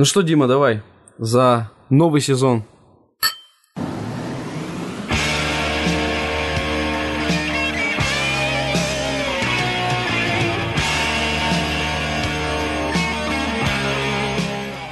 [0.00, 0.80] Ну что, Дима, давай
[1.18, 2.64] за новый сезон.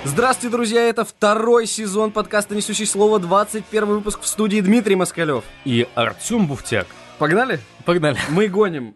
[0.04, 0.82] Здравствуйте, друзья!
[0.82, 5.42] Это второй сезон подкаста «Несущий слово», 21 выпуск в студии Дмитрий Москалев.
[5.64, 6.86] И Артем Буфтяк.
[7.18, 7.60] Погнали?
[7.86, 8.18] Погнали.
[8.28, 8.94] Мы гоним.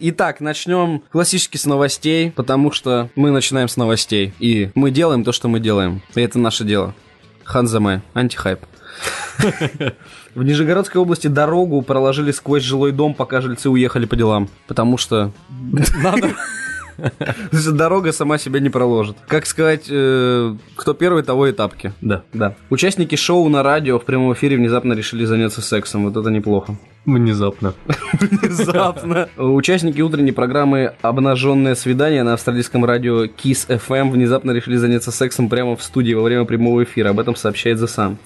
[0.00, 4.32] Итак, начнем классически с новостей, потому что мы начинаем с новостей.
[4.38, 6.02] И мы делаем то, что мы делаем.
[6.14, 6.94] И это наше дело.
[7.44, 8.60] Ханзаме, антихайп.
[10.34, 14.48] В Нижегородской области дорогу проложили сквозь жилой дом, пока жильцы уехали по делам.
[14.66, 15.32] Потому что
[16.02, 16.30] Надо.
[17.72, 19.16] дорога сама себя не проложит.
[19.28, 21.92] Как сказать, э, кто первый, того и тапки.
[22.00, 22.22] Да.
[22.32, 22.56] Да.
[22.70, 26.04] Участники шоу на радио в прямом эфире внезапно решили заняться сексом.
[26.04, 26.76] Вот это неплохо.
[27.06, 27.74] Внезапно.
[28.20, 29.28] Внезапно.
[29.36, 35.76] Участники утренней программы «Обнаженное свидание» на австралийском радио Kiss FM внезапно решили заняться сексом прямо
[35.76, 37.10] в студии во время прямого эфира.
[37.10, 38.16] Об этом сообщает The Sun.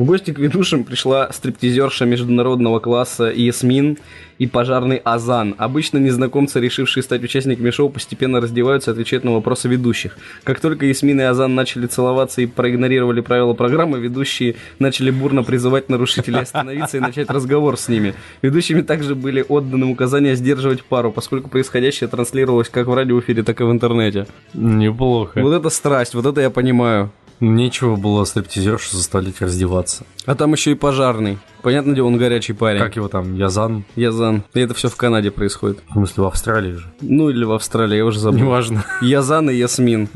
[0.00, 3.98] В гости к ведущим пришла стриптизерша международного класса Ясмин
[4.38, 5.54] и пожарный Азан.
[5.58, 10.16] Обычно незнакомцы, решившие стать участниками шоу, постепенно раздеваются и отвечают на вопросы ведущих.
[10.42, 15.90] Как только Ясмин и Азан начали целоваться и проигнорировали правила программы, ведущие начали бурно призывать
[15.90, 18.14] нарушителей остановиться и начать разговор с ними.
[18.40, 23.64] Ведущими также были отданы указания сдерживать пару, поскольку происходящее транслировалось как в радиоэфире, так и
[23.64, 24.26] в интернете.
[24.54, 25.42] Неплохо.
[25.42, 27.12] Вот это страсть, вот это я понимаю.
[27.40, 30.04] Нечего было стриптизершу заставлять раздеваться.
[30.26, 31.38] А там еще и пожарный.
[31.62, 32.80] Понятно, где он горячий парень.
[32.80, 33.84] Как его там, Язан?
[33.96, 34.44] Язан.
[34.54, 35.82] И это все в Канаде происходит.
[35.88, 36.86] В смысле, в Австралии же.
[37.00, 38.40] Ну или в Австралии, я уже забыл.
[38.40, 38.84] Неважно.
[39.00, 40.08] Язан и Ясмин.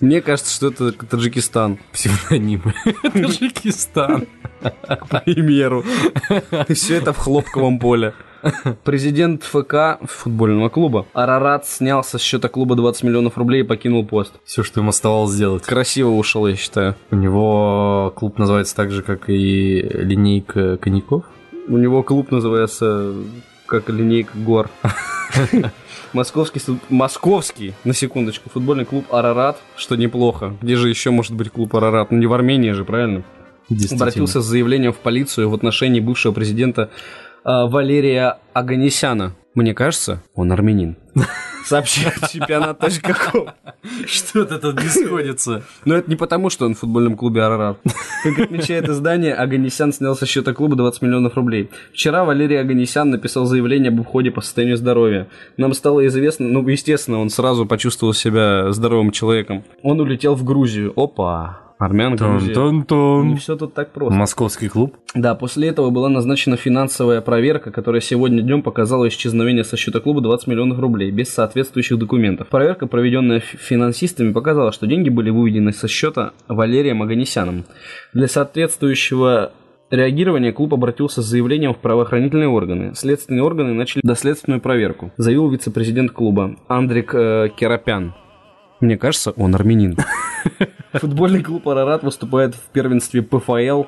[0.00, 2.74] Мне кажется, что это Таджикистан, Псевдонимы.
[3.02, 4.26] Таджикистан.
[4.62, 5.84] к примеру.
[6.68, 8.14] И все это в хлопковом поле.
[8.84, 14.32] Президент ФК футбольного клуба Арарат снял со счета клуба 20 миллионов рублей и покинул пост.
[14.44, 15.62] Все, что им оставалось сделать.
[15.64, 16.96] Красиво ушел, я считаю.
[17.10, 21.24] У него клуб называется так же, как и линейка коньяков.
[21.68, 23.14] У него клуб называется
[23.66, 24.68] как линейка гор.
[26.12, 26.60] Московский,
[26.90, 30.54] московский, на секундочку, футбольный клуб Арарат, что неплохо.
[30.60, 32.10] Где же еще может быть клуб Арарат?
[32.10, 33.24] Ну не в Армении же, правильно?
[33.90, 36.90] Обратился с заявлением в полицию в отношении бывшего президента
[37.44, 39.34] Валерия Аганесяна.
[39.54, 40.96] Мне кажется, он армянин.
[41.64, 43.50] Сообщает чемпионат.ком.
[44.06, 45.62] Что-то тут не сходится.
[45.84, 47.78] Но это не потому, что он в футбольном клубе Арарат.
[48.24, 51.70] Как отмечает издание, Аганесян снял со счета клуба 20 миллионов рублей.
[51.92, 55.28] Вчера Валерий Аганесян написал заявление об уходе по состоянию здоровья.
[55.56, 59.64] Нам стало известно, ну, естественно, он сразу почувствовал себя здоровым человеком.
[59.82, 60.92] Он улетел в Грузию.
[60.96, 62.48] Опа, армян, Грузия.
[62.48, 63.36] Не Тон-тон-тон.
[63.36, 64.14] все тут так просто.
[64.14, 64.96] Московский клуб.
[65.14, 70.20] Да, после этого была назначена финансовая проверка, которая сегодня днем показала исчезновение со счета клуба
[70.20, 72.48] 20 миллионов рублей без соответствующих документов.
[72.48, 77.64] Проверка, проведенная финансистами, показала, что деньги были выведены со счета Валерием Аганесяном.
[78.12, 79.52] Для соответствующего
[79.90, 82.94] реагирования клуб обратился с заявлением в правоохранительные органы.
[82.94, 88.14] Следственные органы начали доследственную проверку, заявил вице-президент клуба Андрик э, Керапян.
[88.80, 89.96] Мне кажется, он армянин.
[90.92, 93.84] Футбольный клуб «Арарат» выступает в первенстве ПФЛ.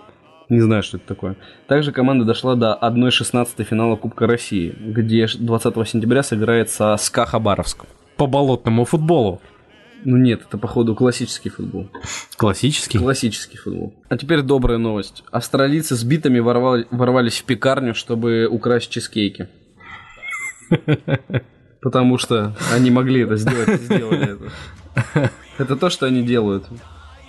[0.48, 1.36] Не знаю, что это такое.
[1.68, 7.24] Также команда дошла до 1-16 финала Кубка России, где ш- 20 сентября сыграет со СКА
[7.26, 7.84] Хабаровск.
[8.16, 9.40] По болотному футболу.
[10.04, 11.88] Ну нет, это походу классический футбол.
[12.36, 12.98] Классический.
[12.98, 13.94] Классический футбол.
[14.10, 15.24] А теперь добрая новость.
[15.30, 19.48] Австралийцы с битами ворвали- ворвались в пекарню, чтобы украсть чизкейки.
[21.80, 24.36] Потому что они могли это сделать, и сделали
[25.14, 25.30] это.
[25.58, 26.64] Это то, что они делают.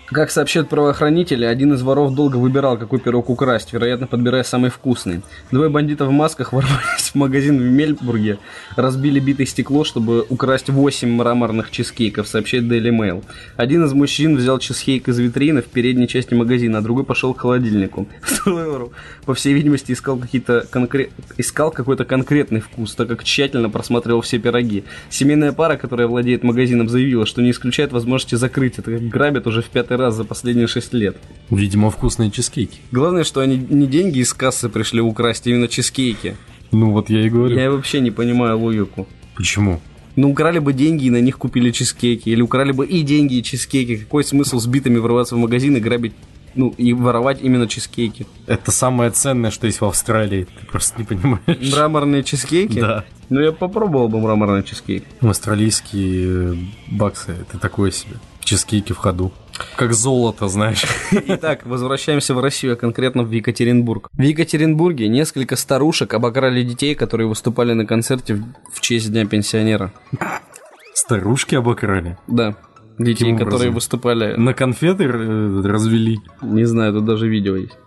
[0.07, 5.23] Как сообщают правоохранители, один из воров долго выбирал, какой пирог украсть, вероятно, подбирая самый вкусный.
[5.51, 8.37] Двое бандитов в масках ворвались магазин в Мельбурге,
[8.75, 13.23] разбили битое стекло, чтобы украсть 8 мраморных чизкейков, сообщает Daily Mail.
[13.55, 17.41] Один из мужчин взял чизкейк из витрины в передней части магазина, а другой пошел к
[17.41, 18.07] холодильнику.
[19.25, 21.11] По всей видимости, искал, какие-то конкрет...
[21.37, 24.83] искал какой-то конкретный вкус, так как тщательно просматривал все пироги.
[25.09, 29.61] Семейная пара, которая владеет магазином, заявила, что не исключает возможности закрыть это, как грабят уже
[29.61, 31.17] в пятый раз за последние 6 лет.
[31.49, 32.79] Видимо, вкусные чизкейки.
[32.91, 36.35] Главное, что они не деньги из кассы пришли украсть, а именно чизкейки.
[36.75, 37.57] Ну вот я и говорю.
[37.57, 39.07] Я вообще не понимаю логику.
[39.35, 39.79] Почему?
[40.17, 42.29] Ну, украли бы деньги и на них купили чизкейки.
[42.29, 43.97] Или украли бы и деньги, и чизкейки.
[43.97, 46.13] Какой смысл с битами врываться в магазин и грабить,
[46.53, 48.27] ну, и воровать именно чизкейки?
[48.45, 50.47] Это самое ценное, что есть в Австралии.
[50.59, 51.73] Ты просто не понимаешь.
[51.73, 52.79] Мраморные чизкейки?
[52.79, 53.05] Да.
[53.29, 55.05] Ну, я попробовал бы мраморный чизкейк.
[55.21, 56.57] Австралийские
[56.91, 58.17] баксы это такое себе.
[58.41, 59.31] Чизкейки в ходу.
[59.75, 60.85] Как золото, знаешь.
[61.11, 64.09] Итак, возвращаемся в Россию, а конкретно в Екатеринбург.
[64.13, 68.43] В Екатеринбурге несколько старушек обокрали детей, которые выступали на концерте в-
[68.73, 69.91] в честь Дня пенсионера.
[70.93, 72.17] Старушки обокрали.
[72.27, 72.55] Да.
[72.97, 73.73] Детей, Каким которые образом?
[73.73, 76.19] выступали На конфеты э, развели.
[76.41, 77.77] Не знаю, тут даже видео есть.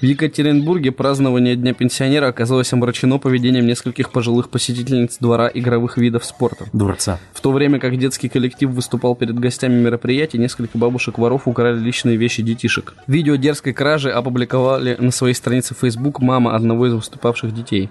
[0.00, 6.66] В Екатеринбурге празднование Дня пенсионера оказалось омрачено поведением нескольких пожилых посетительниц двора игровых видов спорта.
[6.72, 7.18] Дворца.
[7.32, 12.42] В то время как детский коллектив выступал перед гостями мероприятия, несколько бабушек-воров украли личные вещи
[12.42, 12.94] детишек.
[13.06, 17.90] Видео дерзкой кражи опубликовали на своей странице Facebook мама одного из выступавших детей.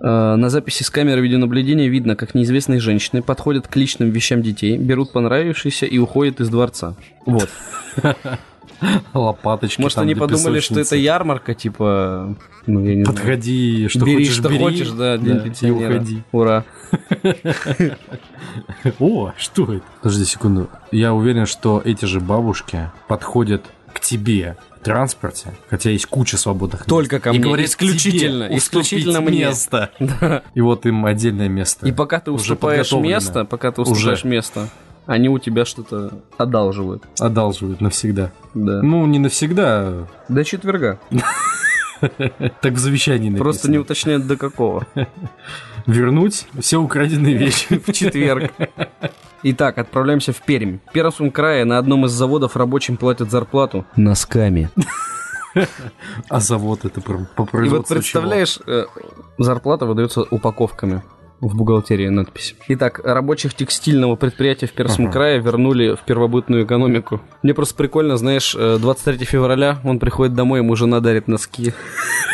[0.00, 4.76] Э, На записи с камеры видеонаблюдения видно, как неизвестные женщины подходят к личным вещам детей,
[4.76, 6.94] берут понравившиеся и уходят из дворца.
[7.24, 7.48] Вот.
[9.14, 12.36] Лопаточки Может, они для подумали, что это ярмарка, типа...
[12.66, 13.16] Ну, я не знаю.
[13.16, 14.58] Подходи, что бери, хочешь, что бери.
[14.58, 15.94] хочешь, да, пенсионера.
[15.94, 16.22] уходи.
[16.32, 16.64] Ура.
[18.98, 19.84] О, что это?
[20.02, 20.68] Подожди секунду.
[20.92, 23.64] Я уверен, что эти же бабушки подходят
[23.94, 26.88] к тебе транспорте, хотя есть куча свободных мест.
[26.88, 29.40] Только ко и мне, говорят, исключительно, тебе исключительно мне.
[29.40, 29.90] место.
[30.54, 31.86] И вот им отдельное место.
[31.86, 34.28] И пока ты уступаешь место, пока ты уступаешь Уже.
[34.28, 34.68] место,
[35.06, 37.04] они у тебя что-то одалживают.
[37.18, 38.32] Одалживают навсегда.
[38.54, 38.82] Да.
[38.82, 40.98] Ну, не навсегда, До четверга.
[42.00, 43.44] так в завещании написано.
[43.44, 44.86] Просто не уточняют до какого.
[45.86, 47.80] Вернуть все украденные вещи.
[47.86, 48.52] В четверг.
[49.48, 50.78] Итак, отправляемся в Пермь.
[50.88, 54.70] В Пермском крае на одном из заводов рабочим платят зарплату носками.
[56.28, 58.84] А завод это про- по И вот представляешь, э,
[59.38, 61.02] зарплата выдается упаковками.
[61.40, 65.12] В бухгалтерии надпись.Итак, рабочих текстильного предприятия в Пермском Ага.
[65.12, 67.20] крае вернули в первобытную экономику.
[67.42, 71.72] Мне просто прикольно, знаешь, э, 23 февраля он приходит домой, ему жена дарит носки.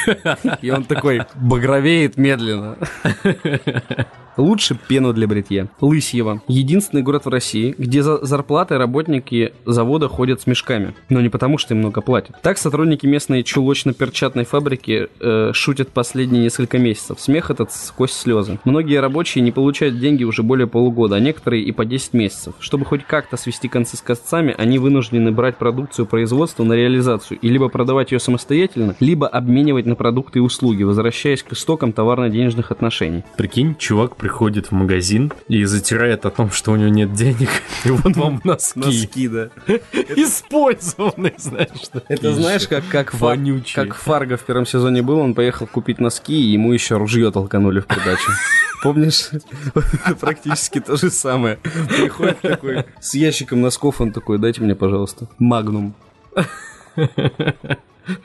[0.63, 2.77] И он такой багровеет медленно.
[4.37, 5.69] Лучше пену для бритья.
[5.81, 6.43] Лысьево.
[6.49, 10.95] Единственный город в России, где за зарплаты работники завода ходят с мешками.
[11.09, 12.41] Но не потому, что им много платят.
[12.43, 17.21] Так сотрудники местной чулочно-перчатной фабрики э, шутят последние несколько месяцев.
[17.21, 18.59] Смех этот сквозь слезы.
[18.65, 22.55] Многие рабочие не получают деньги уже более полугода, а некоторые и по 10 месяцев.
[22.61, 27.49] Чтобы хоть как-то свести концы с концами, они вынуждены брать продукцию производства на реализацию и
[27.49, 33.25] либо продавать ее самостоятельно, либо обменивать на продукты и услуги, возвращаясь к истокам товарно-денежных отношений.
[33.37, 37.51] Прикинь, чувак приходит в магазин и затирает о том, что у него нет денег.
[37.85, 39.27] И вот вам носки.
[39.27, 39.51] да.
[40.17, 41.91] Использованные, знаешь.
[42.07, 43.85] Это знаешь, как, как, Вонючие.
[43.85, 47.81] как Фарго в первом сезоне был, он поехал купить носки, и ему еще ружье толканули
[47.81, 48.31] в придачу.
[48.85, 49.31] Помнишь?
[50.21, 51.57] Практически то же самое.
[51.89, 55.97] Приходит такой с ящиком носков, он такой, дайте мне, пожалуйста, магнум.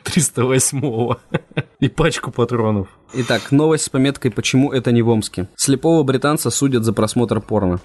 [0.04, 1.18] 308-го.
[1.80, 2.88] И пачку патронов.
[3.14, 5.48] Итак, новость с пометкой «Почему это не в Омске?».
[5.56, 7.80] Слепого британца судят за просмотр порно.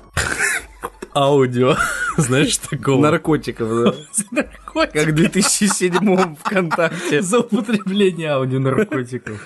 [1.14, 1.76] Аудио.
[2.16, 3.00] Знаешь, такого.
[3.00, 3.94] Наркотиков,
[4.32, 4.42] да.
[4.72, 7.22] Как в 2007 ВКонтакте.
[7.22, 9.40] За употребление аудио наркотиков.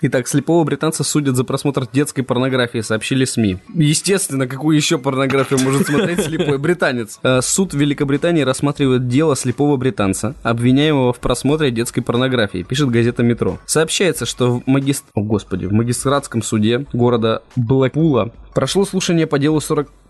[0.00, 3.58] Итак, слепого британца судят за просмотр детской порнографии, сообщили СМИ.
[3.74, 7.18] Естественно, какую еще порнографию может смотреть слепой британец?
[7.22, 13.58] Э, Суд Великобритании рассматривает дело слепого британца, обвиняемого в просмотре детской порнографии, пишет газета «Метро».
[13.66, 15.02] Сообщается, что в, магис...
[15.14, 19.60] О, господи, в магистратском суде города Блэкпула прошло слушание по делу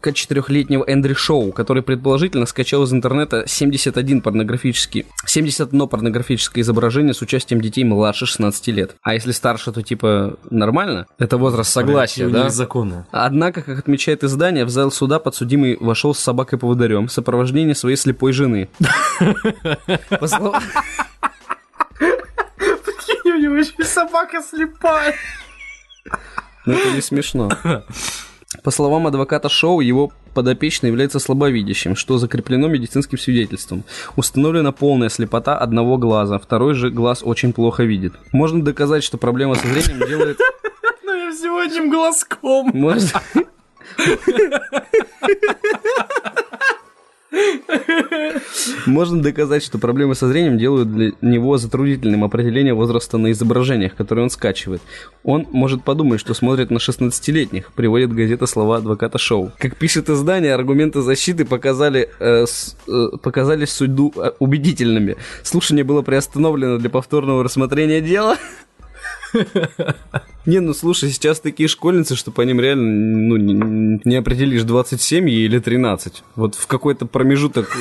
[0.03, 7.61] 44-летнего Эндрю Шоу, который предположительно скачал из интернета 71 порнографический, 71 порнографическое изображение с участием
[7.61, 8.97] детей младше 16 лет.
[9.03, 11.07] А если старше, то типа нормально?
[11.19, 12.49] Это возраст согласия, да?
[12.49, 13.07] Законы.
[13.11, 18.33] Однако, как отмечает издание, в зал суда подсудимый вошел с собакой-поводырем в сопровождении своей слепой
[18.33, 18.69] жены.
[20.21, 20.63] По словам-
[23.25, 25.15] У него еще собака слепая.
[26.67, 27.51] Ну, это не смешно.
[28.63, 33.85] По словам адвоката Шоу, его подопечный является слабовидящим, что закреплено медицинским свидетельством.
[34.17, 38.15] Установлена полная слепота одного глаза, второй же глаз очень плохо видит.
[38.33, 40.39] Можно доказать, что проблема со зрением делает...
[41.05, 42.71] Ну я всего одним глазком.
[42.75, 43.15] Может...
[48.87, 54.25] Можно доказать, что проблемы со зрением делают для него затруднительным определение возраста на изображениях, которые
[54.25, 54.83] он скачивает.
[55.25, 59.53] Он может подумать, что смотрит на 16-летних, приводит газета слова адвоката Шоу.
[59.59, 62.47] Как пишет издание, аргументы защиты показали, э,
[62.87, 65.17] э, показались суду э, убедительными.
[65.43, 68.37] Слушание было приостановлено для повторного рассмотрения дела.
[70.49, 75.29] Не, ну слушай, сейчас такие школьницы, что по ним реально ну, не, не определишь, 27
[75.29, 76.23] ей или 13.
[76.37, 77.77] Вот в какой-то промежуток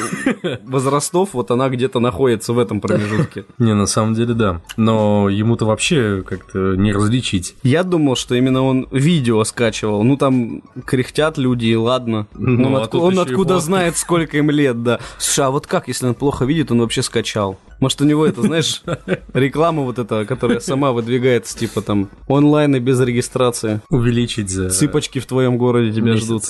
[0.64, 3.46] возрастов, вот она где-то находится в этом промежутке.
[3.58, 4.62] Не, на самом деле, да.
[4.76, 7.56] Но ему-то вообще как-то не различить.
[7.64, 10.04] Я думал, что именно он видео скачивал.
[10.04, 12.28] Ну, там кряхтят люди, и ладно.
[12.34, 15.00] Ну, он а отку- он откуда знает, сколько им лет, да.
[15.18, 17.58] Слушай, а вот как, если он плохо видит, он вообще скачал?
[17.80, 18.82] Может, у него это, знаешь,
[19.34, 20.92] реклама вот эта, которая сама
[21.38, 23.82] выдвигается, типа там онлайн и без регистрации.
[23.90, 24.70] Увеличить за...
[24.70, 26.26] Цыпочки в твоем городе тебя месяц.
[26.26, 26.44] ждут.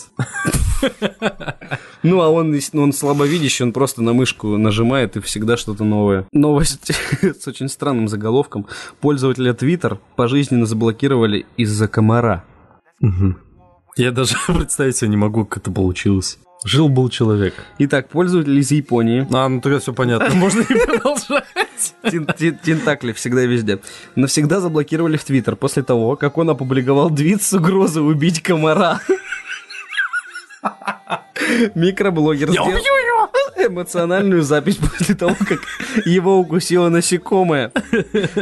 [2.03, 6.27] Ну, а он, он слабовидящий, он просто на мышку нажимает и всегда что-то новое.
[6.32, 6.91] Новость
[7.22, 8.67] с очень странным заголовком.
[9.01, 12.44] Пользователя Twitter пожизненно заблокировали из-за комара.
[13.00, 13.38] Мгм.
[13.98, 16.39] Я даже представить себе не могу, как это получилось.
[16.63, 17.53] Жил-был человек.
[17.77, 19.27] Итак, пользователь из Японии.
[19.31, 20.29] А, ну тогда все понятно.
[20.35, 21.45] Можно не продолжать.
[22.63, 23.79] Тентакли всегда и везде.
[24.15, 28.99] Навсегда заблокировали в Твиттер после того, как он опубликовал твит с угрозой убить комара.
[31.75, 32.67] Микроблогер сделал
[33.57, 35.59] эмоциональную запись после того, как
[36.05, 37.71] его укусило насекомое.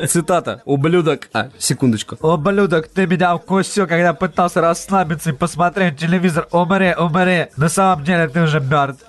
[0.08, 0.62] Цитата.
[0.66, 1.30] Ублюдок.
[1.34, 2.18] А, секундочку.
[2.22, 6.48] Ублюдок, ты меня укусил, когда пытался расслабиться и посмотреть телевизор.
[6.52, 7.48] Умри, умри.
[7.58, 9.06] На самом деле ты уже мертв.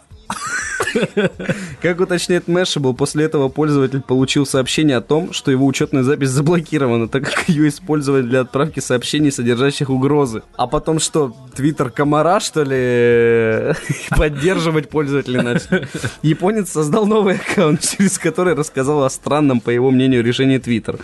[1.82, 7.08] Как уточняет Мэшебл, после этого пользователь получил сообщение о том, что его учетная запись заблокирована,
[7.08, 10.42] так как ее использовали для отправки сообщений, содержащих угрозы.
[10.56, 13.74] А потом что, твиттер комара, что ли,
[14.16, 15.86] поддерживать пользователя начал?
[16.22, 20.98] Японец создал новый аккаунт, через который рассказал о странном, по его мнению, решении твиттер.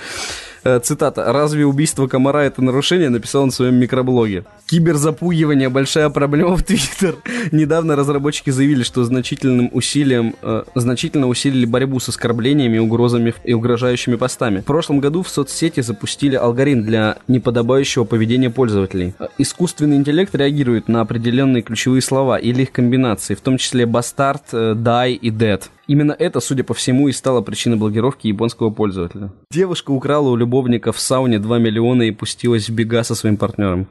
[0.64, 1.32] Э, Цитата.
[1.32, 4.44] «Разве убийство комара– это нарушение?» написал он в своем микроблоге.
[4.66, 7.16] Киберзапугивание– большая проблема в Твиттер.
[7.52, 14.16] Недавно разработчики заявили, что значительным усилием, э, значительно усилили борьбу с оскорблениями, угрозами и угрожающими
[14.16, 14.60] постами.
[14.60, 19.14] В прошлом году в соцсети запустили алгоритм для неподобающего поведения пользователей.
[19.18, 24.52] Э, Искусственный интеллект реагирует на определенные ключевые слова или их комбинации, в том числе бастард,
[24.52, 25.62] die и dead.
[25.88, 29.32] Именно это, судя по всему, и стало причиной блокировки японского пользователя.
[29.50, 33.88] Девушка украла у любовника в сауне 2 миллиона и пустилась в бега со своим партнером.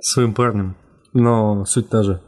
[0.00, 0.76] Своим парнем.
[1.12, 2.20] Но суть та же.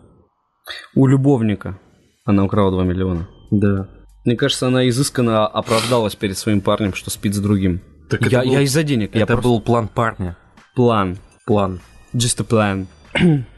[0.94, 1.78] У любовника
[2.24, 3.28] она украла 2 миллиона.
[3.50, 3.88] Да.
[4.24, 7.80] Мне кажется, она изысканно оправдалась перед своим парнем, что спит с другим.
[8.10, 9.14] Так я, был- я из-за денег.
[9.14, 10.36] я Это просто- был план парня.
[10.74, 11.16] план.
[11.46, 11.80] План.
[12.12, 12.86] Just a plan.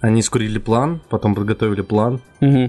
[0.00, 2.68] Они скурили план, потом подготовили план, и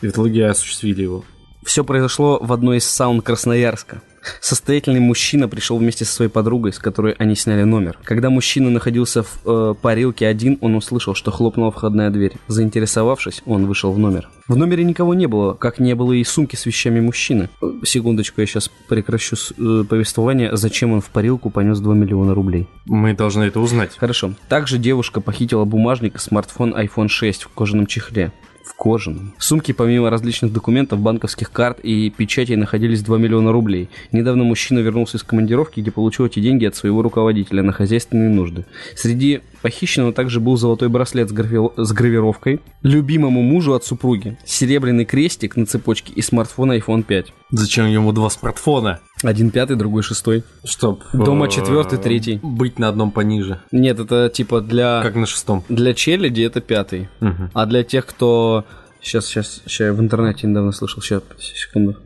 [0.00, 1.24] в итоге осуществили его.
[1.64, 4.02] Все произошло в одной из саун Красноярска.
[4.40, 7.98] Состоятельный мужчина пришел вместе со своей подругой, с которой они сняли номер.
[8.04, 12.34] Когда мужчина находился в э, парилке один, он услышал, что хлопнула входная дверь.
[12.46, 14.28] Заинтересовавшись, он вышел в номер.
[14.46, 17.48] В номере никого не было, как не было и сумки с вещами мужчины.
[17.84, 22.68] Секундочку, я сейчас прекращу э, повествование, зачем он в парилку понес 2 миллиона рублей.
[22.86, 23.96] Мы должны это узнать.
[23.96, 24.34] Хорошо.
[24.48, 28.32] Также девушка похитила бумажник и смартфон iPhone 6 в кожаном чехле.
[28.64, 29.34] В кожаном.
[29.38, 33.88] В сумке помимо различных документов, банковских карт и печатей находились 2 миллиона рублей.
[34.12, 38.64] Недавно мужчина вернулся из командировки, где получил эти деньги от своего руководителя на хозяйственные нужды.
[38.94, 45.04] Среди похищенного также был золотой браслет с, грави- с гравировкой, любимому мужу от супруги, серебряный
[45.04, 47.32] крестик на цепочке и смартфон iPhone 5.
[47.52, 49.00] Зачем ему два смартфона?
[49.22, 50.42] Один пятый, другой шестой.
[50.64, 51.02] Чтоб...
[51.12, 52.40] Дома э, четвертый, третий.
[52.42, 53.60] Быть на одном пониже.
[53.70, 55.00] Нет, это типа для...
[55.02, 55.64] Как на шестом.
[55.68, 57.08] Для челяди это пятый.
[57.20, 57.50] Мгм.
[57.54, 58.64] А для тех, кто...
[59.00, 61.02] Сейчас, сейчас, сейчас я в интернете недавно слышал.
[61.02, 61.96] Сейчас, секунду.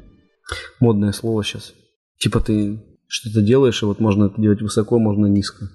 [0.81, 1.73] Модное слово сейчас.
[2.19, 5.69] Типа ты что-то делаешь, и вот можно это делать высоко, можно низко.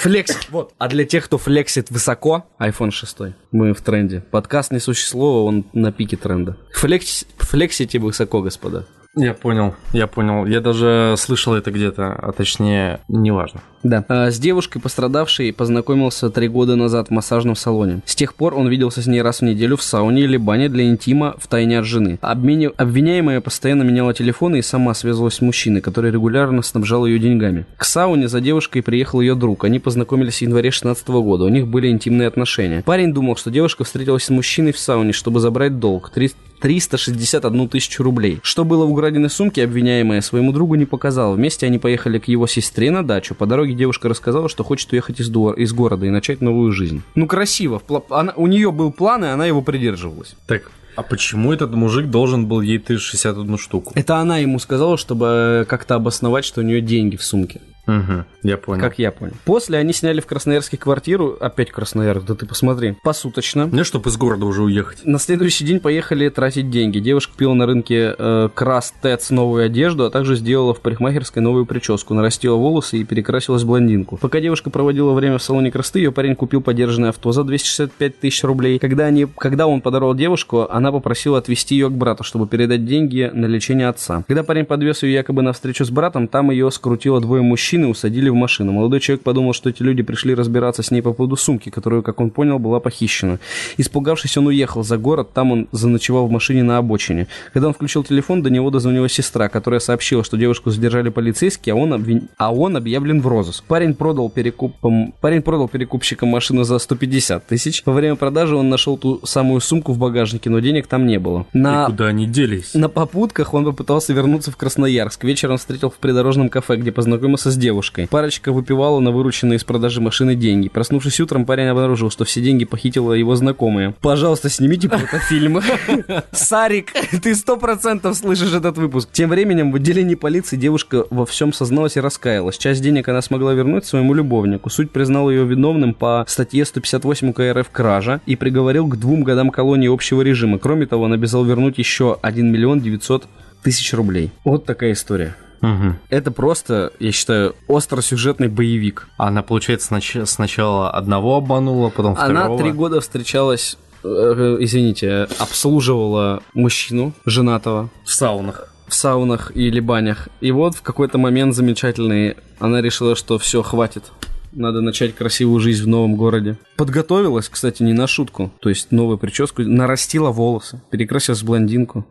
[0.00, 0.72] Флексит, вот.
[0.78, 3.34] А для тех, кто флексит высоко, iPhone 6.
[3.52, 4.20] Мы в тренде.
[4.20, 6.56] Подкаст «Несущее слово», он на пике тренда.
[6.72, 8.86] Флекс, флексите высоко, господа.
[9.16, 10.46] Я понял, я понял.
[10.46, 13.60] Я даже слышал это где-то, а точнее, неважно.
[13.82, 14.04] Да.
[14.08, 18.02] А, С девушкой, пострадавшей, познакомился три года назад в массажном салоне.
[18.04, 20.84] С тех пор он виделся с ней раз в неделю в сауне или бане для
[20.88, 22.20] интима в тайне от жены.
[22.22, 27.66] Обменив- Обвиняемая постоянно меняла телефоны и сама связывалась с мужчиной, который регулярно снабжал ее деньгами.
[27.78, 29.64] К сауне за девушкой приехал ее друг.
[29.64, 31.44] Они познакомились в январе 16 года.
[31.44, 32.82] У них были интимные отношения.
[32.84, 36.10] Парень думал, что девушка встретилась с мужчиной в сауне, чтобы забрать долг.
[36.10, 38.40] Три- 361 тысячу рублей.
[38.42, 41.34] Что было в украденной сумке, обвиняемая своему другу не показала.
[41.34, 43.34] Вместе они поехали к его сестре на дачу.
[43.34, 47.02] По дороге девушка рассказала, что хочет уехать из, дуа- из города и начать новую жизнь.
[47.14, 47.82] Ну, красиво.
[48.10, 50.34] Она- у нее был план, и она его придерживалась.
[50.46, 53.92] Так, а почему этот мужик должен был ей 361 штуку?
[53.94, 57.60] Это она ему сказала, чтобы э, как-то обосновать, что у нее деньги в сумке.
[57.90, 58.80] Угу, я понял.
[58.80, 59.32] Как я понял.
[59.44, 63.68] После они сняли в Красноярске квартиру, опять Красноярск, да ты посмотри, посуточно.
[63.70, 65.04] Ну, чтобы из города уже уехать.
[65.04, 67.00] На следующий день поехали тратить деньги.
[67.00, 71.66] Девушка купила на рынке э, Крас Тец новую одежду, а также сделала в парикмахерской новую
[71.66, 74.16] прическу, нарастила волосы и перекрасилась в блондинку.
[74.18, 78.44] Пока девушка проводила время в салоне красоты, ее парень купил подержанное авто за 265 тысяч
[78.44, 78.78] рублей.
[78.78, 83.30] Когда, они, когда он подорвал девушку, она попросила отвезти ее к брату, чтобы передать деньги
[83.32, 84.22] на лечение отца.
[84.28, 87.86] Когда парень подвез ее якобы на встречу с братом, там ее скрутило двое мужчин и
[87.86, 88.72] усадили в машину.
[88.72, 92.20] Молодой человек подумал, что эти люди пришли разбираться с ней по поводу сумки, которую, как
[92.20, 93.38] он понял, была похищена.
[93.76, 97.26] Испугавшись, он уехал за город, там он заночевал в машине на обочине.
[97.52, 101.76] Когда он включил телефон, до него дозвонилась сестра, которая сообщила, что девушку задержали полицейские, а
[101.76, 102.28] он, обвин...
[102.36, 103.64] а он объявлен в розыск.
[103.64, 105.12] Парень продал, перекупом...
[105.20, 107.82] Парень продал перекупщикам машину за 150 тысяч.
[107.86, 111.46] Во время продажи он нашел ту самую сумку в багажнике, но денег там не было.
[111.52, 111.84] На...
[111.84, 112.74] И куда они делись?
[112.74, 115.24] На попутках он попытался вернуться в Красноярск.
[115.24, 117.69] Вечером встретил в придорожном кафе, где познакомился с девушкой.
[118.10, 120.68] Парочка выпивала на вырученные из продажи машины деньги.
[120.68, 123.94] Проснувшись утром, парень обнаружил, что все деньги похитила его знакомая.
[124.00, 125.60] Пожалуйста, снимите фото-фильм.
[126.32, 129.08] Сарик, ты сто процентов слышишь этот выпуск.
[129.12, 132.58] Тем временем в отделении полиции девушка во всем созналась и раскаялась.
[132.58, 134.70] Часть денег она смогла вернуть своему любовнику.
[134.70, 139.92] Суд признал ее виновным по статье 158 КРФ «Кража» и приговорил к двум годам колонии
[139.92, 140.58] общего режима.
[140.58, 143.26] Кроме того, он обязал вернуть еще 1 миллион 900
[143.62, 144.30] тысяч рублей.
[144.44, 145.36] Вот такая история.
[145.62, 145.96] Угу.
[146.08, 149.08] Это просто, я считаю, остросюжетный боевик.
[149.18, 152.44] Она, получается, снач- сначала одного обманула, потом второго.
[152.46, 158.68] Она три года встречалась, э, извините, обслуживала мужчину, женатого, в саунах.
[158.88, 160.28] в саунах или банях.
[160.40, 164.04] И вот в какой-то момент замечательный она решила, что все, хватит.
[164.52, 166.56] Надо начать красивую жизнь в новом городе.
[166.76, 168.50] Подготовилась, кстати, не на шутку.
[168.60, 172.04] То есть новую прическу, нарастила волосы, перекрасилась в блондинку.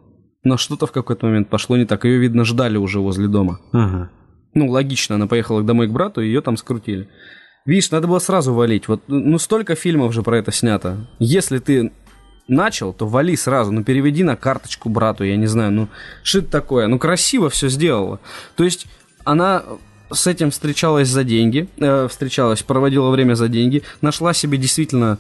[0.43, 2.05] Но что-то в какой-то момент пошло не так.
[2.05, 3.59] Ее, видно, ждали уже возле дома.
[3.73, 4.09] Угу.
[4.55, 7.09] Ну, логично, она поехала домой к брату, ее там скрутили.
[7.65, 8.87] Видишь, надо было сразу валить.
[8.87, 11.07] Вот, ну, столько фильмов же про это снято.
[11.19, 11.91] Если ты
[12.47, 13.71] начал, то вали сразу.
[13.71, 15.71] Ну, переведи на карточку брату, я не знаю.
[15.71, 15.87] Ну,
[16.23, 16.87] что это такое?
[16.87, 18.19] Ну, красиво все сделала.
[18.55, 18.87] То есть,
[19.23, 19.63] она
[20.11, 25.19] с этим встречалась за деньги, э, встречалась, проводила время за деньги, нашла себе действительно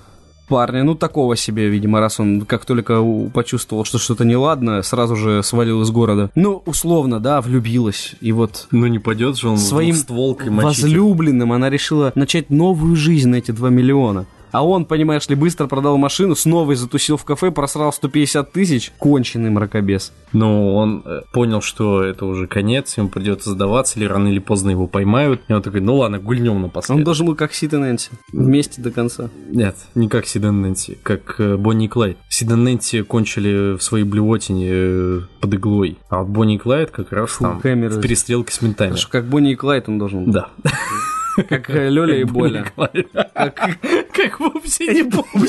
[0.49, 3.01] парня, ну такого себе, видимо, раз он как только
[3.33, 6.31] почувствовал, что что-то неладно, сразу же свалил из города.
[6.35, 8.15] Ну, условно, да, влюбилась.
[8.19, 10.83] И вот Ну не пойдет же он своим стволкой мочить.
[10.83, 14.25] возлюбленным она решила начать новую жизнь на эти 2 миллиона.
[14.51, 18.91] А он, понимаешь ли, быстро продал машину, снова затусил в кафе, просрал 150 тысяч.
[18.97, 20.11] Конченый мракобес.
[20.31, 24.69] Ну, он э, понял, что это уже конец, ему придется сдаваться, или рано или поздно
[24.71, 25.41] его поймают.
[25.47, 26.99] И он такой, ну ладно, гульнем напоследок.
[26.99, 28.11] Он должен был как Сид и Нэнси.
[28.31, 29.29] Вместе до конца.
[29.49, 32.17] Нет, не как Сиден Нэнси, как э, Бонни и Клайд.
[32.29, 37.11] Сиден Нэнси кончили в своей блевотине э, под иглой, а вот Бонни и Клайд как
[37.11, 37.97] раз Фу, там Кэмерон.
[37.97, 38.89] в перестрелке с ментами.
[38.89, 40.33] Потому что как Бонни и Клайд он должен был.
[40.33, 40.49] Да.
[41.47, 42.65] Как э, Лёля и Боля.
[42.75, 45.47] Как вовсе не помню.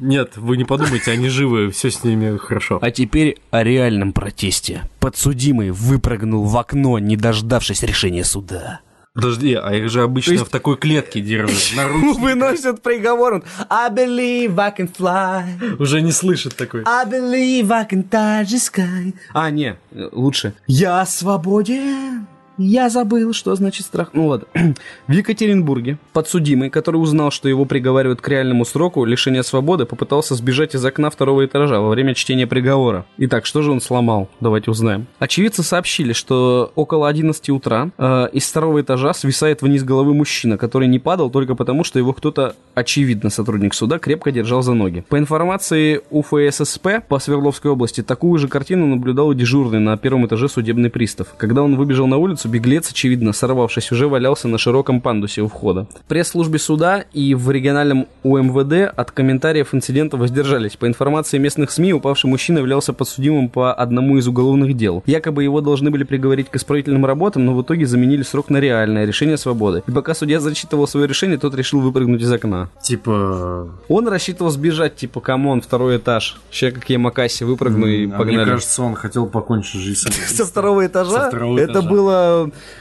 [0.00, 2.78] Нет, вы не подумайте, они живы, все с ними хорошо.
[2.82, 4.82] А теперь о реальном протесте.
[5.00, 8.80] Подсудимый выпрыгнул в окно, не дождавшись решения суда.
[9.14, 12.18] Подожди, а их же обычно есть- в такой клетке держат, наручники.
[12.20, 13.34] Выносят приговор.
[13.34, 15.76] он, I believe I can fly.
[15.82, 16.82] Уже не слышит такой.
[16.86, 19.14] I believe I can touch the sky.
[19.34, 20.54] А, не, э, лучше.
[20.66, 22.26] Я свободен.
[22.58, 24.10] Я забыл, что значит страх.
[24.12, 24.46] Ну ладно.
[25.06, 30.74] В Екатеринбурге подсудимый, который узнал, что его приговаривают к реальному сроку лишения свободы, попытался сбежать
[30.74, 33.06] из окна второго этажа во время чтения приговора.
[33.18, 34.28] Итак, что же он сломал?
[34.40, 35.06] Давайте узнаем.
[35.18, 40.88] Очевидцы сообщили, что около 11 утра э, из второго этажа свисает вниз головы мужчина, который
[40.88, 45.04] не падал только потому, что его кто-то, очевидно, сотрудник суда, крепко держал за ноги.
[45.08, 50.90] По информации УФССП по Свердловской области, такую же картину наблюдал дежурный на первом этаже судебный
[50.90, 51.28] пристав.
[51.36, 55.86] Когда он выбежал на улицу, беглец, очевидно, сорвавшись, уже валялся на широком пандусе у входа.
[56.04, 60.76] В пресс-службе суда и в региональном УМВД от комментариев инцидента воздержались.
[60.76, 65.02] По информации местных СМИ, упавший мужчина являлся подсудимым по одному из уголовных дел.
[65.06, 69.04] Якобы его должны были приговорить к исправительным работам, но в итоге заменили срок на реальное
[69.04, 69.82] лишение свободы.
[69.86, 72.70] И пока судья зачитывал свое решение, тот решил выпрыгнуть из окна.
[72.82, 73.68] Типа...
[73.88, 76.40] Он рассчитывал сбежать, типа, come on, второй этаж.
[76.50, 78.50] Сейчас как Ямакаси выпрыгну и а Мне погнали.
[78.50, 80.10] кажется, он хотел покончить жизнь.
[80.28, 81.24] Со второго этажа?
[81.24, 81.88] Со второго Это этажа.
[81.88, 82.31] было,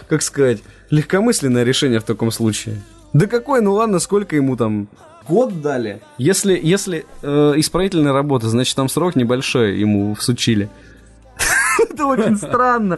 [0.08, 0.60] как сказать,
[0.90, 2.82] легкомысленное решение в таком случае.
[3.14, 4.88] Да какой, ну ладно, сколько ему там?
[5.28, 6.02] Год дали.
[6.18, 10.70] Если, если э, исправительная работа, значит там срок небольшой ему всучили.
[11.90, 12.98] Это очень странно.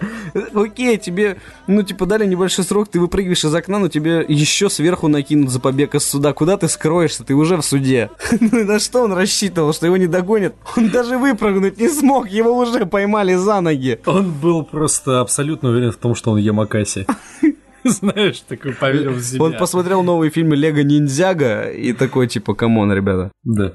[0.53, 5.07] Окей, тебе, ну, типа, дали небольшой срок, ты выпрыгиваешь из окна, но тебе еще сверху
[5.07, 6.33] накинут за побег из суда.
[6.33, 7.23] Куда ты скроешься?
[7.23, 8.09] Ты уже в суде.
[8.53, 10.53] Ну, на что он рассчитывал, что его не догонят?
[10.75, 13.99] Он даже выпрыгнуть не смог, его уже поймали за ноги.
[14.05, 17.07] Он был просто абсолютно уверен в том, что он Ямакаси.
[17.83, 19.43] Знаешь, такой поверил в себя.
[19.43, 23.31] Он посмотрел новые фильмы Lego Ninjago и такой, типа, come on, ребята.
[23.43, 23.73] Да.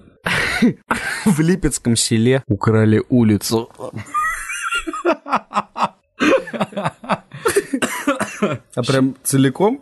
[1.24, 3.70] В Липецком селе украли улицу.
[8.74, 9.80] А прям целиком?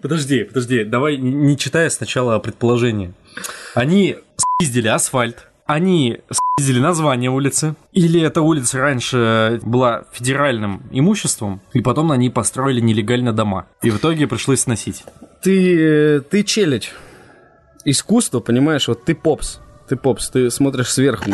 [0.00, 3.12] Подожди, подожди, давай не- читая сначала предположение.
[3.74, 11.80] Они спиздили асфальт, они спиздили название улицы, или эта улица раньше была федеральным имуществом, и
[11.80, 13.66] потом на ней построили нелегально дома.
[13.82, 15.04] И в итоге пришлось сносить.
[15.42, 16.92] Ты, э, ты челядь.
[17.84, 19.60] Искусство, понимаешь, вот ты попс.
[19.92, 21.30] Ты попс, ты смотришь сверху.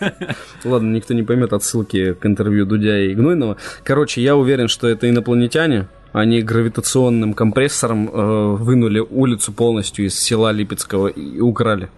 [0.64, 3.56] Ладно, никто не поймет отсылки к интервью Дудя и Гнойного.
[3.82, 5.88] Короче, я уверен, что это инопланетяне.
[6.12, 11.88] Они гравитационным компрессором э, вынули улицу полностью из села Липецкого и украли.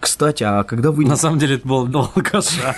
[0.00, 1.06] Кстати, а когда вы...
[1.06, 2.76] На самом деле это было два алкаша.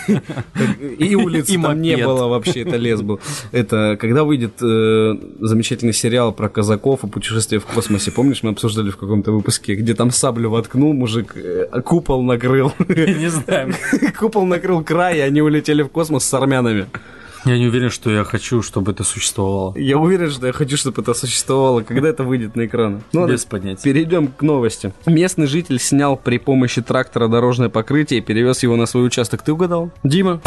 [0.98, 3.20] И улицы И там не было вообще, это лес был.
[3.52, 8.90] Это когда выйдет э, замечательный сериал про казаков и путешествие в космосе, помнишь, мы обсуждали
[8.90, 12.72] в каком-то выпуске, где там саблю воткнул мужик, э, купол накрыл.
[12.88, 13.74] Не знаю.
[14.18, 16.86] Купол накрыл край, и они улетели в космос с армянами.
[17.44, 19.76] Я не уверен, что я хочу, чтобы это существовало.
[19.76, 21.80] Я уверен, что я хочу, чтобы это существовало.
[21.82, 23.02] Когда это выйдет на экраны?
[23.12, 23.82] Ну, Без понятия.
[23.82, 24.92] Перейдем к новости.
[25.06, 29.42] Местный житель снял при помощи трактора дорожное покрытие и перевез его на свой участок.
[29.42, 29.90] Ты угадал?
[30.04, 30.40] Дима?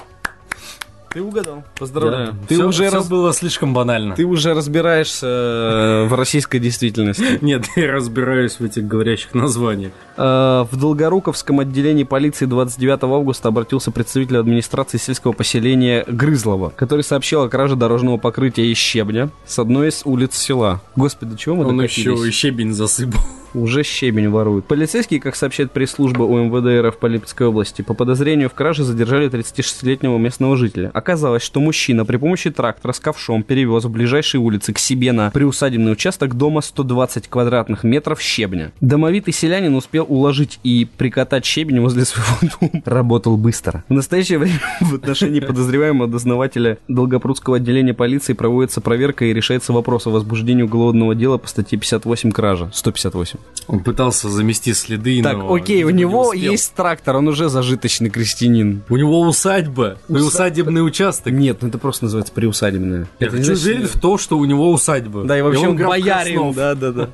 [1.14, 1.64] Ты угадал.
[1.78, 2.36] Поздравляю.
[2.48, 4.16] Ты Всё- уже всё раз- было слишком банально.
[4.16, 7.38] Ты уже разбираешься э, в российской действительности.
[7.42, 9.92] Нет, я разбираюсь в этих говорящих названиях.
[10.18, 17.44] Э, В Долгоруковском отделении полиции 29 августа обратился представитель администрации сельского поселения Грызлово, который сообщил
[17.44, 20.82] о краже дорожного покрытия из щебня с одной из улиц села.
[20.96, 23.22] Господи, чего мы Он еще и щебень засыпал.
[23.54, 24.66] Уже щебень воруют.
[24.66, 30.18] Полицейские, как сообщает пресс-служба УМВД РФ по Липецкой области, по подозрению в краже задержали 36-летнего
[30.18, 30.90] местного жителя.
[30.94, 35.30] Оказалось, что мужчина при помощи трактора с ковшом перевез в ближайшей улице к себе на
[35.32, 38.72] приусадебный участок дома 120 квадратных метров щебня.
[38.82, 42.84] Домовитый селянин успел уложить и прикатать щебень возле своего дома.
[42.86, 43.84] Работал быстро.
[43.90, 50.08] В настоящее время в отношении подозреваемого дознавателя Долгопрудского отделения полиции проводится проверка и решается вопрос
[50.08, 52.70] о возбуждении уголовного дела по статье 58 кража.
[52.74, 53.43] 158.
[53.66, 56.52] Он пытался замести следы, Так, но окей, у не него успел.
[56.52, 58.84] есть трактор, он уже зажиточный крестьянин.
[58.90, 61.32] У него усадьба, приусадебный участок.
[61.32, 63.08] Нет, ну это просто называется приусадебное.
[63.20, 65.24] Я Это не хочу значит- уверен в то, что у него усадьба.
[65.24, 67.10] Да, и вообще он граф боярин, Краснов да, да, да.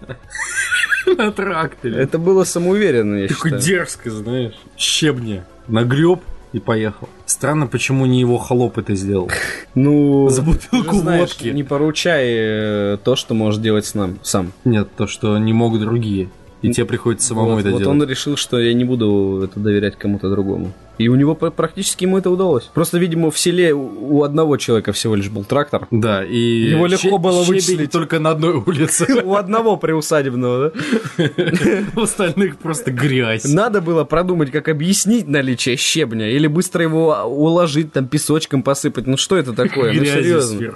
[1.17, 1.95] на тракторе.
[1.97, 4.55] Это было самоуверенно, я Такой дерзко, знаешь.
[4.75, 5.45] Щебня.
[5.67, 6.21] Нагреб
[6.53, 7.09] и поехал.
[7.25, 9.29] Странно, почему не его холоп это сделал.
[9.75, 11.49] Ну, За бутылку знаешь, водки.
[11.49, 14.51] не поручай э, то, что можешь делать с нам сам.
[14.65, 16.29] Нет, то, что не могут другие.
[16.61, 18.01] И тебе приходится самому вот, это вот делать.
[18.01, 20.73] он решил, что я не буду это доверять кому-то другому.
[20.99, 22.69] И у него пр- практически ему это удалось.
[22.73, 25.87] Просто, видимо, в селе у одного человека всего лишь был трактор.
[25.91, 27.91] Да, и Его легко было вычислить.
[27.91, 29.07] только на одной улице.
[29.23, 30.71] У одного приусадебного,
[31.17, 31.25] да?
[31.95, 33.45] У остальных просто грязь.
[33.45, 39.07] Надо было продумать, как объяснить наличие щебня, или быстро его уложить, там, песочком посыпать.
[39.07, 39.93] Ну что это такое?
[39.93, 40.75] Ну Грязи серьезно.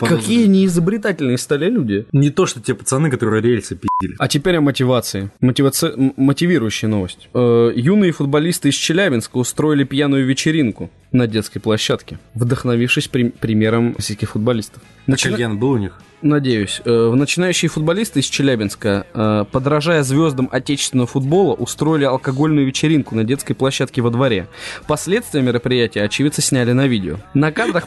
[0.00, 2.06] Какие неизобретательные стали люди.
[2.12, 4.14] Не то, что те пацаны, которые рельсы пи***ли.
[4.18, 5.30] А теперь о мотивации.
[5.40, 7.28] Мотивирующая новость.
[7.34, 14.30] Э, юные футболисты из Челябинска устроили пьяную вечеринку на детской площадке, вдохновившись при- примером российских
[14.30, 14.82] футболистов.
[15.06, 16.00] Начина- Кальян был у них?
[16.22, 16.80] Надеюсь.
[16.84, 23.22] Э, В начинающие футболисты из Челябинска, э, подражая звездам отечественного футбола, устроили алкогольную вечеринку на
[23.24, 24.48] детской площадке во дворе.
[24.86, 27.18] Последствия мероприятия очевидцы сняли на видео.
[27.34, 27.84] На кадрах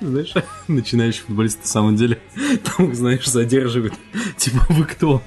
[0.00, 0.34] Знаешь,
[0.68, 2.18] начинающий футболист на самом деле
[2.76, 3.94] там, знаешь, задерживают.
[4.36, 5.22] Типа, вы кто?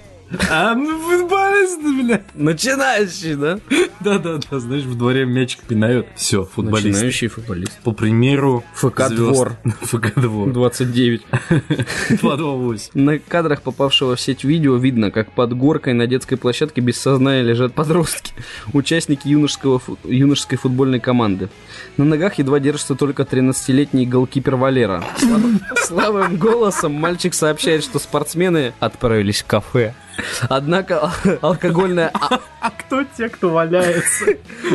[0.49, 2.21] А, ну, футболист, бля.
[2.33, 3.59] начинающий, да?
[4.01, 6.07] Да-да-да, знаешь, в дворе мячик пинают.
[6.15, 6.85] Все, футболист.
[6.85, 7.79] Начинающий футболист.
[7.83, 9.15] По примеру ФК звезд.
[9.15, 9.57] «Двор».
[9.81, 10.51] ФК Двор.
[10.51, 11.21] 29.
[12.09, 12.89] 228.
[12.93, 17.41] На кадрах попавшего в сеть видео видно, как под горкой на детской площадке без сознания
[17.41, 18.33] лежат подростки,
[18.73, 21.49] участники юношеского, юношеской футбольной команды.
[21.95, 25.03] На ногах едва держится только 13-летний голкипер Валера.
[25.77, 29.93] Слабым голосом мальчик сообщает, что спортсмены отправились в кафе.
[30.49, 34.25] Однако ал- алкогольная, а- А кто те, кто валяется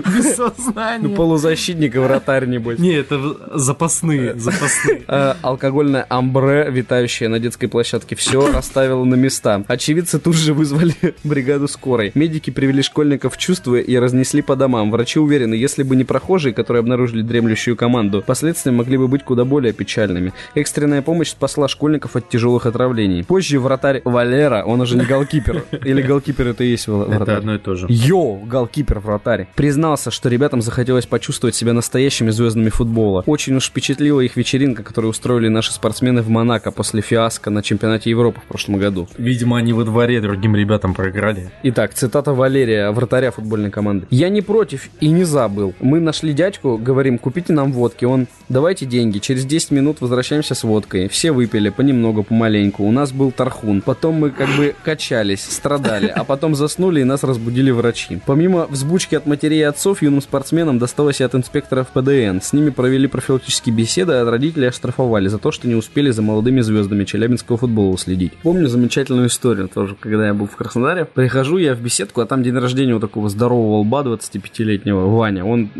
[0.06, 1.08] без сознания?
[1.08, 2.78] Ну, полузащитник и вратарь, небось.
[2.78, 3.18] Не, это
[3.58, 5.02] запасные, запасные.
[5.08, 9.62] Э, алкогольное амбре, витающее на детской площадке, все расставило на места.
[9.68, 12.12] Очевидцы тут же вызвали бригаду скорой.
[12.14, 14.90] Медики привели школьников в чувство и разнесли по домам.
[14.90, 19.44] Врачи уверены, если бы не прохожие, которые обнаружили дремлющую команду, последствия могли бы быть куда
[19.44, 20.32] более печальными.
[20.54, 23.24] Экстренная помощь спасла школьников от тяжелых отравлений.
[23.24, 25.04] Позже вратарь Валера, он уже не
[25.40, 27.36] голкипер, или голкипер это и есть вра- Это вратарь?
[27.36, 27.86] одно и то же.
[27.88, 29.48] Йо, голкипер вратарь.
[29.54, 33.22] Признался, что ребятам захотелось почувствовать себя настоящими звездами футбола.
[33.26, 38.10] Очень уж впечатлила их вечеринка, которую устроили наши спортсмены в Монако после фиаско на чемпионате
[38.10, 39.08] Европы в прошлом году.
[39.18, 41.50] Видимо, они во дворе другим ребятам проиграли.
[41.62, 44.06] Итак, цитата Валерия, вратаря футбольной команды.
[44.10, 45.74] «Я не против и не забыл.
[45.80, 48.04] Мы нашли дядьку, говорим, купите нам водки.
[48.04, 49.18] Он, давайте деньги.
[49.18, 51.08] Через 10 минут возвращаемся с водкой.
[51.08, 52.84] Все выпили, понемногу, помаленьку.
[52.84, 53.80] У нас был тархун.
[53.82, 54.74] Потом мы как бы
[55.22, 58.20] качались, страдали, а потом заснули и нас разбудили врачи.
[58.26, 62.40] Помимо взбучки от матерей и отцов, юным спортсменам досталось и от инспекторов ПДН.
[62.42, 66.22] С ними провели профилактические беседы, а от родителей оштрафовали за то, что не успели за
[66.22, 68.32] молодыми звездами челябинского футбола уследить.
[68.42, 71.04] Помню замечательную историю тоже, когда я был в Краснодаре.
[71.04, 75.44] Прихожу я в беседку, а там день рождения у такого здорового лба 25-летнего Ваня.
[75.44, 75.70] Он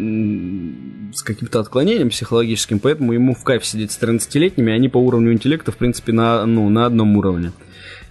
[1.15, 5.73] с каким-то отклонением психологическим, поэтому ему в кайф сидеть с 13-летними, они по уровню интеллекта,
[5.73, 7.53] в принципе, на, ну, на одном уровне.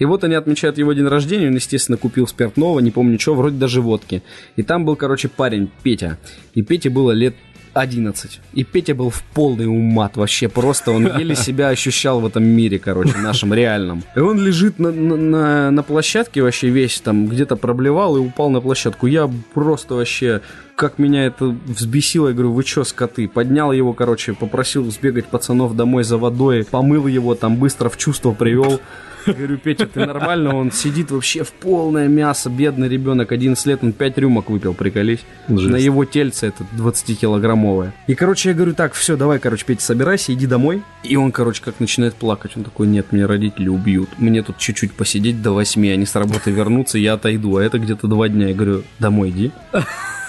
[0.01, 3.57] И вот они отмечают его день рождения, он, естественно, купил спиртного, не помню что, вроде
[3.57, 4.23] даже водки.
[4.55, 6.17] И там был, короче, парень, Петя.
[6.55, 7.35] И Пете было лет
[7.73, 8.39] 11.
[8.53, 12.79] И Петя был в полный умат вообще, просто он еле себя ощущал в этом мире,
[12.79, 14.01] короче, нашем реальном.
[14.15, 18.59] И он лежит на, на- на площадке вообще весь там, где-то проблевал и упал на
[18.59, 19.05] площадку.
[19.05, 20.41] Я просто вообще,
[20.82, 23.28] как меня это взбесило, я говорю, вы чё, скоты?
[23.28, 28.32] Поднял его, короче, попросил сбегать пацанов домой за водой, помыл его, там быстро в чувство
[28.32, 28.82] привел.
[29.28, 30.56] Говорю, Петя, ты нормально?
[30.56, 35.20] Он сидит вообще в полное мясо, бедный ребенок, 11 лет, он 5 рюмок выпил, приколись.
[35.48, 35.70] Жесть.
[35.70, 37.91] На его тельце это 20-килограммовое.
[38.08, 40.82] И, короче, я говорю, так, все, давай, короче, Петя, собирайся, иди домой.
[41.04, 42.54] И он, короче, как начинает плакать.
[42.56, 44.10] Он такой, нет, меня родители убьют.
[44.17, 47.58] Мне тут чуть-чуть посидеть до 8, они с работы вернутся, я отойду.
[47.58, 48.48] А это где-то два дня.
[48.48, 49.52] Я говорю, домой иди.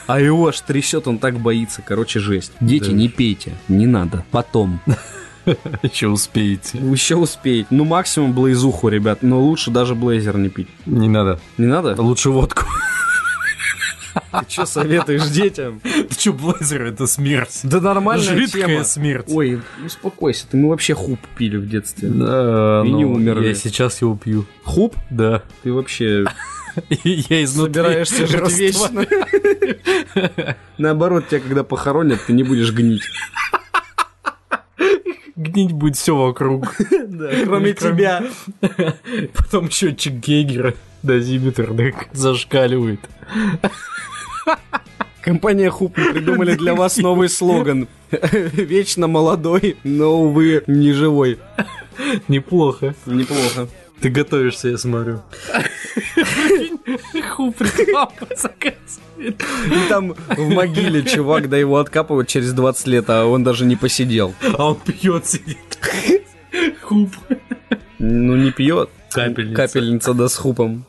[0.07, 1.83] А его аж трясет, он так боится.
[1.87, 2.53] Короче, жесть.
[2.61, 2.93] Дети, Да.
[2.93, 3.53] не пейте.
[3.69, 4.25] Не надо.
[4.31, 4.81] Потом.
[5.83, 6.79] Еще успеете.
[6.79, 7.67] Еще успеете.
[7.71, 9.23] Ну, максимум блейзуху, ребят.
[9.23, 10.69] Но лучше даже блейзер не пить.
[10.87, 11.41] Не надо.
[11.59, 12.01] Не надо?
[12.01, 12.65] Лучше водку.
[14.31, 15.81] Ты что советуешь детям?
[15.81, 17.61] Ты что, блейзер, это смерть.
[17.65, 18.85] Да нормальная Жидкая тема.
[18.85, 19.27] смерть.
[19.31, 22.09] Ой, успокойся, ты мы вообще хуп пили в детстве.
[22.09, 23.49] Да, И не ну, умерли.
[23.49, 24.45] Я сейчас его пью.
[24.65, 24.95] Хуп?
[25.11, 25.43] Да.
[25.63, 26.25] Ты вообще
[27.05, 29.07] Я изнутри собираешься жить вечно.
[30.79, 33.03] Наоборот, тебя когда похоронят, ты не будешь гнить.
[35.37, 36.75] Гнить будет все вокруг.
[37.45, 38.25] Кроме тебя.
[39.35, 43.01] Потом счетчик Гейгера дозиметр так зашкаливает.
[45.23, 47.89] Компания Хуп мы придумали для вас новый слоган.
[48.11, 51.39] Вечно молодой, но, увы, не живой.
[52.29, 52.95] Неплохо.
[53.07, 53.69] Неплохо.
[54.03, 55.23] Ты готовишься, я смотрю.
[59.19, 63.77] И там в могиле чувак, да его откапывают через 20 лет, а он даже не
[63.77, 64.35] посидел.
[64.59, 65.57] А он пьет сидит.
[66.83, 67.11] Хуп.
[68.01, 68.91] Ну, не пьет.
[69.13, 69.55] Капельница.
[69.55, 70.85] Капельница да с хупом.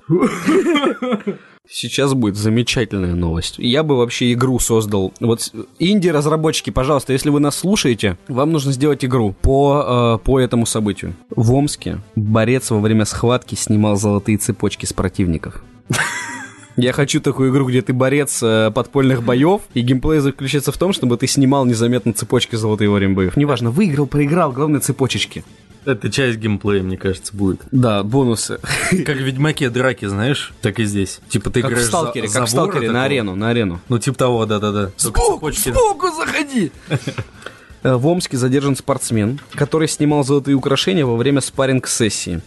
[1.70, 3.56] Сейчас будет замечательная новость.
[3.58, 5.14] Я бы вообще игру создал.
[5.22, 5.50] Вот
[5.80, 11.16] инди-разработчики, пожалуйста, если вы нас слушаете, вам нужно сделать игру по, э, по этому событию.
[11.30, 15.64] В Омске борец во время схватки снимал золотые цепочки с противников.
[16.76, 20.92] Я хочу такую игру, где ты борец э, подпольных боев, и геймплей заключается в том,
[20.92, 23.38] чтобы ты снимал незаметно цепочки золотые во время боев.
[23.38, 25.44] Неважно, выиграл, проиграл, главное цепочечки.
[25.86, 27.62] Это часть геймплея, мне кажется, будет.
[27.72, 28.60] Да, бонусы.
[29.06, 31.20] Как в Ведьмаке драки, знаешь, так и здесь.
[31.30, 33.82] Типа ты Как в играешь за- сталкере, за как в сталкере на арену, на арену.
[33.90, 34.92] Ну, типа того, да-да-да.
[34.98, 35.52] Сбоку
[36.12, 36.72] заходи!
[37.86, 42.40] Э, В Омске задержан спортсмен, который снимал золотые украшения во время спарринг-сессии.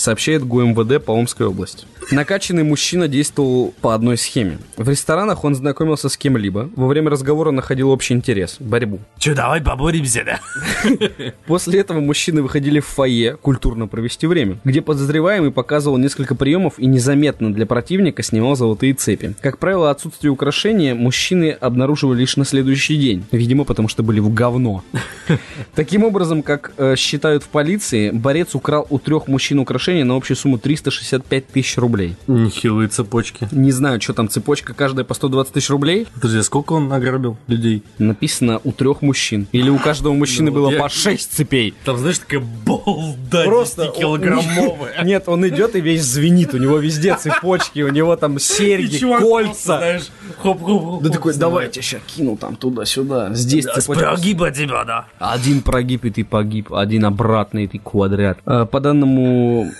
[0.00, 1.84] Сообщает ГУМВД по Омской области.
[2.10, 4.58] Накачанный мужчина действовал по одной схеме.
[4.78, 8.98] В ресторанах он знакомился с кем-либо, во время разговора находил общий интерес– борьбу.
[9.18, 10.40] Че, давай поборемся, да?
[11.46, 16.86] После этого мужчины выходили в фойе культурно провести время, где подозреваемый показывал несколько приемов и
[16.86, 19.34] незаметно для противника снимал золотые цепи.
[19.42, 24.32] Как правило, отсутствие украшения мужчины обнаруживали лишь на следующий день, видимо, потому что были в
[24.32, 24.82] говно.
[25.74, 30.16] Таким образом, как э, считают в полиции, борец украл у трех мужчин украшения нарушение на
[30.16, 32.16] общую сумму 365 тысяч рублей.
[32.28, 33.48] Нехилые цепочки.
[33.50, 36.06] Не знаю, что там, цепочка каждая по 120 тысяч рублей.
[36.14, 37.82] Подожди, а сколько он ограбил людей?
[37.98, 39.48] Написано у трех мужчин.
[39.52, 41.74] Или у каждого мужчины Ну, было по 6 цепей.
[41.84, 45.02] Там, знаешь, такая балда Просто 10-килограммовая.
[45.04, 46.54] Нет, он идет и весь звенит.
[46.54, 49.98] У него везде цепочки, у него там серьги, кольца.
[50.38, 51.02] хоп-хоп-хоп.
[51.02, 53.34] Да такой, давайте сейчас кину там туда-сюда.
[53.34, 54.04] Здесь цепочка.
[54.04, 55.06] Прогиба тебя, да.
[55.18, 56.72] Один прогиб, и ты погиб.
[56.72, 58.38] Один обратный, и ты квадрат.
[58.44, 59.70] А, По данному...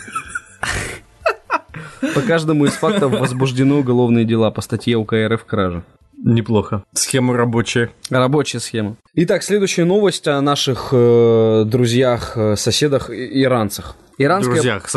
[2.15, 5.85] По каждому из фактов возбуждено уголовные дела по статье УК РФ «Кража».
[6.23, 6.85] Неплохо.
[6.93, 7.91] Схема рабочая.
[8.11, 8.97] Рабочая схема.
[9.15, 13.97] Итак, следующая новость о наших э, друзьях, э, соседах, иранцах.
[14.19, 14.89] Иранская, Друзьях,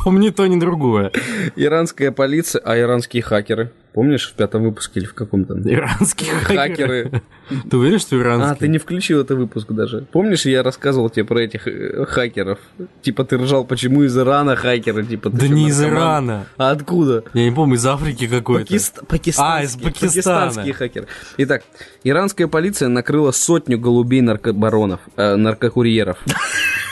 [0.04, 0.04] соседи.
[0.04, 1.10] Помни то, ни другое.
[1.56, 3.70] иранская полиция, а иранские хакеры.
[3.92, 5.54] Помнишь в пятом выпуске или в каком-то?
[5.68, 7.22] Иранские Хакеры.
[7.68, 8.52] Ты уверен, что иранские?
[8.52, 10.06] А, ты не включил этот выпуск даже.
[10.12, 12.60] Помнишь, я рассказывал тебе про этих э, хакеров?
[13.02, 15.04] Типа ты ржал, почему из Ирана хакеры?
[15.04, 15.82] Типа, Да не из?
[15.82, 16.46] Ирана.
[16.56, 17.24] А откуда?
[17.34, 18.72] Я не помню, из Африки какой-то.
[18.72, 20.10] Пакист- пакистанские, А, из Пакистана.
[20.46, 21.06] пакистанские хакеры.
[21.38, 21.64] Итак,
[22.04, 26.18] иранская полиция накрыла сотню голубей наркобаронов, э, наркокурьеров.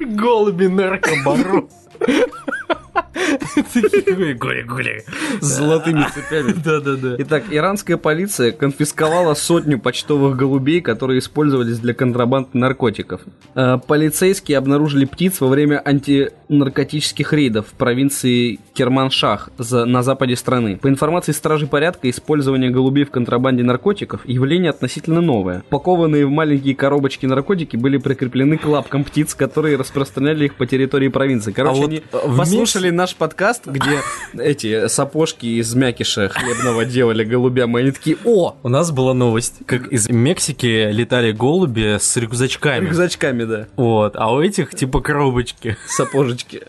[0.00, 1.68] Голуби наркобарон.
[3.72, 5.04] Такие гули-гули.
[5.40, 6.52] С золотыми цепями.
[6.64, 7.16] Да-да-да.
[7.18, 13.20] Итак, иранская полиция конфисковала сотню почтовых голубей, которые использовались для контрабанды наркотиков.
[13.54, 20.78] Э, Полицейские обнаружили птиц во время антинаркотических рейдов в провинции Керманшах на западе страны.
[20.80, 25.64] По информации стражи порядка, использование голубей в контрабанде наркотиков– явление относительно новое.
[25.70, 31.08] Пакованные в маленькие коробочки наркотики были прикреплены к лапкам птиц, которые распространяли их по территории
[31.08, 31.52] провинции.
[31.52, 34.00] Короче, А вот они в послушали наш подкаст, где
[34.38, 39.54] эти сапожки из мякиша хлебного делали голубям, и они такие, о, У нас была новость,
[39.64, 42.84] как из Мексики летали голуби с рюкзачками.
[42.84, 45.78] рюкзачками, да, Вот, а у этих типа коробочки.
[45.88, 46.64] сапожечки.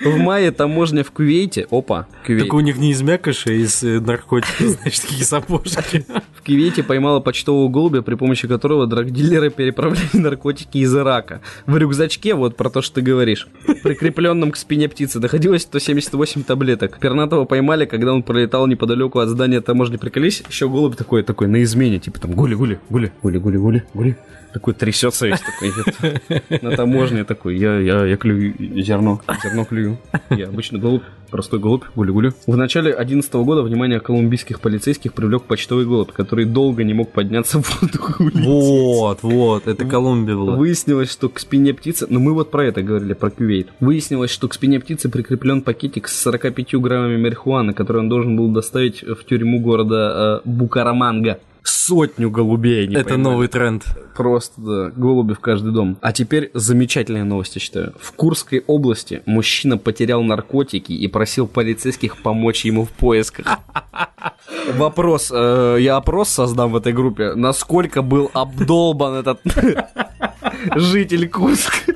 [0.00, 3.82] В мае таможня в Кувейте, опа, Кувейт, Так у них не из мякоша, а из
[3.82, 6.04] э, наркотиков, знаешь, такие сапожки.
[6.34, 11.40] в Кувейте поймала почтового голубя, при помощи которого драгдилеры переправляли наркотики из Ирака.
[11.66, 13.48] В рюкзачке, вот про то, что ты говоришь,
[13.82, 16.98] прикрепленном к спине птицы, находилось 178 таблеток.
[16.98, 19.96] Пернатого поймали, когда он пролетал неподалеку от здания таможни.
[19.96, 24.16] Приколись, еще голубь такой, такой, на измене, типа там гули-гули, гули, гули-гули-гули, гули.
[24.54, 29.98] Такой трясется весь такой, на таможне такой, я, я, я клюю зерно, зерно клюю.
[30.30, 32.32] Я обычно голубь, простой голубь, гули-гули.
[32.46, 37.60] В начале 2011 года внимание колумбийских полицейских привлек почтовый голубь, который долго не мог подняться
[37.60, 38.20] в воздух.
[38.20, 40.54] Вот, вот, это Колумбия была.
[40.54, 43.70] Выяснилось, что к спине птицы, ну мы вот про это говорили, про кювейт.
[43.80, 48.52] Выяснилось, что к спине птицы прикреплен пакетик с 45 граммами марихуаны, который он должен был
[48.52, 51.40] доставить в тюрьму города э, Букараманга.
[51.64, 53.22] Сотню голубей они Это поймали.
[53.22, 53.84] новый тренд.
[54.14, 55.96] Просто, да, голуби в каждый дом.
[56.02, 57.94] А теперь замечательная новость, я считаю.
[58.00, 63.46] В Курской области мужчина потерял наркотики и просил полицейских помочь ему в поисках.
[64.74, 67.34] Вопрос, э, я опрос создам в этой группе.
[67.34, 69.40] Насколько был обдолбан этот
[70.76, 71.92] житель Курска?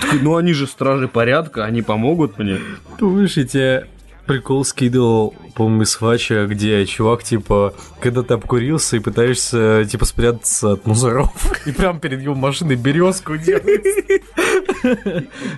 [0.00, 2.58] Такой, Ну они же стражи порядка, они помогут мне.
[2.98, 3.86] Тебе
[4.26, 10.72] прикол скидывал, по-моему, из Хвача, где чувак, типа, когда ты обкурился и пытаешься, типа, спрятаться
[10.72, 11.30] от мусоров,
[11.66, 13.84] и прям перед его машиной березку делает.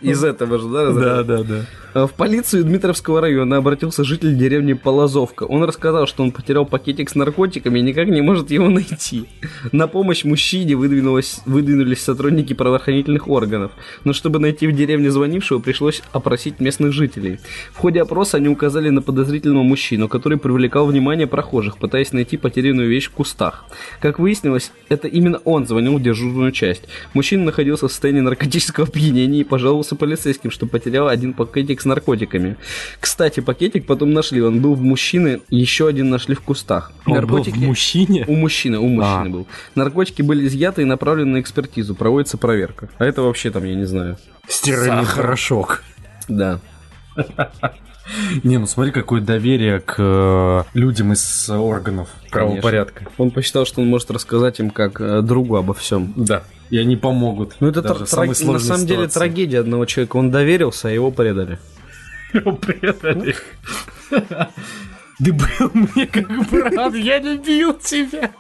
[0.03, 0.93] Из этого же, да?
[0.93, 1.67] Да, да, да.
[1.95, 5.45] Э, В полицию Дмитровского района обратился житель деревни Полозовка.
[5.45, 9.29] Он рассказал, что он потерял пакетик с наркотиками и никак не может его найти.
[9.73, 13.73] На помощь мужчине выдвинулись сотрудники правоохранительных органов.
[14.05, 17.41] Но чтобы найти в деревне звонившего, пришлось опросить местных жителей.
[17.73, 22.89] В ходе опроса они указали на подозрительного мужчину, который привлекал внимание прохожих, пытаясь найти потерянную
[22.89, 23.65] вещь в кустах.
[24.01, 26.83] Как выяснилось, это именно он звонил в дежурную часть.
[27.15, 32.57] Мужчина находился в состоянии наркотического опьянения и пожаловался полицейским, что потерял один пакетик с наркотиками.
[33.01, 36.93] Кстати, пакетик потом нашли, он был в мужчины, еще один нашли в кустах.
[37.07, 38.25] Он был в мужчине?
[38.29, 39.29] У мужчины, у мужчины А.
[39.29, 39.47] был.
[39.75, 42.89] Наркотики были изъяты и направлены на экспертизу, проводится проверка.
[42.99, 44.19] А это вообще там, я не знаю.
[44.49, 45.83] Стиральный порошок.
[46.29, 46.61] Да.
[48.43, 53.07] Не, ну смотри, какое доверие к э, людям из органов правопорядка.
[53.19, 56.13] Он посчитал, что он может рассказать им как э, другу обо всем.
[56.17, 56.43] Да.
[56.71, 57.57] И они помогут.
[57.61, 60.17] Ну это тр- самой траг- на самом деле трагедия одного человека.
[60.17, 61.59] Он доверился, а его предали.
[62.33, 63.35] предали.
[64.11, 68.31] Ты был мне как брат, я любил тебя.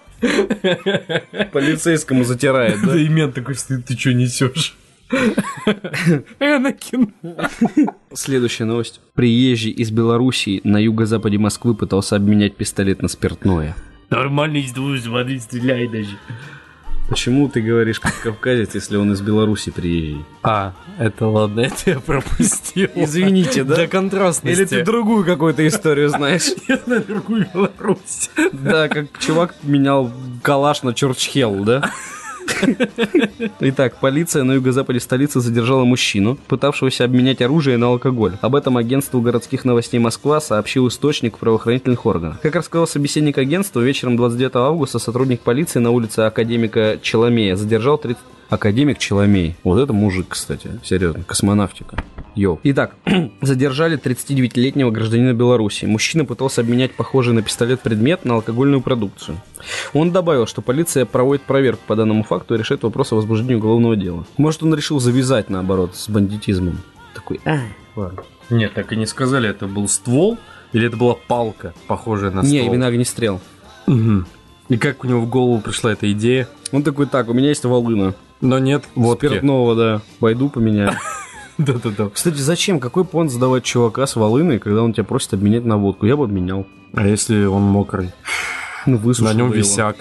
[1.53, 2.93] Полицейскому затирает, да?
[2.93, 4.77] Да и мент такой ты что несешь?
[6.41, 7.15] Энакин.
[8.13, 9.01] Следующая новость.
[9.15, 13.75] Приезжий из Белоруссии на юго-западе Москвы пытался обменять пистолет на спиртное.
[14.11, 16.17] Нормально из двух смотри, стреляй даже.
[17.09, 20.27] Почему ты говоришь как кавказец, если он из Беларуси приезжий?
[20.43, 22.91] А, это ладно, это я пропустил.
[22.95, 23.77] Извините, да?
[23.77, 24.61] Для контрастности.
[24.61, 26.51] Или ты другую какую-то историю знаешь?
[26.69, 28.31] Я на другую Беларусь.
[28.53, 31.91] Да, как чувак менял калаш на Чурчхел, да?
[33.61, 38.37] Итак, полиция на юго-западе столицы задержала мужчину, пытавшегося обменять оружие на алкоголь.
[38.41, 42.41] Об этом агентству городских новостей Москва сообщил источник правоохранительных органах.
[42.41, 48.23] Как рассказал собеседник агентства, вечером 29 августа сотрудник полиции на улице Академика Челомея задержал 30...
[48.49, 49.57] Академик Челомей.
[49.63, 50.71] Вот это мужик, кстати.
[50.83, 51.23] Серьезно.
[51.25, 52.03] Космонавтика.
[52.39, 52.61] Йоу.
[52.63, 52.95] Итак,
[53.41, 55.87] задержали 39-летнего гражданина Беларуси.
[55.87, 59.41] Мужчина пытался обменять похожий на пистолет предмет на алкогольную продукцию.
[59.93, 63.97] Он добавил, что полиция проводит проверку по данному факту и решает вопрос о возбуждении уголовного
[63.97, 64.25] дела.
[64.37, 66.79] Может, он решил завязать, наоборот, с бандитизмом.
[67.15, 67.59] Такой, а,
[67.97, 68.23] ладно.
[68.51, 70.39] Нет, так и не сказали, это был ствол
[70.73, 72.53] или это была палка, похожая на ствол?
[72.53, 73.41] Не, именно огнестрел.
[73.87, 74.27] Мгм.
[74.69, 76.49] И как у него в голову пришла эта идея?
[76.73, 78.15] Он такой, так, у меня есть волына.
[78.41, 80.03] Но нет, вот Спиртного, да.
[80.21, 80.93] Пойду поменяю.
[81.59, 82.09] Да-да-да.
[82.09, 82.79] Кстати, зачем?
[82.81, 86.07] Какой понт задавать чувака с волыной, когда он тебя просит обменять на водку?
[86.07, 86.67] Я бы обменял.
[86.95, 88.11] А если он мокрый?
[88.87, 89.57] Ну, высушил На нем его.
[89.57, 89.97] висяк.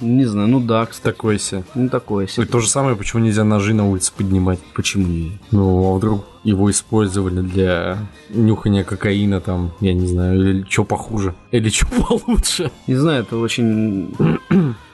[0.00, 1.14] Не знаю, ну да, кстати.
[1.14, 1.64] Такой себе.
[1.74, 2.46] Ну, такое И себе.
[2.46, 4.58] то же самое, почему нельзя ножи на улице поднимать?
[4.74, 5.38] Почему не?
[5.52, 7.98] Ну, а вдруг его использовали для
[8.30, 12.72] нюхания кокаина там, я не знаю, или что похуже, или что получше.
[12.86, 14.14] Не знаю, это очень,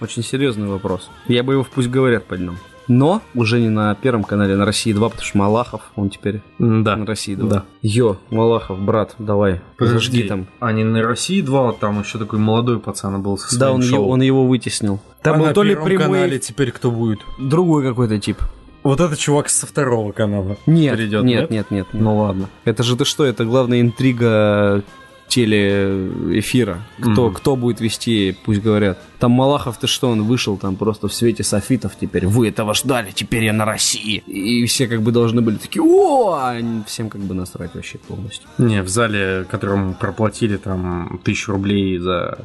[0.01, 1.09] очень серьезный вопрос.
[1.27, 2.55] Я бы его в пусть говорят поднял.
[2.89, 6.97] Но уже не на первом канале, на России 2, потому что Малахов, он теперь Да.
[6.97, 7.49] на России 2.
[7.49, 7.65] Да.
[7.83, 10.47] Йо, Малахов, брат, давай, зажги там.
[10.59, 14.01] А не на России 2, там еще такой молодой пацан был со Да, он, шоу.
[14.01, 15.01] его, он его вытеснил.
[15.23, 17.21] Там А был на то ли Первом прямой, канале теперь кто будет?
[17.39, 18.39] другой какой-то тип.
[18.83, 20.57] Вот этот чувак со второго канала.
[20.67, 22.49] Нет, Перейдет, нет, нет, нет, Ну ладно.
[22.65, 24.83] Это же ты что, это главная интрига
[25.31, 26.79] телеэфира.
[27.01, 27.35] Кто, Мгм.
[27.35, 28.99] кто будет вести, пусть говорят.
[29.19, 32.27] Там Малахов, ты что, он вышел там просто в свете софитов теперь.
[32.27, 34.19] Вы этого ждали, теперь я на России.
[34.27, 36.57] И все как бы должны были такие, о, а
[36.87, 38.49] всем как бы насрать вообще полностью.
[38.59, 42.39] Не, в зале, которому проплатили там тысячу рублей за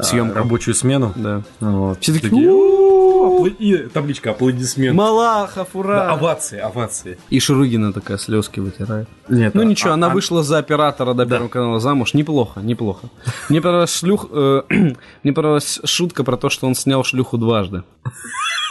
[0.00, 0.34] Съемку.
[0.36, 1.12] рабочую смену.
[1.16, 1.42] Да.
[1.60, 2.00] Вот.
[2.00, 4.96] Все такие, Такие, «О, апла- и табличка аплодисмент.
[4.96, 6.10] Малахов, Да, ура!
[6.12, 7.18] овации, овации.
[7.30, 9.08] И Шурыгина такая слезки вытирает.
[9.28, 12.12] Нет, Ну а- ничего, а- она а- вышла за оператора до Первого канала замуж.
[12.14, 13.08] Неплохо, неплохо.
[13.48, 14.26] Мне понравилась шлюх...
[14.30, 14.62] э,
[15.22, 17.84] Мне понравилась шутка про то, что он снял шлюху дважды.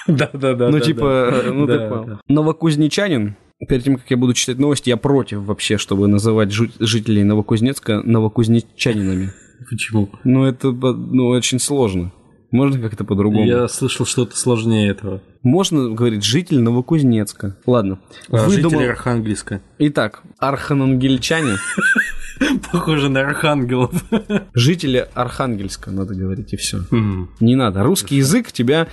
[0.07, 0.67] Да, да, да.
[0.69, 1.38] Ну, да, типа, да.
[1.47, 2.05] э, ну, ты Да, понял.
[2.05, 2.19] да.
[2.28, 3.36] Новокузнечанин,
[3.69, 9.32] перед тем, как я буду читать новости, я против вообще, чтобы называть жителей Новокузнецка новокузнечанинами.
[9.70, 10.09] Почему?
[10.24, 12.11] Ну, это ну, очень сложно.
[12.51, 13.45] Можно как-то по-другому?
[13.45, 15.22] Я слышал что-то сложнее этого.
[15.41, 17.57] Можно говорить житель Новокузнецка.
[17.66, 17.99] Ладно.
[18.30, 19.61] А, Выдумал- Жители Архангельска.
[19.80, 21.55] Итак, архангельчане,
[22.72, 23.91] Похоже на архангелов.
[24.53, 26.82] жители Архангельска, надо говорить, и все.
[27.39, 27.84] Не надо.
[27.84, 28.88] Русский язык тебя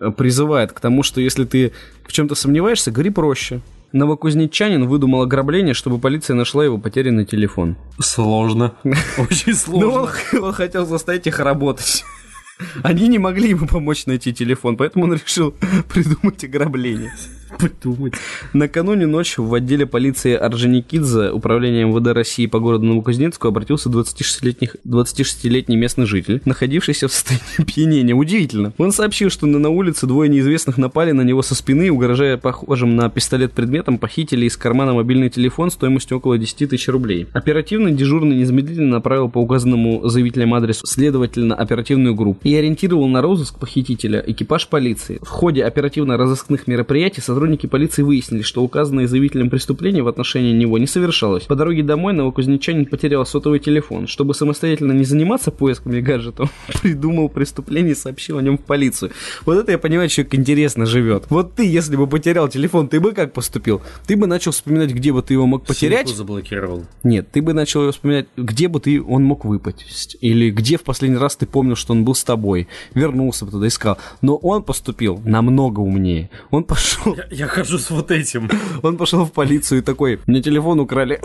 [0.00, 1.72] э, призывает к тому, что если ты
[2.06, 3.60] в чем-то сомневаешься, говори проще.
[3.92, 7.76] Новокузнечанин выдумал ограбление, чтобы полиция нашла его потерянный телефон.
[7.98, 8.74] Сложно.
[9.18, 10.46] Очень Ну, он, сложно.
[10.48, 12.04] он хотел заставить их работать.
[12.82, 15.54] Они не могли ему помочь найти телефон, поэтому он решил
[15.88, 17.12] придумать ограбление.
[17.58, 18.14] Подумать.
[18.52, 25.76] Накануне ночью в отделе полиции Орджоникидзе управления МВД России по городу Новокузнецку обратился 26-летний, 26-летний
[25.76, 28.14] местный житель, находившийся в состоянии опьянения.
[28.14, 28.72] Удивительно.
[28.78, 33.10] Он сообщил, что на, улице двое неизвестных напали на него со спины угрожая похожим на
[33.10, 37.26] пистолет предметом, похитили из кармана мобильный телефон стоимостью около 10 тысяч рублей.
[37.32, 43.58] Оперативный дежурный незамедлительно направил по указанному заявителям адресу следовательно оперативную группу и ориентировал на розыск
[43.58, 45.18] похитителя экипаж полиции.
[45.22, 50.86] В ходе оперативно-розыскных мероприятий сотрудники полиции выяснили, что указанное заявителем преступление в отношении него не
[50.86, 51.44] совершалось.
[51.44, 54.06] По дороге домой новокузнечанин потерял сотовый телефон.
[54.06, 56.48] Чтобы самостоятельно не заниматься поисками гаджета,
[56.82, 59.12] придумал преступление и сообщил о нем в полицию.
[59.44, 61.24] Вот это я понимаю, человек интересно живет.
[61.30, 63.80] Вот ты, если бы потерял телефон, ты бы как поступил?
[64.06, 66.08] Ты бы начал вспоминать, где бы ты его мог потерять.
[66.08, 66.84] Симку заблокировал.
[67.02, 70.16] Нет, ты бы начал вспоминать, где бы ты он мог выпасть.
[70.20, 72.68] Или где в последний раз ты помнил, что он был с тобой.
[72.94, 73.98] Вернулся бы туда, искал.
[74.20, 76.30] Но он поступил намного умнее.
[76.50, 78.50] Он пошел, Я, я хожу с вот этим.
[78.82, 81.20] он пошел в полицию и такой, мне телефон украли.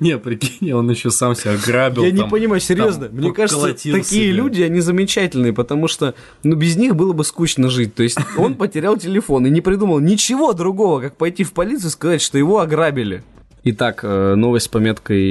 [0.00, 2.02] Не, прикинь, он еще сам себя грабил.
[2.02, 3.08] Я не там, понимаю, серьезно.
[3.08, 4.32] там Мне кажется, такие себя.
[4.32, 7.94] люди, они замечательные, потому что, ну, без них было бы скучно жить.
[7.94, 11.92] То есть он потерял телефон и не придумал ничего другого, как пойти в полицию и
[11.92, 13.22] сказать, что его ограбили.
[13.68, 15.24] Итак, э, новость с пометкой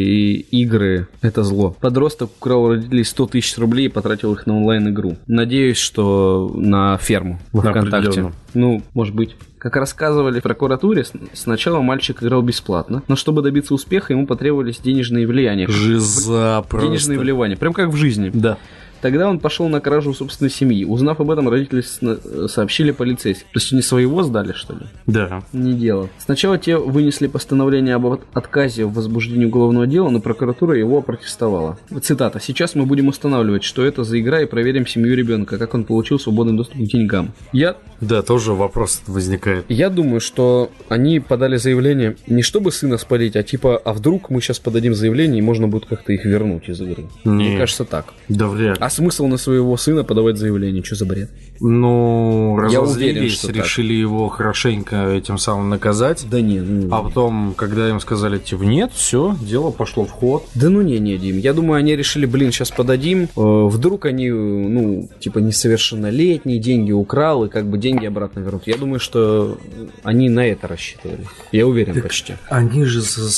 [0.52, 1.74] «Игры– это зло».
[1.80, 5.16] Подросток украл родителей 100 тысяч рублей и потратил их на онлайн-игру.
[5.26, 8.34] Надеюсь, что на ферму в На ВКонтакте.
[8.54, 9.38] Ну, может быть.
[9.58, 15.26] Как рассказывали в прокуратуре, сначала мальчик играл бесплатно, но чтобы добиться успеха, ему потребовались денежные
[15.26, 15.68] влияния.
[15.70, 16.90] Жиза просто.
[16.90, 18.32] Денежные вливания, прям как в жизни.
[18.34, 18.58] Да.
[19.06, 20.84] Тогда он пошел на кражу собственной семьи.
[20.84, 23.45] Узнав об этом, родители сна- сообщили полицейским.
[23.53, 24.80] То есть они своего сдали, что ли?
[25.06, 25.43] Да.
[25.53, 26.10] Не дело.
[26.18, 31.78] Сначала те вынесли постановление об от- отказе в возбуждении уголовного дела, но прокуратура его опротестовала.
[32.01, 32.39] Цитата.
[32.39, 36.18] «Сейчас мы будем устанавливать, что это за игра, и проверим семью ребенка, как он получил
[36.18, 37.32] свободный доступ к деньгам».
[37.53, 39.66] Я, Да, тоже вопрос возникает.
[39.70, 44.41] я думаю, что они подали заявление не чтобы сына спалить, а типа, а вдруг мы
[44.41, 47.06] сейчас подадим заявление, и можно будет как-то их вернуть из игры.
[47.24, 47.58] Мне Не.
[47.60, 48.06] кажется так.
[48.30, 48.84] Да вряд ли.
[48.96, 50.82] Смысл на своего сына подавать заявление?
[50.82, 51.30] Что за бред?
[51.60, 53.56] Ну, Я разозлились, уверен, что так.
[53.58, 56.26] решили его хорошенько этим самым наказать.
[56.32, 56.88] Да не, ну...
[56.96, 60.46] А потом, когда им сказали, типа, нет, все, дело пошло в ход.
[60.56, 61.38] Да ну не, не, Дим.
[61.39, 63.24] Я думаю, они решили, блин, сейчас подадим.
[63.24, 68.64] э, вдруг они, ну, типа, несовершеннолетние, деньги украл, и как бы деньги обратно вернут.
[68.66, 69.58] Я думаю, что
[70.04, 71.28] они на это рассчитывали.
[71.52, 72.36] Я уверен почти.
[72.50, 73.30] Они же за,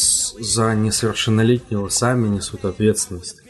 [0.44, 3.42] за несовершеннолетнего сами несут ответственность.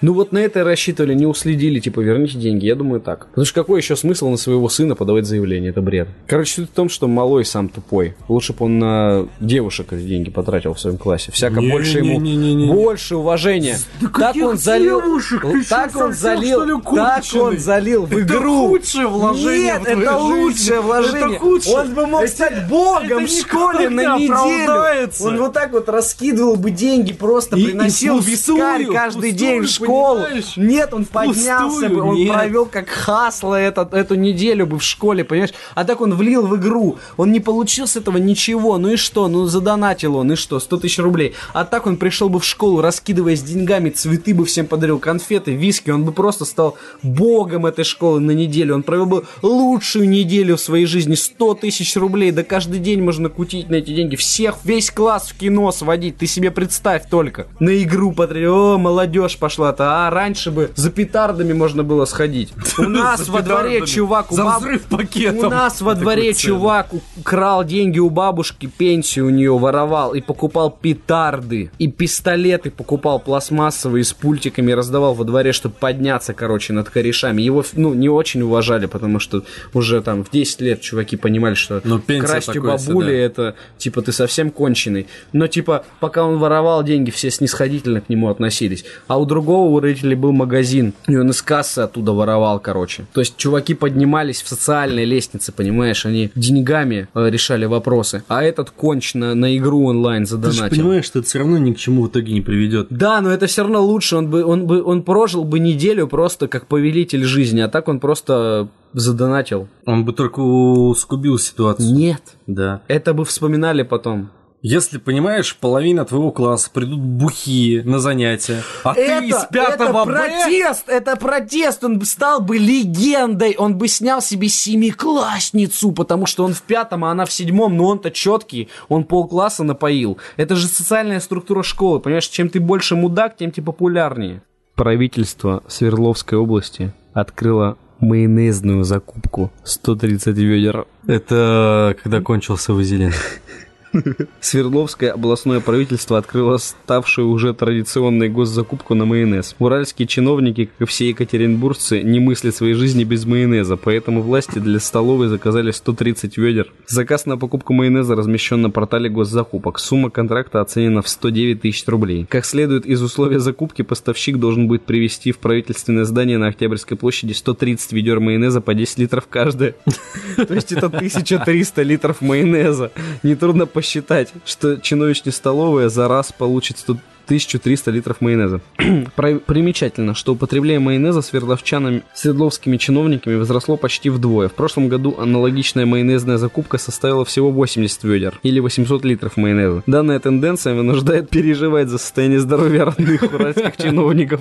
[0.00, 2.66] Ну вот на это и рассчитывали, не уследили, типа, верните деньги.
[2.66, 3.26] Я думаю так.
[3.28, 5.70] Потому что какой еще смысл на своего сына подавать заявление?
[5.70, 6.08] Это бред.
[6.26, 8.14] Короче, суть в том, что малой сам тупой.
[8.28, 11.32] Лучше бы он на девушек эти деньги потратил в своем классе.
[11.32, 12.20] Всяко Не, больше не, ему...
[12.20, 12.66] не.
[12.72, 13.76] Больше уважения.
[14.00, 15.00] так каких он залил...
[15.02, 15.42] девушек?
[15.42, 16.64] Ты Так он залил...
[16.64, 18.68] ли, Так он залил в Это игру.
[18.68, 21.36] худшее вложение Нет, это лучшее вложение.
[21.36, 21.76] Это худшее.
[21.76, 25.10] Он бы мог Это- стать богом это в школе на не неделю.
[25.20, 29.57] Он вот так вот раскидывал бы деньги, просто И- и приносил впустую, вискарь каждый день
[29.66, 30.26] в школу.
[30.56, 32.32] Нет, он поднялся бы, он нет.
[32.32, 35.52] провел как хасло этот, эту неделю бы в школе, понимаешь?
[35.74, 36.98] А так он влил в игру.
[37.16, 38.78] Он не получил с этого ничего.
[38.78, 39.28] Ну и что?
[39.28, 40.60] Ну задонатил он, и что?
[40.60, 41.34] 100 тысяч рублей.
[41.52, 45.90] А так он пришел бы в школу, раскидываясь деньгами, цветы бы всем подарил, конфеты, виски.
[45.90, 48.74] Он бы просто стал богом этой школы на неделю.
[48.74, 51.14] Он провел бы лучшую неделю в своей жизни.
[51.14, 52.30] 100 тысяч рублей.
[52.30, 54.16] Да каждый день можно кутить на эти деньги.
[54.16, 56.18] Всех, весь класс в кино сводить.
[56.18, 57.46] Ты себе представь только.
[57.60, 58.48] На игру потратить.
[58.48, 60.06] О, молодежь пошла-то.
[60.06, 62.52] А раньше бы за петардами можно было сходить.
[62.76, 64.26] У нас во дворе чувак...
[64.30, 65.46] За взрыв пакетом.
[65.46, 70.70] У нас во дворе чувак украл деньги у бабушки, пенсию у нее воровал и покупал
[70.70, 71.70] петарды.
[71.78, 77.40] И пистолеты покупал пластмассовые с пультиками, раздавал во дворе, чтобы подняться, короче, над корешами.
[77.40, 81.80] Его, ну, не очень уважали, потому что уже там в 10 лет чуваки понимали, что
[81.84, 83.12] Ну, пенсия красть у бабули да.
[83.12, 85.06] это, типа, ты совсем конченый.
[85.32, 88.84] Но, типа, пока он воровал деньги, все снисходительно к нему относились.
[89.06, 93.06] А у другого у родителей был магазин, и он из кассы оттуда воровал, короче.
[93.12, 98.22] То есть чуваки поднимались в социальной лестнице, понимаешь, они деньгами э, решали вопросы.
[98.28, 100.68] А этот конч на, на игру онлайн Ты же задонатил.
[100.70, 102.88] понимаешь, что это все равно ни к чему в итоге не приведет.
[102.90, 104.16] Да, но это все равно лучше.
[104.16, 108.00] Он бы, он бы, он прожил бы неделю просто как повелитель жизни, а так он
[108.00, 109.68] просто задонатил.
[109.86, 111.94] Он бы только усугубил ситуацию.
[111.94, 112.22] Нет.
[112.46, 112.80] Да.
[112.88, 114.30] Это бы вспоминали потом.
[114.60, 120.12] Если, понимаешь, половина твоего класса придут бухие на занятия, а ты из это пятого Б...
[120.12, 126.44] протест, это протест, он бы стал бы легендой, он бы снял себе семиклассницу, потому что
[126.44, 130.18] он в пятом, а она в седьмом, но он-то четкий, он полкласса напоил.
[130.36, 134.42] Это же социальная структура школы, понимаешь, чем ты больше мудак, тем ты популярнее.
[134.74, 140.86] Правительство Свердловской области открыло майонезную закупку 130 ведер.
[141.06, 143.12] Это когда кончился вазелин.
[144.40, 149.54] Свердловское областное правительство открыло ставшую уже традиционной госзакупку на майонез.
[149.58, 154.80] Уральские чиновники, как и все екатеринбуржцы, не мыслят своей жизни без майонеза, поэтому власти для
[154.80, 156.72] столовой заказали 130 ведер.
[156.86, 159.78] Заказ на покупку майонеза размещен на портале госзакупок.
[159.78, 162.26] Сумма контракта оценена в 109 тысяч рублей.
[162.28, 167.32] Как следует из условия закупки, поставщик должен будет привезти в правительственное здание на Октябрьской площади
[167.32, 169.74] 130 ведер майонеза по 10 литров каждое.
[170.36, 172.90] То есть это 1300 литров майонеза.
[173.22, 176.96] Нетрудно посчитать, что чиновничная столовая за раз получит 100
[177.28, 178.60] 1300 литров майонеза.
[179.16, 184.48] Примечательно, что употребление майонеза свердловчанами, свердловскими чиновниками возросло почти вдвое.
[184.48, 189.82] В прошлом году аналогичная майонезная закупка составила всего 80 ведер, или 800 литров майонеза.
[189.86, 194.40] Данная тенденция вынуждает переживать за состояние здоровья родных уральских чиновников,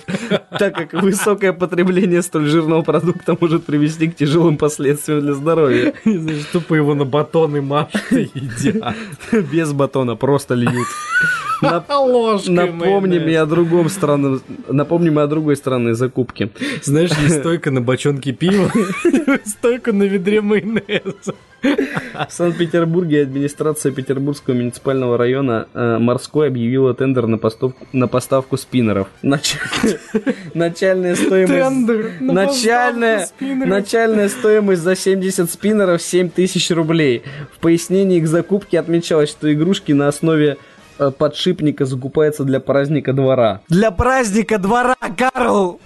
[0.57, 5.93] так как высокое потребление столь жирного продукта может привести к тяжелым последствиям для здоровья.
[6.05, 8.95] Знаешь, тупо его на батоны машут и едят.
[9.51, 10.88] Без батона, просто льют.
[11.61, 16.49] Нап- Ложкой Напомни мне о другом странном, напомни мне о другой странной закупке.
[16.84, 18.71] Знаешь, есть стойка на бочонке пива,
[19.45, 21.36] стойка на ведре майонеза.
[21.63, 29.07] В Санкт-Петербурге администрация Петербургского муниципального района э, морской объявила тендер на поставку, на поставку спиннеров.
[29.23, 29.57] Нач-
[30.53, 31.53] Начальная стоимость...
[31.53, 37.23] Тендер на Начальная, начальная стоимость за 70 спиннеров 7 тысяч рублей.
[37.55, 40.57] В пояснении к закупке отмечалось, что игрушки на основе
[41.17, 43.61] подшипника закупаются для праздника двора.
[43.69, 45.79] Для праздника двора, Карл!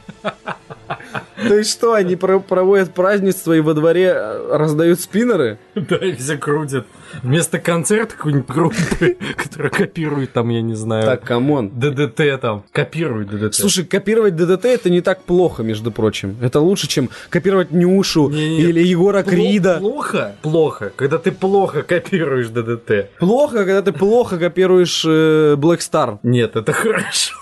[1.47, 5.57] То есть что, они про- проводят празднество и во дворе э, раздают спиннеры?
[5.75, 6.85] Да, и все крутят.
[7.23, 11.69] Вместо концерта какой-нибудь группы, которая копирует там, я не знаю, Так, come on.
[11.73, 12.63] ДДТ там.
[12.71, 13.55] Копирует ДДТ.
[13.55, 16.37] Слушай, копировать ДДТ это не так плохо, между прочим.
[16.41, 19.77] Это лучше, чем копировать Нюшу или Егора Пло- Крида.
[19.79, 20.35] Плохо?
[20.41, 20.91] Плохо.
[20.95, 23.09] Когда ты плохо копируешь ДДТ.
[23.19, 26.19] Плохо, когда ты плохо копируешь э, Black Star.
[26.23, 27.35] Нет, это хорошо.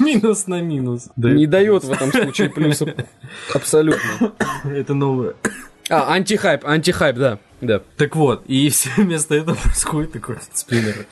[0.00, 1.08] Минус на минус.
[1.16, 2.88] Не дает в этом случае плюсов.
[3.54, 4.32] Абсолютно.
[4.64, 5.34] Это новое.
[5.88, 7.38] А, антихайп, антихайп, да.
[7.60, 7.80] Да.
[7.96, 11.06] Так вот, и все вместо этого происходит и крутят спиннеры.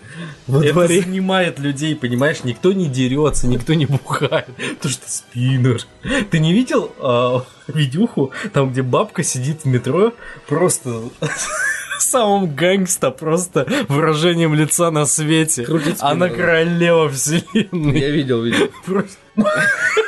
[0.49, 1.03] Это дворе.
[1.03, 2.45] занимает людей, понимаешь?
[2.45, 4.49] Никто не дерется, никто не бухает.
[4.81, 5.83] То что спиннер.
[6.31, 10.13] Ты не видел а, видюху, там, где бабка сидит в метро,
[10.47, 11.03] просто
[11.99, 15.65] самым гангста, просто выражением лица на свете.
[15.65, 17.99] Крутит спиннер, Она королева вселенной.
[17.99, 18.69] Я видел, видел.
[18.85, 19.17] Просто...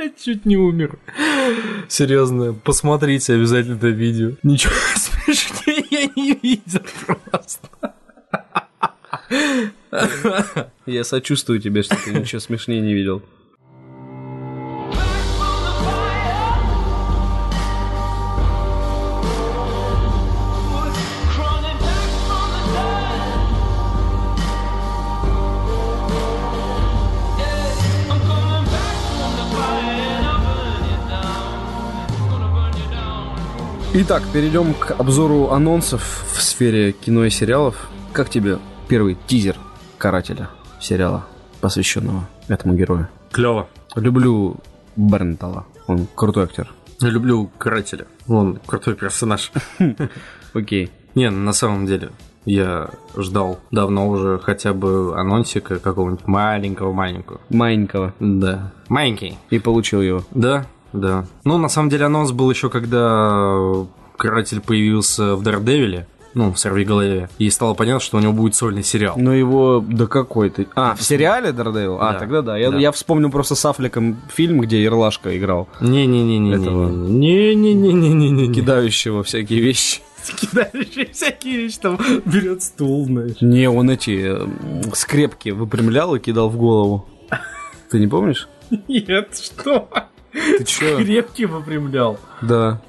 [0.24, 0.98] Чуть не умер.
[1.88, 4.32] Серьезно, посмотрите обязательно это видео.
[4.42, 7.68] Ничего смешнее я не видел просто.
[10.86, 13.22] Я сочувствую тебе, что ты ничего смешнее не видел.
[33.92, 37.90] Итак, перейдем к обзору анонсов в сфере кино и сериалов.
[38.12, 39.56] Как тебе первый тизер
[39.98, 40.48] карателя
[40.80, 41.26] сериала,
[41.60, 43.08] посвященного этому герою?
[43.32, 43.68] Клево.
[43.96, 44.58] Люблю
[44.94, 45.66] Бернтала.
[45.88, 46.72] Он крутой актер.
[47.00, 48.06] Я люблю карателя.
[48.28, 49.50] Он крутой персонаж.
[50.54, 50.88] Окей.
[51.16, 52.10] Не, на самом деле,
[52.44, 57.40] я ждал давно уже хотя бы анонсика какого-нибудь маленького-маленького.
[57.50, 58.14] Маленького.
[58.20, 58.72] Да.
[58.88, 59.36] Маленький.
[59.50, 60.22] И получил его.
[60.30, 61.26] Да, да.
[61.44, 63.56] Ну, на самом деле, анонс был еще, когда
[64.16, 68.54] каратель появился в Дардевиле, ну, в Сорви голове, и стало понятно, что у него будет
[68.54, 69.14] сольный сериал.
[69.16, 71.96] Но его до какой то А, в сериале Daredevil?
[72.00, 72.18] А, Да.
[72.20, 72.56] тогда да.
[72.56, 72.78] Я, Да.
[72.78, 75.68] я вспомнил просто с Аффлеком фильм, где Ирлашка играл.
[75.80, 76.54] Не-не-не-не.
[76.54, 76.88] Этого.
[76.90, 78.52] Не-не-не-не-не-не.
[78.54, 80.00] Кидающего всякие вещи.
[80.36, 83.40] Кидающие всякие вещи, там берет стул, знаешь.
[83.40, 84.46] Не, он эти э,
[84.94, 87.06] скрепки выпрямлял и кидал в голову.
[87.90, 88.48] Ты не помнишь?
[88.86, 89.88] Нет, что?
[90.32, 90.98] Ты чё?
[90.98, 92.18] Крепкий выпрямлял.
[92.42, 92.80] Да.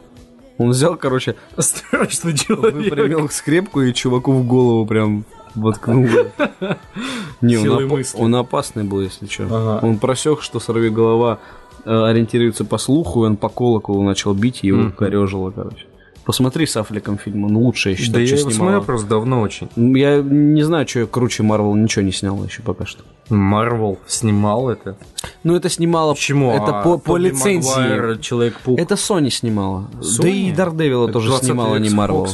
[0.57, 2.73] Он взял, короче, Страшный человек.
[2.75, 5.25] выпрямил скрепку и чуваку в голову прям
[5.55, 6.05] воткнул.
[7.41, 9.43] Не, он, опа- он опасный был, если что.
[9.45, 9.85] Ага.
[9.85, 11.39] Он просек, что сорви голова
[11.83, 14.91] ориентируется по слуху, и он по колоколу начал бить, и его Мгм.
[14.91, 15.85] корежило, короче.
[16.31, 18.79] Посмотри с Аффлеком фильм, он лучше, я Да считаю, я что его снимала.
[18.79, 19.67] просто давно очень.
[19.75, 23.03] Я не знаю, что круче Марвел ничего не снял еще пока что.
[23.27, 24.95] Марвел снимал это.
[25.43, 26.13] Ну, это снимало...
[26.13, 26.53] Почему?
[26.53, 27.67] Это А по, по Тоби лицензии.
[27.77, 28.79] Магуайр, Человек-паук.
[28.79, 29.89] Это Sony снимала.
[29.99, 30.21] Sony?
[30.21, 32.27] Да и Дардевила тоже 20 снимала, не Xbox, Марвел.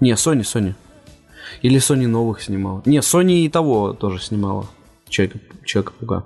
[0.00, 0.74] Не, Sony, Sony.
[1.62, 2.82] Или Sony новых снимала.
[2.84, 4.66] Не, Sony и того тоже снимала.
[5.08, 6.24] Человека, Человека-паука.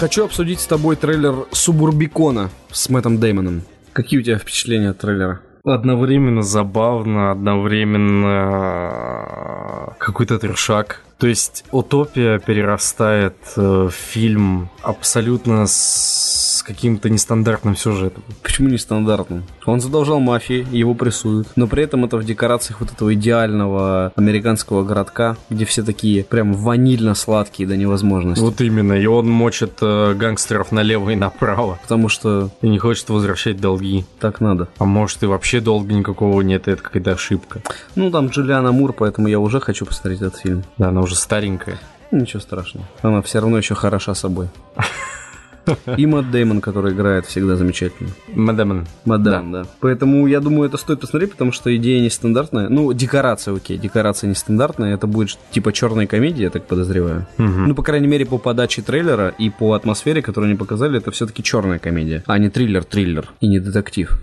[0.00, 3.60] Хочу обсудить с тобой трейлер Субурбикона с Мэттом Деймоном.
[3.92, 5.42] Какие у тебя впечатления от трейлера?
[5.62, 11.02] Одновременно забавно, одновременно какой-то трешак.
[11.18, 18.22] То есть утопия перерастает э, в фильм абсолютно с каким-то нестандартным сюжетом.
[18.42, 19.44] Почему нестандартным?
[19.66, 24.84] Он задолжал мафии, его прессуют, но при этом это в декорациях вот этого идеального американского
[24.84, 28.42] городка, где все такие прям ванильно-сладкие до невозможности.
[28.42, 31.78] Вот именно, и он мочит э, гангстеров налево и направо.
[31.82, 34.04] Потому что И не хочет возвращать долги.
[34.20, 34.68] так надо.
[34.78, 37.60] А может и вообще долга никакого нет, и это какая-то ошибка.
[37.96, 40.64] Ну, там Джулиана Мур, поэтому я уже хочу посмотреть этот фильм.
[40.78, 41.78] Да, она уже старенькая.
[42.12, 42.86] Ничего страшного.
[43.02, 44.48] Она все равно еще хороша собой.
[45.96, 48.10] И Мэтт Деймон, который играет, всегда замечательно.
[48.34, 48.86] Мадаман.
[49.04, 49.66] Мадам, да.
[49.80, 52.68] Поэтому я думаю, это стоит посмотреть, потому что идея нестандартная.
[52.68, 54.94] Ну, декорация, окей, декорация нестандартная.
[54.94, 57.26] Это будет типа черной комедии, я так подозреваю.
[57.38, 61.42] Ну, по крайней мере, по подаче трейлера и по атмосфере, которую они показали, это все-таки
[61.42, 64.18] черная комедия, а не триллер-триллер и не детектив.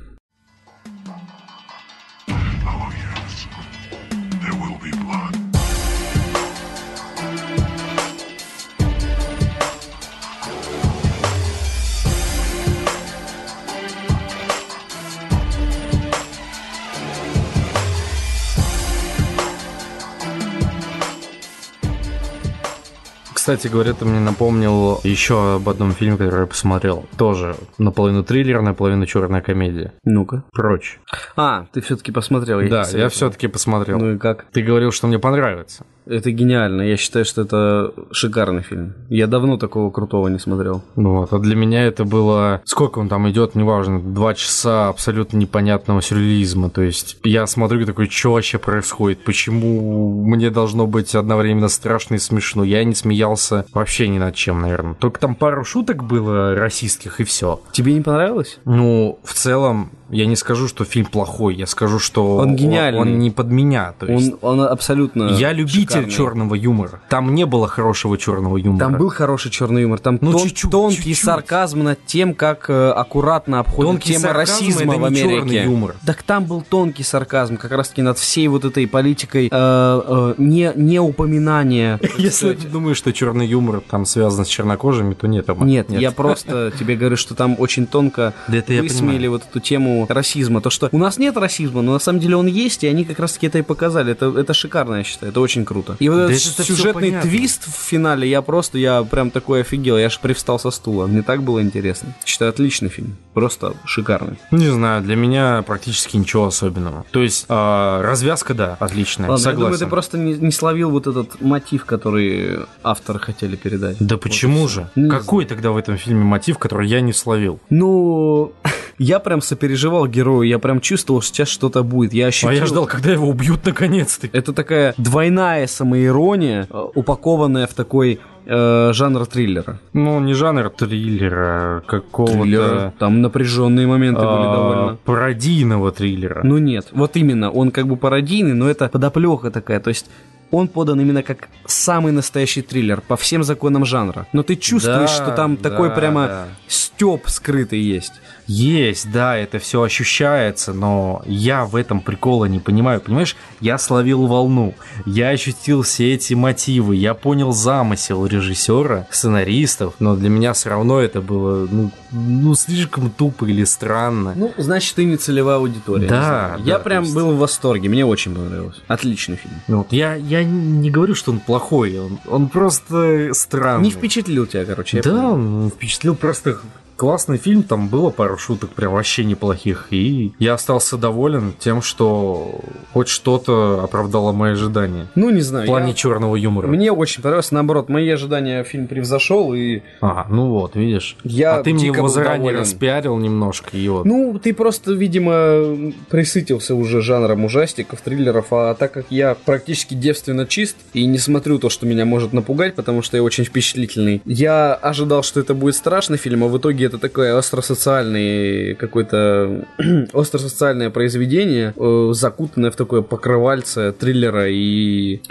[23.47, 27.05] Кстати говоря, ты мне напомнил еще об одном фильме, который я посмотрел.
[27.17, 29.93] Тоже наполовину триллер, наполовину черная комедия.
[30.03, 30.43] Ну-ка.
[30.51, 30.99] Прочь.
[31.37, 32.59] А, ты все-таки посмотрел.
[32.67, 33.99] да, тебе я все-таки посмотрел.
[33.99, 34.47] Ну и как?
[34.51, 35.85] Ты говорил, что мне понравится.
[36.05, 36.81] Это гениально.
[36.81, 38.95] Я считаю, что это шикарный фильм.
[39.09, 40.81] Я давно такого крутого не смотрел.
[40.95, 42.61] Ну Вот, а для меня это было...
[42.65, 46.69] Сколько он там идет, неважно, два часа абсолютно непонятного сюрреализма.
[46.69, 49.23] То есть я смотрю и такой, что вообще происходит?
[49.23, 52.63] Почему мне должно быть одновременно страшно и смешно?
[52.63, 53.36] Я не смеялся
[53.73, 54.93] вообще ни над чем, наверное.
[54.95, 57.61] Только там пару шуток было расистских и все.
[57.71, 58.59] Тебе не понравилось?
[58.65, 61.55] Ну, в целом, я не скажу, что фильм плохой.
[61.55, 63.01] Я скажу, что Он гениальный.
[63.01, 63.93] Он, не под меня.
[63.99, 65.29] То есть Он, он абсолютно.
[65.37, 66.09] я любитель шикарный.
[66.11, 67.01] черного юмора.
[67.09, 68.79] Там не было хорошего черного юмора.
[68.79, 69.99] Там был хороший черный юмор.
[69.99, 71.23] Там Ну, тон- чуть-чуть, тонкий чуть-чуть.
[71.25, 75.29] сарказм над тем, как э, аккуратно обходит Тонкий тема расизма это в Америке.
[75.35, 75.95] черный юмор.
[76.05, 80.33] Так там был тонкий сарказм, как раз таки над всей вот этой политикой э, э,
[80.37, 81.97] не, не упоминания.
[81.97, 85.47] так Если ты думаешь, что черный юмор там связан с чернокожими, то нет.
[85.59, 89.31] Нет, я просто тебе говорю, что там очень тонко понимаю.
[89.31, 90.61] вот эту тему расизма.
[90.61, 93.19] То, что у нас нет расизма, но на самом деле он есть, и они как
[93.19, 94.11] раз таки это и показали.
[94.11, 95.95] Это, это шикарно, я считаю, это очень круто.
[95.99, 99.97] И вот Да этот это сюжетный твист в финале, я просто, я прям такой офигел,
[99.97, 101.07] я аж привстал со стула.
[101.07, 102.13] Мне так было интересно.
[102.25, 103.17] Считаю, отличный фильм.
[103.33, 104.37] Просто шикарный.
[104.51, 107.05] Не знаю, для меня практически ничего особенного.
[107.11, 109.85] То есть а, развязка, да, отличная, Ладно, я думаю, согласен.
[109.85, 113.97] ты просто не, не словил вот этот мотив, который авторы хотели передать.
[113.99, 114.89] Да почему же?
[114.95, 117.59] Ну, не Какой тогда в этом фильме мотив, который я не словил?
[117.69, 118.53] Ну,
[118.97, 119.41] я прям
[119.87, 122.13] сопереживал герою, я прям чувствовал, что сейчас что-то будет.
[122.13, 122.49] Я ощутил...
[122.49, 124.27] А я ждал, когда его убьют наконец-то.
[124.33, 129.79] Это такая двойная самоирония, э, упакованная в такой э, жанр триллера.
[129.93, 132.93] Ну, не жанр триллера, какого-то...
[132.99, 134.97] Там напряженные моменты были а, довольно.
[135.05, 136.41] пародийного триллера.
[136.43, 140.07] Ну нет, вот именно, он как бы пародийный, но это подоплека такая, то есть
[140.51, 144.27] он подан именно как самый настоящий триллер по всем законам жанра.
[144.33, 146.45] Но ты чувствуешь, Да, что там да, такой прямо да.
[146.67, 148.13] степ скрытый есть.
[148.47, 153.01] Есть, да, это все ощущается, но я в этом прикола не понимаю.
[153.01, 154.73] Понимаешь, я словил волну,
[155.05, 160.99] я ощутил все эти мотивы, я понял замысел режиссера, сценаристов, но для меня все равно
[161.01, 164.33] это было, ну, ну, слишком тупо или странно.
[164.35, 166.07] Ну, значит, ты не целевая аудитория.
[166.07, 168.81] Да, да, Я то прям есть- был в восторге, мне очень понравилось.
[168.87, 169.55] Отличный фильм.
[169.67, 173.83] Ну, вот я, я не говорю, что он плохой, он, он просто странный.
[173.85, 175.01] Не впечатлил тебя, короче.
[175.01, 176.59] Да, он впечатлил просто
[176.97, 182.59] классный фильм, там было пару шуток прям вообще неплохих, и я остался доволен тем, что
[182.93, 185.07] хоть что-то оправдало мои ожидания.
[185.15, 185.65] Ну, не знаю.
[185.65, 186.67] В плане я- черного юмора.
[186.67, 191.15] Мне очень понравилось, наоборот, мои ожидания фильм превзошел, и Ага, ну вот, видишь.
[191.23, 192.59] Я а ты мне его заранее доволен.
[192.61, 194.05] распиарил немножко, и вот.
[194.05, 200.47] Ну, ты просто, видимо, присытился уже жанром ужастиков, триллеров, а так как я практически девственно
[200.47, 204.73] чист и не смотрю то, что меня может напугать, потому что я очень впечатлительный, я
[204.73, 209.65] ожидал, что это будет страшный фильм, а в итоге это такое остросоциальный какой-то
[210.13, 215.21] остросоциальное произведение, э, закутанное в такое покрывальце триллера и,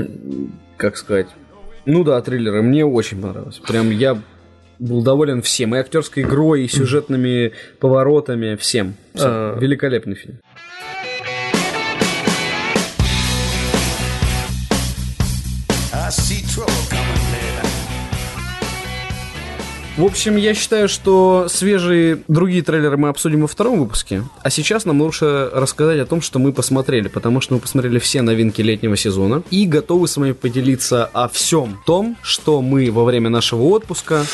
[0.76, 1.26] как сказать,
[1.84, 2.62] ну да, триллеры.
[2.62, 3.60] Мне очень понравилось.
[3.66, 4.20] Прям я
[4.78, 5.74] был доволен всем.
[5.74, 8.94] И актерской игрой, и сюжетными поворотами, всем.
[9.14, 9.28] Всем.
[9.28, 9.58] А.
[9.58, 10.38] Великолепный фильм.
[19.96, 24.24] В общем, я считаю, что свежие другие трейлеры мы обсудим во втором выпуске.
[24.42, 27.08] А сейчас нам лучше рассказать о том, что мы посмотрели.
[27.08, 29.42] Потому что мы посмотрели все новинки летнего сезона.
[29.50, 34.26] И готовы с вами поделиться о всем том, что мы во время нашего отпуска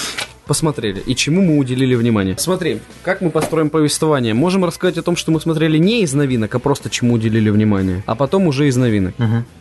[0.46, 2.36] посмотрели и чему мы уделили внимание.
[2.38, 4.34] Смотри, как мы построим повествование.
[4.34, 8.02] Можем рассказать о том, что мы смотрели не из новинок, а просто чему уделили внимание.
[8.06, 9.14] А потом уже из новинок.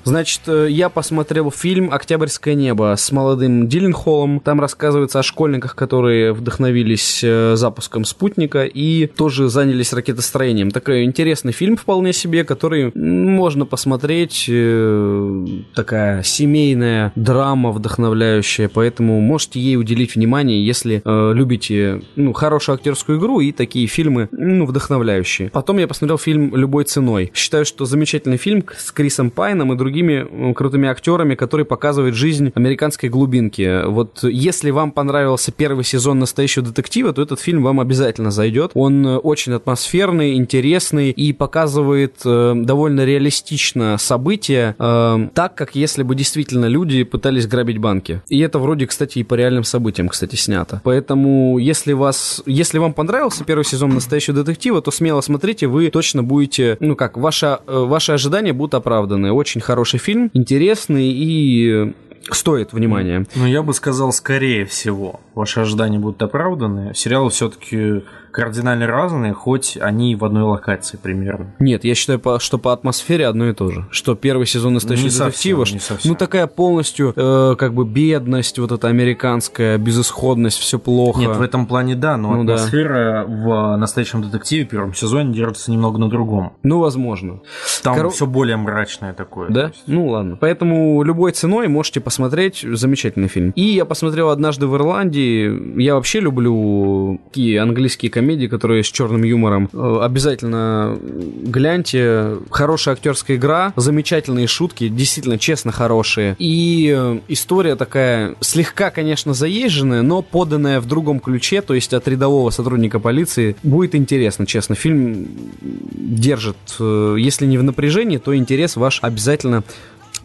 [0.03, 4.39] Значит, э, я посмотрел фильм «Октябрьское небо» с молодым Дилленхолом.
[4.39, 10.71] Там рассказывается о школьниках, которые вдохновились э, запуском спутника и тоже занялись ракетостроением.
[10.71, 14.45] Такой интересный фильм вполне себе, который можно посмотреть.
[14.47, 22.75] э, Такая семейная драма вдохновляющая, поэтому можете ей уделить внимание, если э, любите ну, хорошую
[22.75, 25.49] актерскую игру и такие фильмы ну, вдохновляющие.
[25.49, 27.31] Потом я посмотрел фильм «Любой ценой».
[27.33, 32.51] Считаю, что замечательный фильм с Крисом Пайном и другими м, крутыми актерами, который показывает жизнь
[32.55, 33.85] американской глубинки.
[33.85, 38.71] Вот если вам понравился первый сезон «Настоящего детектива», то этот фильм вам обязательно зайдет.
[38.73, 46.03] Он э, очень атмосферный, интересный и показывает э, довольно реалистично события, э, так, как если
[46.03, 48.21] бы действительно люди пытались грабить банки.
[48.27, 50.60] И это вроде, кстати, и по реальным событиям, кстати, снято.
[50.83, 56.23] Поэтому, если вас, если вам понравился первый сезон «Настоящего детектива», то смело смотрите, вы точно
[56.23, 59.31] будете, ну как, ваши, э, ваши ожидания будут оправданы.
[59.31, 61.93] Очень хороший фильм, интересный и
[62.29, 63.25] стоит внимания.
[63.35, 66.93] Ну, я бы сказал, скорее всего, ваши ожидания будут оправданы.
[66.93, 71.53] Сериалы все-таки кардинально разные, хоть они в одной локации примерно.
[71.59, 73.85] Нет, я считаю, что по атмосфере одно и то же.
[73.91, 75.27] Что первый сезон настоящего Не совсем,
[75.57, 76.11] детектива, не что- совсем.
[76.11, 81.19] ну такая полностью э, как бы бедность, вот эта американская безысходность, все плохо.
[81.19, 82.55] Нет, в этом плане да, но Ну да.
[82.55, 86.53] атмосфера в настоящем детективе первом сезоне держится немного на другом.
[86.63, 87.39] Ну, возможно.
[87.83, 89.49] Там Коро- все более мрачное такое.
[89.49, 89.71] Да?
[89.87, 90.37] Ну ладно.
[90.39, 92.65] Поэтому любой ценой можете посмотреть.
[92.67, 93.51] Замечательный фильм.
[93.55, 95.79] И я посмотрел однажды в Ирландии.
[95.81, 99.69] Я вообще люблю такие английские комедии, которые с черным юмором.
[99.73, 102.37] Э, Обязательно гляньте.
[102.49, 106.35] Хорошая актерская игра, замечательные шутки, действительно честно хорошие.
[106.39, 112.07] И э, история такая слегка, конечно, заезженная, но поданная в другом ключе, то есть от
[112.07, 113.55] рядового сотрудника полиции.
[113.63, 114.75] Будет интересно, честно.
[114.75, 115.27] Фильм
[115.61, 119.63] держит, э, если не в напряжении, то интерес ваш обязательно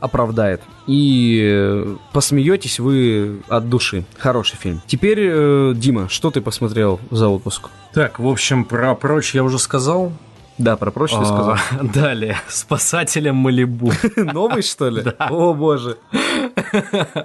[0.00, 0.62] оправдает.
[0.86, 4.04] И э, посмеетесь вы от души.
[4.18, 4.82] Хороший фильм.
[4.86, 7.70] Теперь, э, Дима, что ты посмотрел за отпуск?
[7.92, 10.12] Так, в общем, про прочь я уже сказал.
[10.58, 11.50] Да, про прочь ты сказал.
[11.52, 11.58] А,
[11.94, 13.92] Далее, спасателям Малибу.
[14.16, 15.02] Новый, что ли?
[15.18, 15.98] О, боже.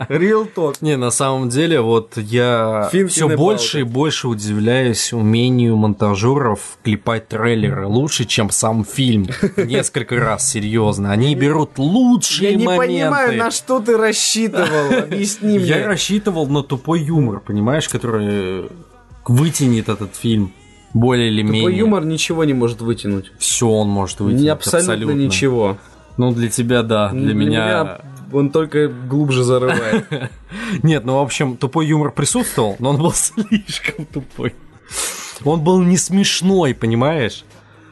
[0.10, 0.78] Real talk.
[0.82, 7.88] Не, на самом деле, вот я все больше и больше удивляюсь умению монтажеров клепать трейлеры
[7.88, 9.28] лучше, чем сам фильм.
[9.56, 11.12] Несколько раз, серьезно.
[11.12, 12.88] Они берут лучшие Я не моменты.
[12.88, 15.00] понимаю, на что ты рассчитывал.
[15.04, 15.88] Объясни Я мне.
[15.88, 18.68] рассчитывал на тупой юмор, понимаешь, который
[19.26, 20.52] вытянет этот фильм
[20.94, 21.62] более или менее.
[21.62, 23.32] Твой юмор ничего не может вытянуть.
[23.38, 24.42] Все он может вытянуть.
[24.42, 25.78] Не абсолютно, ничего.
[26.18, 27.10] Ну, для тебя, да.
[27.10, 28.02] Для, меня...
[28.32, 30.06] он только глубже зарывает.
[30.84, 34.54] Нет, ну, в общем, тупой юмор присутствовал, но он был слишком тупой.
[35.44, 37.46] Он был не смешной, понимаешь?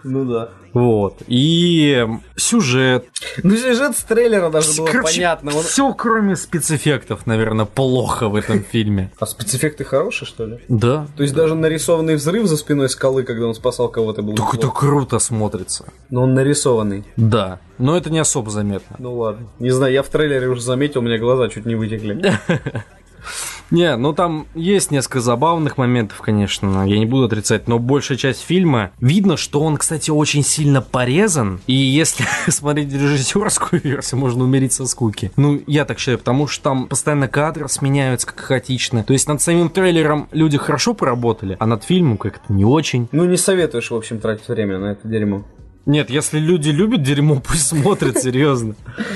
[0.03, 0.49] Ну да.
[0.73, 1.17] Вот.
[1.27, 3.05] И сюжет.
[3.43, 5.55] Ну, сюжет с трейлера даже было понятно.
[5.55, 9.11] Он- Все, кроме спецэффектов, наверное, плохо в этом фильме.
[9.19, 10.59] А спецэффекты хорошие, что ли?
[10.67, 11.07] Да.
[11.17, 14.67] То есть даже нарисованный взрыв за спиной скалы, когда он спасал кого-то, был Так это
[14.69, 15.85] круто смотрится.
[16.09, 17.03] Но он нарисованный.
[17.17, 17.59] Да.
[17.77, 18.95] Но это не особо заметно.
[18.99, 19.47] Ну ладно.
[19.59, 22.21] Не знаю, я в трейлере уже заметил, у меня глаза чуть не вытекли.
[23.71, 28.41] Не, ну там есть несколько забавных моментов, конечно, я не буду отрицать, но большая часть
[28.41, 34.73] фильма видно, что он, кстати, очень сильно порезан, и если смотреть режиссерскую версию, можно умереть
[34.73, 35.31] со скуки.
[35.35, 39.03] Ну, я так считаю, потому что там постоянно кадры сменяются как хаотично.
[39.03, 43.07] То есть над самим трейлером люди хорошо поработали, а над фильмом как-то не очень.
[43.11, 45.43] Ну не советуешь, в общем, тратить время на это дерьмо.
[45.85, 48.75] Нет, если люди любят дерьмо, пусть смотрят, серьезно.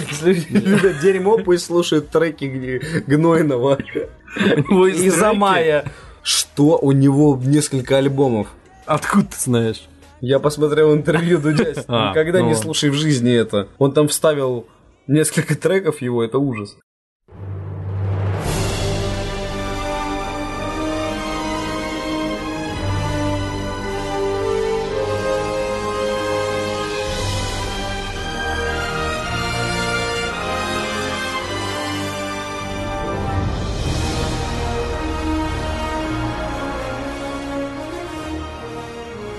[0.09, 5.33] Если любят дерьмо, пусть слушают треки Гнойного из треки.
[5.33, 5.85] Мая.
[6.23, 6.77] Что?
[6.77, 8.47] У него несколько альбомов.
[8.85, 9.87] Откуда ты знаешь?
[10.21, 11.73] Я посмотрел интервью Дудя.
[11.87, 12.63] А, Никогда ну не ладно.
[12.63, 13.67] слушай в жизни это.
[13.77, 14.67] Он там вставил
[15.05, 16.77] несколько треков его, это ужас.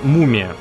[0.04, 0.54] Мумия.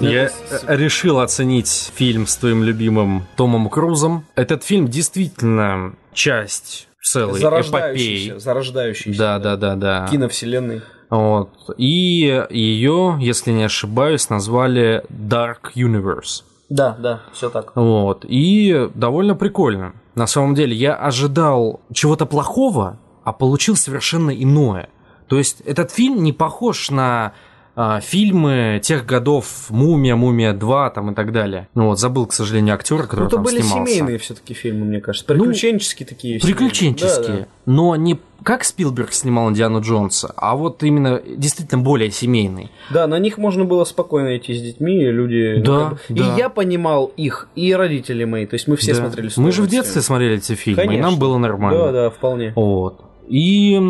[0.00, 4.24] Я Это решил оценить фильм с твоим любимым Томом Крузом.
[4.34, 8.28] Этот фильм действительно часть целой Зарождающийся.
[8.30, 8.38] эпопеи.
[8.38, 9.18] Зарождающийся.
[9.18, 10.08] Да, да, да, да.
[10.10, 10.82] Киновселенной.
[11.10, 11.50] Вот.
[11.78, 16.42] И ее, если не ошибаюсь, назвали Dark Universe.
[16.68, 17.74] Да, да, все так.
[17.76, 18.26] Вот.
[18.28, 19.94] И довольно прикольно.
[20.14, 24.90] На самом деле, я ожидал чего-то плохого, а получил совершенно иное.
[25.28, 27.32] То есть, этот фильм не похож на
[27.80, 31.68] а, фильмы тех годов «Мумия», «Мумия 2» там и так далее.
[31.76, 33.92] Ну вот, забыл, к сожалению, актера, который Ну, это там были снимался.
[33.94, 35.24] семейные все-таки фильмы, мне кажется.
[35.32, 36.40] Приключенческие такие.
[36.40, 37.36] Приключенческие.
[37.36, 37.46] Да, да.
[37.66, 42.70] Но не как Спилберг снимал Индиану Джонса, а вот именно действительно более семейный.
[42.90, 45.58] Да, на них можно было спокойно идти с детьми, и люди...
[45.58, 46.34] ну, Да, как бы- да.
[46.34, 48.46] И я понимал их, и родители мои.
[48.46, 49.02] То есть мы все Да.
[49.02, 51.10] смотрели Мы же в детстве смотрели эти фильмы, и Конечно.
[51.10, 51.78] нам было нормально.
[51.86, 52.52] Да, да, вполне.
[52.56, 53.02] Вот.
[53.28, 53.80] И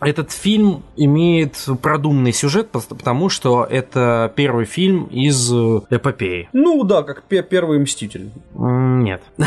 [0.00, 6.48] этот фильм имеет продуманный сюжет, потому что это первый фильм из э, эпопеи.
[6.52, 8.30] Ну да, как пе- первый Мститель.
[8.54, 9.22] Нет.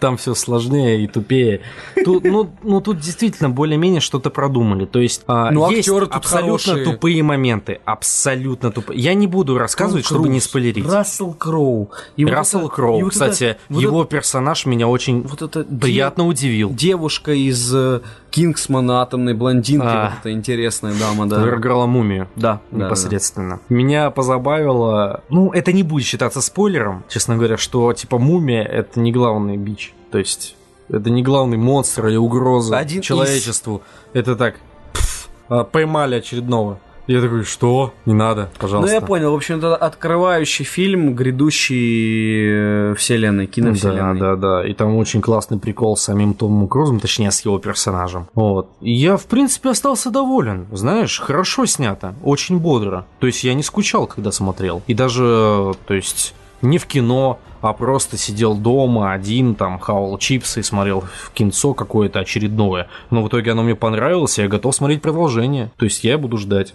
[0.00, 1.60] Там все сложнее и тупее.
[2.04, 4.84] Тут, ну, ну, тут действительно более-менее что-то продумали.
[4.84, 6.84] То есть а, Ну, есть актеры тут абсолютно хорошие.
[6.84, 7.80] тупые моменты.
[7.84, 8.98] Абсолютно тупые.
[9.00, 10.86] Я не буду рассказывать, чтобы не спойлерить.
[10.90, 11.90] Рассел Кроу.
[12.16, 15.42] И вот Рассел это- Кроу, и вот кстати, это- вот его персонаж меня очень Вот
[15.42, 16.70] это приятно удивил.
[16.70, 20.10] Девушка из э, Кингсмана, атомной блондинки, А.
[20.10, 21.36] вот эта интересная дама, да.
[21.36, 22.28] Которая играла мумию.
[22.36, 23.60] Да, да, непосредственно.
[23.68, 25.22] Меня позабавило.
[25.30, 29.93] Ну, это не будет считаться спойлером, честно говоря, что типа мумия это не главный бич.
[30.14, 30.54] То есть
[30.88, 33.04] Это не главный монстр или угроза Один из.
[33.04, 33.82] человечеству.
[34.12, 34.54] Это так,
[34.92, 36.78] пф, а, поймали очередного.
[37.08, 37.92] Я такой, что?
[38.06, 38.94] Не надо, Ну, пожалуйста.
[38.94, 39.32] я понял.
[39.32, 44.20] В общем, это открывающий фильм грядущей э, вселенной, Да, киновселенной.
[44.20, 44.64] да, да.
[44.68, 48.28] И там очень классный прикол с самим Томом Крузом, точнее, с его персонажем.
[48.34, 48.68] Вот.
[48.80, 50.68] И я, в принципе, остался доволен.
[50.70, 53.04] Знаешь, хорошо снято, очень бодро.
[53.18, 54.80] То есть я не скучал, когда смотрел.
[54.86, 60.60] И даже, то есть, не в кино, а просто сидел дома один, там, хавал чипсы
[60.60, 62.88] и смотрел в кинцо какое-то очередное.
[63.08, 65.70] Но в итоге оно мне понравилось, и я готов смотреть продолжение.
[65.78, 66.74] То есть я буду ждать.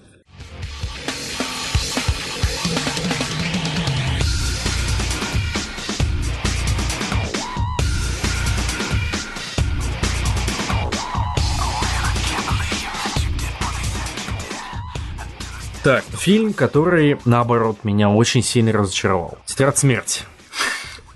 [15.84, 19.38] Так, фильм, который, наоборот, меня очень сильно разочаровал.
[19.46, 20.29] «Тетрадь смерти».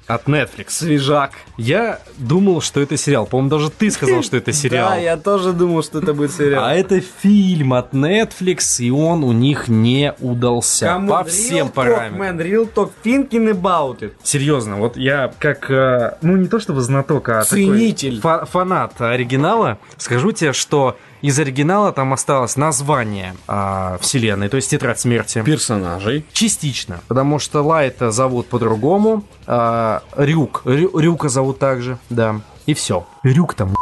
[0.05, 0.65] От Netflix.
[0.69, 1.31] Свежак.
[1.57, 3.25] Я думал, что это сериал.
[3.25, 4.89] По-моему, даже ты сказал, что это сериал.
[4.89, 6.65] Да, я тоже думал, что это будет сериал.
[6.65, 12.21] А это фильм от Netflix, и он у них не удался по всем параметрам.
[12.21, 14.13] man, real talk, thinking about it.
[14.23, 18.19] Серьезно, вот я как, э, ну не то чтобы знаток, а Ценитель.
[18.21, 24.99] фанат оригинала, скажу тебе, что из оригинала там осталось название а, вселенной, то есть Тетрадь
[24.99, 25.41] смерти.
[25.41, 26.25] Персонажей.
[26.33, 33.07] Частично, потому что Лайта зовут по-другому, а, Рюк, Рю- Рюка зовут также, да, и все.
[33.23, 33.73] Рюк там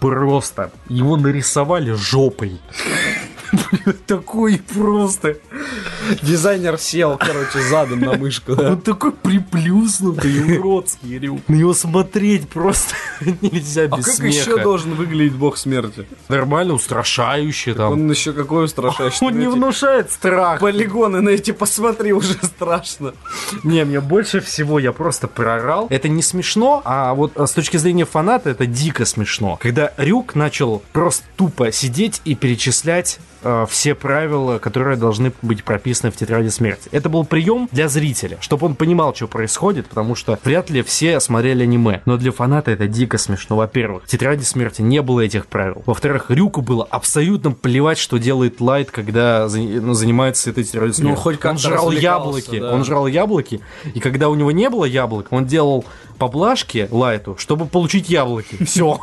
[0.00, 2.60] просто, его нарисовали жопой.
[4.06, 5.36] Такой просто.
[6.22, 8.56] Дизайнер сел, короче, задом на мышку.
[8.56, 8.70] да.
[8.72, 11.40] Он такой приплюснутый, уродский Рюк.
[11.48, 12.94] На него смотреть просто
[13.40, 14.38] нельзя А без как смеха.
[14.50, 16.06] еще должен выглядеть бог смерти?
[16.28, 17.92] Нормально, устрашающий там.
[17.92, 19.26] Он еще какой устрашающий.
[19.26, 20.60] Он не Эти внушает страх.
[20.60, 23.14] Полигоны на эти посмотри, уже страшно.
[23.64, 25.86] Не, мне больше всего я просто прорал.
[25.90, 29.58] Это не смешно, а вот а, с точки зрения фаната это дико смешно.
[29.60, 36.10] Когда Рюк начал просто тупо сидеть и перечислять э, все правила, которые должны быть прописаны
[36.10, 36.88] в тетради смерти.
[36.92, 41.20] Это был прием для зрителя, чтобы он понимал, что происходит, потому что вряд ли все
[41.20, 42.02] смотрели аниме.
[42.06, 43.56] Но для фаната это дико смешно.
[43.56, 45.82] Во-первых, в тетради смерти не было этих правил.
[45.86, 51.20] Во-вторых, Рюку было абсолютно плевать, что делает Лайт, когда за- ну, занимается этой тетрадью смерти.
[51.20, 52.72] хоть он как-то жрал яблоки, да.
[52.72, 53.60] он жрал яблоки,
[53.94, 55.84] и когда у него не было яблок, он делал
[56.18, 58.62] поблажки Лайту, чтобы получить яблоки.
[58.64, 58.98] Все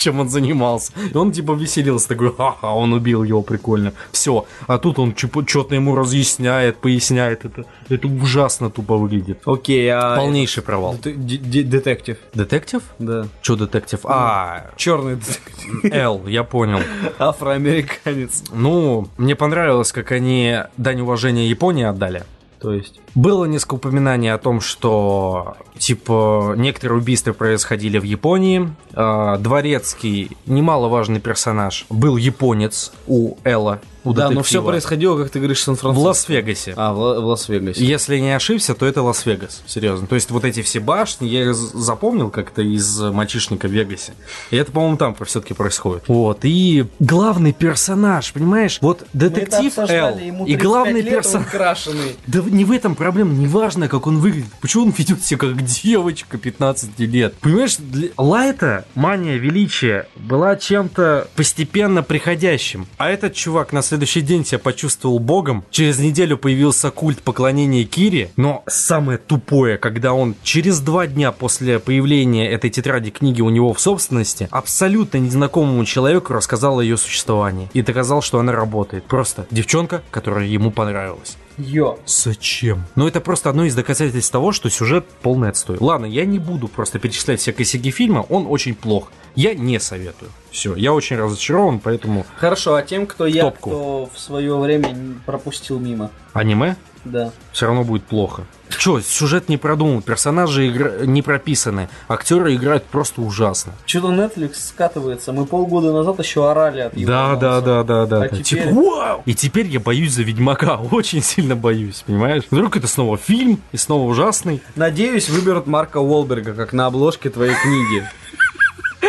[0.00, 0.92] чем он занимался.
[1.12, 3.92] И он типа веселился, такой, ха-ха, он убил его, прикольно.
[4.10, 4.46] Все.
[4.66, 7.44] А тут он что-то ему разъясняет, поясняет.
[7.44, 9.42] Это, это ужасно тупо выглядит.
[9.44, 10.16] Окей, а...
[10.16, 10.96] Полнейший провал.
[11.02, 12.16] Детектив.
[12.34, 12.82] Детектив?
[12.98, 13.26] Да.
[13.42, 14.00] Че детектив?
[14.04, 15.92] А, Черный детектив.
[15.92, 16.80] Эл, я понял.
[17.18, 18.44] Афроамериканец.
[18.52, 22.24] Ну, мне понравилось, как они дань уважения Японии отдали.
[22.60, 23.00] То есть...
[23.14, 28.70] Было несколько упоминаний о том, что типа некоторые убийства происходили в Японии.
[28.92, 35.38] А, Дворецкий, немаловажный персонаж, был японец у Элла, у Да, но все происходило, как ты
[35.38, 36.06] говоришь, в в Сан-Франциско.
[36.06, 36.74] Лас-Вегасе.
[36.76, 37.84] А, в, Ла- в Лас-Вегасе.
[37.84, 39.62] Если не ошибся, то это Лас-Вегас.
[39.66, 40.06] Серьезно.
[40.06, 44.12] То есть вот эти все башни, я их запомнил как-то из мальчишника в Вегасе.
[44.50, 46.04] И это, по-моему, там все-таки происходит.
[46.08, 46.40] Вот.
[46.42, 48.78] И главный персонаж, понимаешь?
[48.80, 51.48] Вот детектив Эл и главный персонаж...
[52.26, 54.50] Да не в этом проблема, не важно, как он выглядит.
[54.60, 57.34] Почему он ведет себя как девочка 15 лет?
[57.34, 62.86] Понимаешь, для Лайта мания величия была чем-то постепенно приходящим.
[62.98, 65.64] А этот чувак на следующий день себя почувствовал богом.
[65.70, 68.30] Через неделю появился культ поклонения Кире.
[68.36, 73.74] Но самое тупое, когда он через два дня после появления этой тетради книги у него
[73.74, 77.68] в собственности абсолютно незнакомому человеку рассказал о ее существовании.
[77.72, 79.04] И доказал, что она работает.
[79.04, 81.36] Просто девчонка, которая ему понравилась.
[81.60, 81.98] Йо.
[82.06, 82.84] Зачем?
[82.96, 85.76] Ну, это просто одно из доказательств того, что сюжет полный отстой.
[85.80, 89.12] Ладно, я не буду просто перечислять все косяки фильма, он очень плох.
[89.34, 90.30] Я не советую.
[90.50, 93.70] Все, я очень разочарован, поэтому Хорошо, а тем, кто я, топку.
[93.70, 94.96] кто в свое время
[95.26, 96.10] пропустил мимо.
[96.32, 97.30] аниме Да.
[97.52, 98.44] все равно будет плохо.
[98.78, 103.72] Че, сюжет не продуман, персонажи игра- не прописаны, актеры играют просто ужасно.
[103.86, 105.32] Что-то Netflix скатывается.
[105.32, 108.16] Мы полгода назад еще орали от его Да, да, да, да, да.
[108.24, 108.28] А да.
[108.28, 109.22] теперь- Типа, вау!
[109.26, 112.44] И теперь я боюсь за Ведьмака, очень сильно боюсь, понимаешь?
[112.50, 114.62] Вдруг это снова фильм и снова ужасный.
[114.76, 118.08] Надеюсь, выберут Марка Уолберга, как на обложке твоей книги.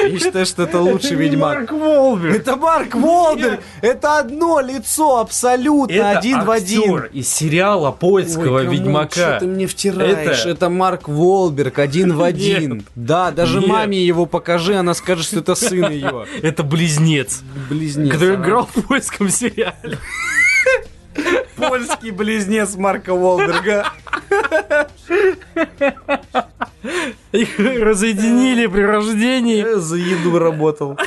[0.09, 1.71] Я считаю, что это лучший Ведьмак.
[1.71, 2.35] Волберг.
[2.35, 3.59] Это Марк Уолберг!
[3.81, 7.05] Это одно лицо, абсолютно, один в один.
[7.13, 9.09] из сериала польского Ведьмака.
[9.11, 10.39] Что ты мне втираешь?
[10.39, 12.73] Это- Это, Марк Волберг, один в один.
[12.75, 12.83] Нет.
[12.95, 13.67] Да, даже Нет.
[13.69, 16.25] маме его покажи, она скажет, что это сын ее.
[16.41, 18.11] Это близнец, Близнец.
[18.11, 19.97] который играл в польском сериале.
[21.55, 23.85] Польский близнец Марка Волберга.
[27.31, 29.57] Их разъединили при рождении.
[29.57, 30.97] Я за еду работал.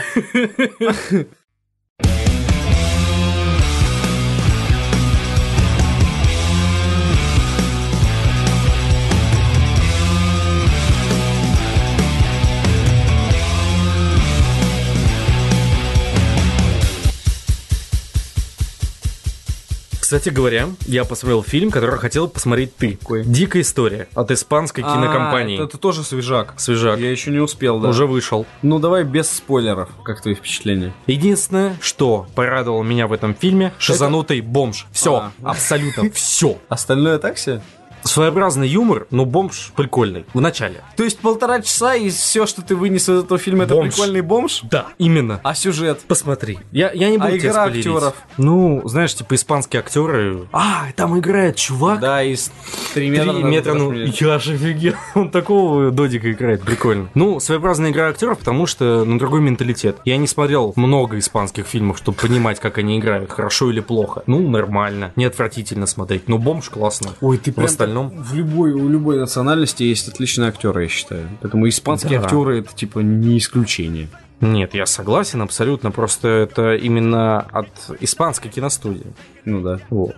[20.14, 22.96] Кстати говоря, я посмотрел фильм, который хотел посмотреть ты.
[22.98, 23.24] Какой?
[23.24, 25.60] Дикая история от испанской кинокомпании.
[25.60, 26.54] А, это тоже свежак.
[26.56, 27.00] Свежак.
[27.00, 27.88] Я еще не успел, да.
[27.88, 28.46] Уже вышел.
[28.62, 29.88] Ну давай без спойлеров.
[30.04, 30.94] Как твои впечатления?
[31.08, 34.86] Единственное, что порадовало меня в этом фильме, шизанутый бомж.
[34.92, 35.32] Все, А.
[35.42, 36.58] абсолютно все.
[36.68, 37.60] Остальное так себе?
[38.04, 40.26] Своеобразный юмор, но бомж прикольный.
[40.34, 40.82] В начале.
[40.96, 43.94] То есть полтора часа и все, что ты вынес из этого фильма, это Бомж.
[43.94, 44.60] прикольный бомж?
[44.70, 45.40] Да, именно.
[45.42, 46.00] А сюжет?
[46.06, 46.58] Посмотри.
[46.70, 47.86] Я, я не буду А тебе игра спойлерить.
[47.86, 48.14] актеров?
[48.36, 50.46] Ну, знаешь, типа испанские актеры.
[50.52, 52.00] А, там играет чувак.
[52.00, 52.52] Да, из
[52.92, 53.32] 3 Три метра.
[53.32, 54.94] метра, надо ну, я же офигел.
[55.14, 57.08] Он такого додика играет, прикольно.
[57.14, 59.96] Ну, своеобразная игра актеров, потому что, ну, другой менталитет.
[60.04, 64.22] Я не смотрел много испанских фильмов, чтобы понимать, как они играют, хорошо или плохо.
[64.26, 66.28] Ну, нормально, не отвратительно смотреть.
[66.28, 67.10] Но бомж классно.
[67.20, 67.66] Ой, ты прям
[68.02, 68.22] остальном...
[68.22, 71.28] в любой, у любой национальности есть отличные актеры, я считаю.
[71.40, 72.24] Поэтому испанские Да.
[72.24, 74.08] актеры это типа не исключение.
[74.40, 77.68] Нет, я согласен абсолютно, просто это именно от
[78.00, 79.06] испанской киностудии.
[79.44, 79.78] Ну да.
[79.90, 80.14] Вот.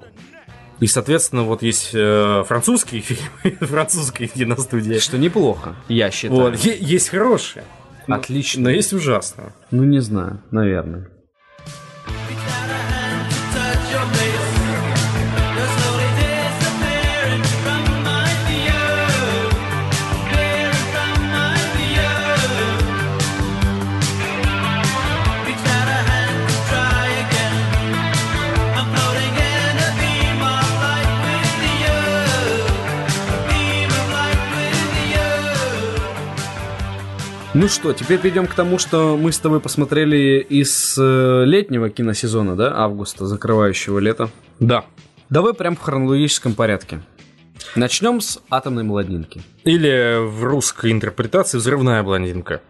[0.80, 3.00] И, соответственно, вот есть э, французские
[3.42, 4.98] фильмы, французская киностудия.
[5.00, 6.40] Что неплохо, я считаю.
[6.40, 7.64] Вот, е- есть хорошие,
[8.08, 8.64] Отлично.
[8.64, 9.52] но есть ужасные.
[9.70, 11.08] Ну не знаю, наверное.
[37.58, 42.54] Ну что, теперь перейдем к тому, что мы с тобой посмотрели из э, летнего киносезона,
[42.54, 44.28] да, августа, закрывающего лето.
[44.60, 44.84] Да.
[45.30, 47.00] Давай прям в хронологическом порядке.
[47.74, 49.40] Начнем с атомной молодинки.
[49.64, 52.60] Или в русской интерпретации взрывная блондинка.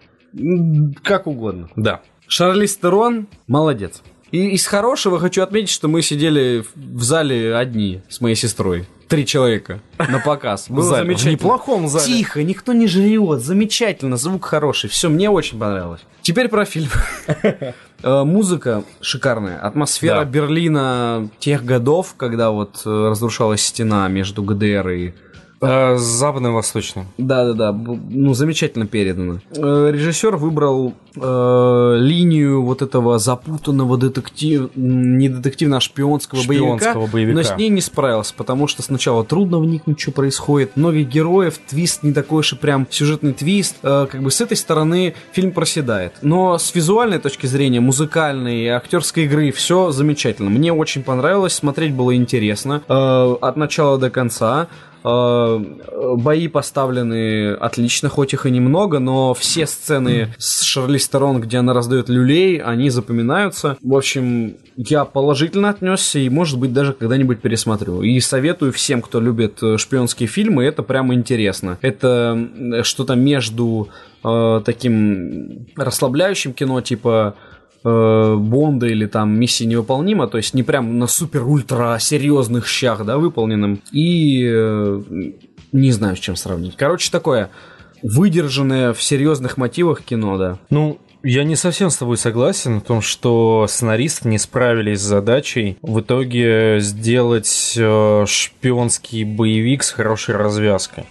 [1.02, 1.68] Как угодно.
[1.74, 2.02] Да.
[2.28, 4.02] Шарлиз Терон молодец.
[4.30, 8.86] И из хорошего хочу отметить, что мы сидели в зале одни с моей сестрой.
[9.08, 10.66] Три человека на показ.
[10.68, 11.02] Было зале.
[11.02, 11.32] В замечательно.
[11.32, 12.04] неплохом зале.
[12.04, 14.90] Тихо, никто не жрет, замечательно, звук хороший.
[14.90, 16.00] Все, мне очень понравилось.
[16.22, 16.90] Теперь про фильм.
[18.02, 20.24] Э, Музыка шикарная, атмосфера Да.
[20.26, 25.14] Берлина тех годов, когда вот э, разрушалась стена между ГДР и
[25.60, 27.06] Э, западно-восточным.
[27.18, 29.40] да-да-да, б- ну, замечательно передано.
[29.56, 34.70] Э, Режиссер выбрал э, линию вот этого запутанного детектив...
[34.76, 37.36] не детективно, а шпионского, Шпионского боевика.
[37.36, 42.02] но с ней не справился, потому что сначала трудно вникнуть, что происходит, много героев, твист
[42.02, 46.12] не такой и прям сюжетный твист, Э, как бы с этой стороны фильм проседает.
[46.22, 50.50] Но с визуальной точки зрения, музыкальной, актерской игры, все замечательно.
[50.50, 54.68] Мне очень понравилось, смотреть было интересно э, от начала до конца.
[55.06, 55.64] Э,
[56.16, 61.72] Бои поставлены отлично, хоть их и немного, но все сцены с Шарли Стерон, где она
[61.74, 63.76] раздает люлей, они запоминаются.
[63.82, 68.02] В общем, я положительно отнесся и, может быть, даже когда-нибудь пересмотрю.
[68.02, 71.78] И советую всем, кто любит э, шпионские фильмы, это прямо интересно.
[71.82, 73.88] Это м, что-то между
[74.24, 77.36] э, таким расслабляющим кино, типа
[77.84, 83.18] э, Бонда или там миссия невыполнима, то есть не прям на супер-ультра серьезных щах, да,
[83.18, 83.80] выполненным.
[83.92, 85.02] И э,
[85.72, 86.76] не знаю, с чем сравнить.
[86.76, 87.50] Короче, такое
[88.02, 90.58] выдержанное в серьезных мотивах кино, да.
[90.70, 95.76] Ну, я не совсем с тобой согласен в том, что сценаристы не справились с задачей
[95.82, 101.04] в итоге сделать э, шпионский боевик с хорошей развязкой.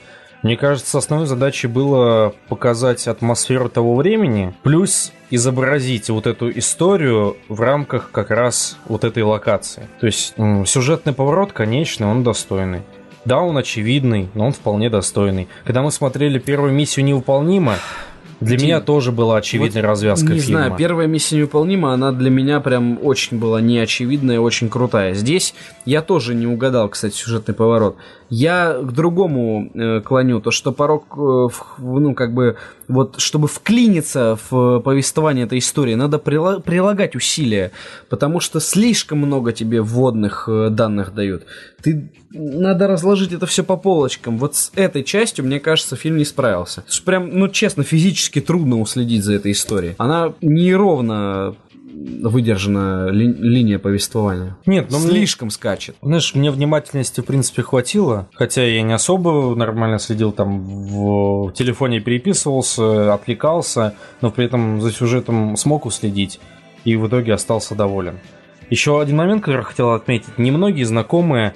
[0.45, 7.61] Мне кажется, основной задачей было показать атмосферу того времени, плюс изобразить вот эту историю в
[7.61, 9.89] рамках как раз вот этой локации.
[9.99, 10.35] То есть
[10.67, 12.83] сюжетный поворот, конечно, он достойный.
[13.25, 15.47] Да, он очевидный, но он вполне достойный.
[15.63, 17.77] Когда мы смотрели первую миссию невыполнима,
[18.41, 20.59] для Дим, меня тоже была очевидная Вот развязка Не фильма.
[20.59, 25.13] знаю, первая миссия невыполнима, она для меня прям очень была неочевидная, очень крутая.
[25.13, 27.95] Здесь я тоже не угадал, кстати, сюжетный поворот.
[28.29, 32.57] Я к другому э, клоню, то что порог, э, в- ну, как бы,
[32.87, 37.71] вот, чтобы вклиниться в повествование этой истории, надо прила- прилагать усилия,
[38.09, 41.43] потому что слишком много тебе вводных э, данных дают.
[41.83, 44.37] Ты надо разложить это все по полочкам.
[44.37, 46.83] Вот с этой частью, мне кажется, фильм не справился.
[47.05, 49.95] Прям, ну, честно, физически трудно уследить за этой историей.
[49.97, 51.55] Она неровно
[52.23, 54.57] выдержана ли- линия повествования.
[54.65, 55.95] Нет, мне- Слишком скачет.
[56.01, 58.27] Знаешь, мне внимательности, в принципе, хватило.
[58.33, 64.91] Хотя я не особо нормально следил там в телефоне переписывался, отвлекался, но при этом за
[64.91, 66.39] сюжетом смог уследить.
[66.83, 68.19] И в итоге остался доволен.
[68.69, 70.37] Еще один момент, который я хотел отметить.
[70.37, 71.53] Немногие знакомые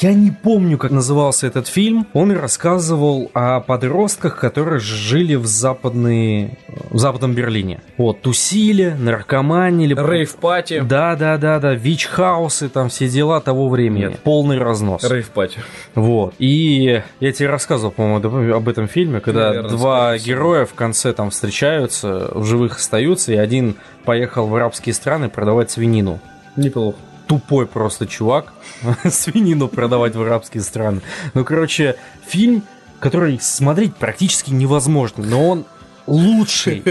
[0.00, 2.06] Я не помню, как назывался этот фильм.
[2.12, 6.58] Он рассказывал о подростках, которые жили в, западной...
[6.90, 7.80] в западном Берлине.
[7.96, 9.94] Вот, тусили, наркоманили.
[9.94, 10.80] Рейв-party.
[10.80, 14.06] Да, да, да, да, вич-хаусы, там все дела того времени.
[14.06, 14.18] Нет.
[14.20, 15.02] Полный разнос.
[15.04, 15.60] Рейв-party.
[15.94, 16.34] Вот.
[16.38, 21.30] И я тебе рассказывал, по-моему, об этом фильме, когда Наверное, два героя в конце там
[21.30, 26.20] встречаются, в живых остаются, и один поехал в арабские страны продавать свинину.
[26.56, 26.96] Неплохо.
[27.26, 28.52] Тупой просто чувак
[29.10, 31.00] свинину продавать в арабские страны.
[31.34, 31.96] Ну, короче,
[32.26, 32.62] фильм,
[33.00, 35.64] который смотреть практически невозможно, но он
[36.06, 36.82] лучший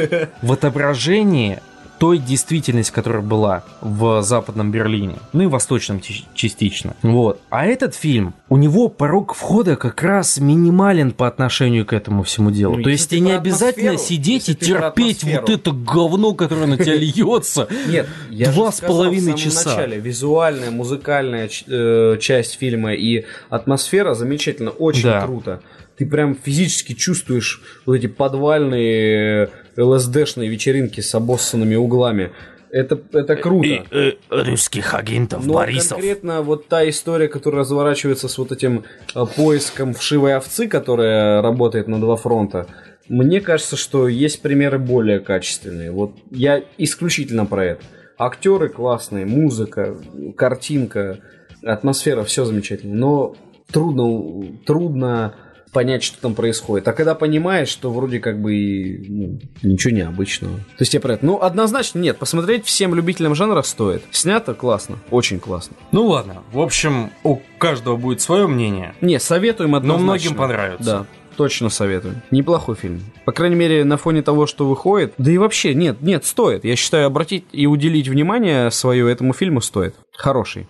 [0.41, 1.61] в отображении
[1.97, 6.01] той действительности, которая была в западном Берлине, ну и восточном
[6.33, 6.95] частично.
[7.01, 7.39] Вот.
[7.49, 12.51] А этот фильм, у него порог входа как раз минимален по отношению к этому всему
[12.51, 12.77] делу.
[12.77, 16.95] Ну, То есть тебе не обязательно сидеть и терпеть вот это говно, которое на тебя
[16.95, 17.67] льется.
[17.87, 19.69] Нет, я Два с половиной часа.
[19.69, 25.61] начале, визуальная, музыкальная э, часть фильма и атмосфера замечательно, очень круто.
[25.97, 32.31] Ты прям физически чувствуешь вот эти подвальные э, ЛСДшные вечеринки с обоссанными углами.
[32.71, 33.85] Это, это круто.
[34.29, 40.35] русских агентов Но конкретно вот та история, которая разворачивается с вот этим э, поиском вшивой
[40.35, 42.67] овцы, которая работает на два фронта,
[43.07, 45.91] мне кажется, что есть примеры более качественные.
[45.91, 47.83] Вот я исключительно про это.
[48.17, 49.95] Актеры классные, музыка,
[50.35, 51.19] картинка,
[51.63, 52.95] атмосфера, все замечательно.
[52.95, 53.35] Но
[53.71, 55.35] трудно, трудно
[55.75, 56.87] понять, что там происходит.
[56.87, 60.55] А когда понимаешь, что вроде как бы и, ну, ничего необычного.
[60.55, 61.25] То есть я про это.
[61.25, 62.17] Ну, однозначно нет.
[62.17, 64.01] Посмотреть всем любителям жанра стоит.
[64.09, 64.99] Снято классно.
[65.11, 65.75] Очень классно.
[65.91, 68.95] Ну ладно, в общем, у каждого будет свое мнение.
[69.01, 70.05] Не, советуем Но однозначно.
[70.05, 70.85] многим понравится.
[70.85, 72.21] Да, точно советую.
[72.31, 73.01] Неплохой фильм.
[73.25, 75.13] По крайней мере, на фоне того, что выходит.
[75.17, 76.63] Да и вообще, нет, нет, стоит.
[76.63, 79.93] Я считаю, обратить и уделить внимание свое этому фильму стоит.
[80.13, 80.67] Хороший.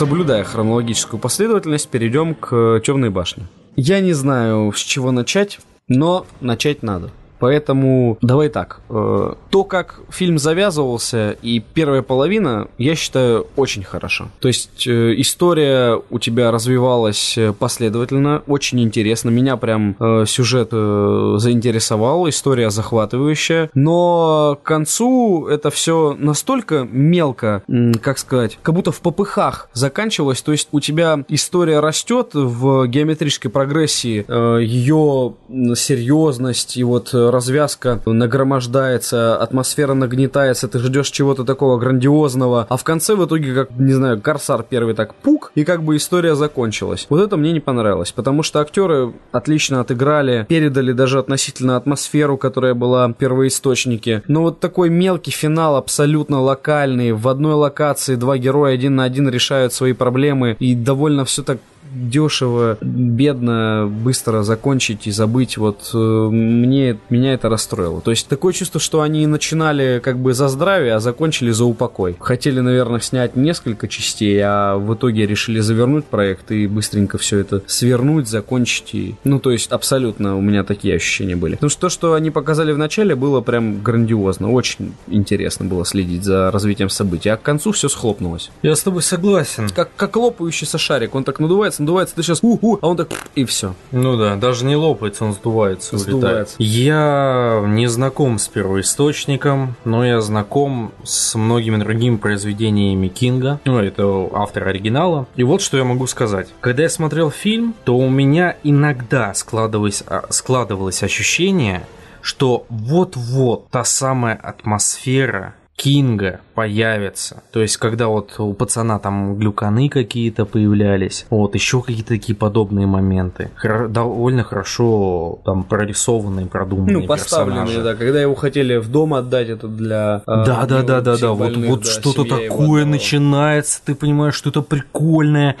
[0.00, 3.46] Соблюдая хронологическую последовательность, перейдем к Темной башне.
[3.76, 5.58] Я не знаю, с чего начать,
[5.88, 7.10] но начать надо.
[7.40, 8.80] Поэтому давай так.
[8.90, 14.28] э, То, как фильм завязывался и первая половина, я считаю, очень хорошо.
[14.40, 19.30] То есть э, история у тебя развивалась э, последовательно, очень интересно.
[19.30, 19.96] Меня прям
[20.26, 23.70] сюжет заинтересовал, история захватывающая.
[23.74, 27.62] Но к концу это все настолько мелко,
[28.02, 30.42] как сказать, как будто в попыхах заканчивалось.
[30.42, 34.24] То есть у тебя история растет в геометрической прогрессии,
[34.62, 35.34] ее
[35.74, 43.14] серьезность и вот развязка нагромождается, атмосфера нагнетается, ты ждешь чего-то такого грандиозного, а в конце
[43.14, 47.06] в итоге, как, не знаю, Корсар первый так пук, и как бы история закончилась.
[47.08, 52.74] Вот это мне не понравилось, потому что актеры отлично отыграли, передали даже относительно атмосферу, которая
[52.74, 54.22] была в первоисточнике.
[54.28, 59.28] Но вот такой мелкий финал, абсолютно локальный, в одной локации два героя один на один
[59.28, 61.58] решают свои проблемы, и довольно все так
[61.92, 68.00] дешево, бедно, быстро закончить и забыть, вот э, мне, меня это расстроило.
[68.00, 72.16] То есть такое чувство, что они начинали как бы за здравие, а закончили за упокой.
[72.18, 77.62] Хотели, наверное, снять несколько частей, а в итоге решили завернуть проект и быстренько все это
[77.66, 78.94] свернуть, закончить.
[78.94, 79.14] И...
[79.24, 81.54] Ну, то есть абсолютно у меня такие ощущения были.
[81.54, 84.50] Потому что то, что они показали в начале, было прям грандиозно.
[84.50, 87.28] Очень интересно было следить за развитием событий.
[87.28, 88.50] А к концу все схлопнулось.
[88.62, 89.68] Я с тобой согласен.
[89.74, 91.14] Как, как лопающийся шарик.
[91.14, 93.74] Он так надувается, надувается, ты сейчас у-у, а он так и все.
[93.90, 96.26] Ну да, даже не лопается, он сдувается, Сдувается.
[96.26, 96.54] улетает.
[96.58, 103.60] Я не знаком с первоисточником, но я знаком с многими другими произведениями Кинга.
[103.64, 105.26] Ну, это автор оригинала.
[105.36, 106.48] И вот что я могу сказать.
[106.60, 111.86] Когда я смотрел фильм, то у меня иногда складывалось, а, складывалось ощущение,
[112.22, 117.42] что вот-вот та самая атмосфера Кинга появится.
[117.52, 122.86] То есть, когда вот у пацана там глюканы какие-то появлялись, вот еще какие-то такие подобные
[122.86, 123.50] моменты.
[123.56, 127.82] Хор- довольно хорошо там прорисованные, продуманные Ну, поставленные, персонажи.
[127.82, 127.94] да.
[127.94, 130.22] Когда его хотели в дом отдать, это для...
[130.26, 131.32] э, Да, да, ну, да, да, да.
[131.32, 135.56] Вот, вот да, что-то такое начинается, ты понимаешь, что это прикольное.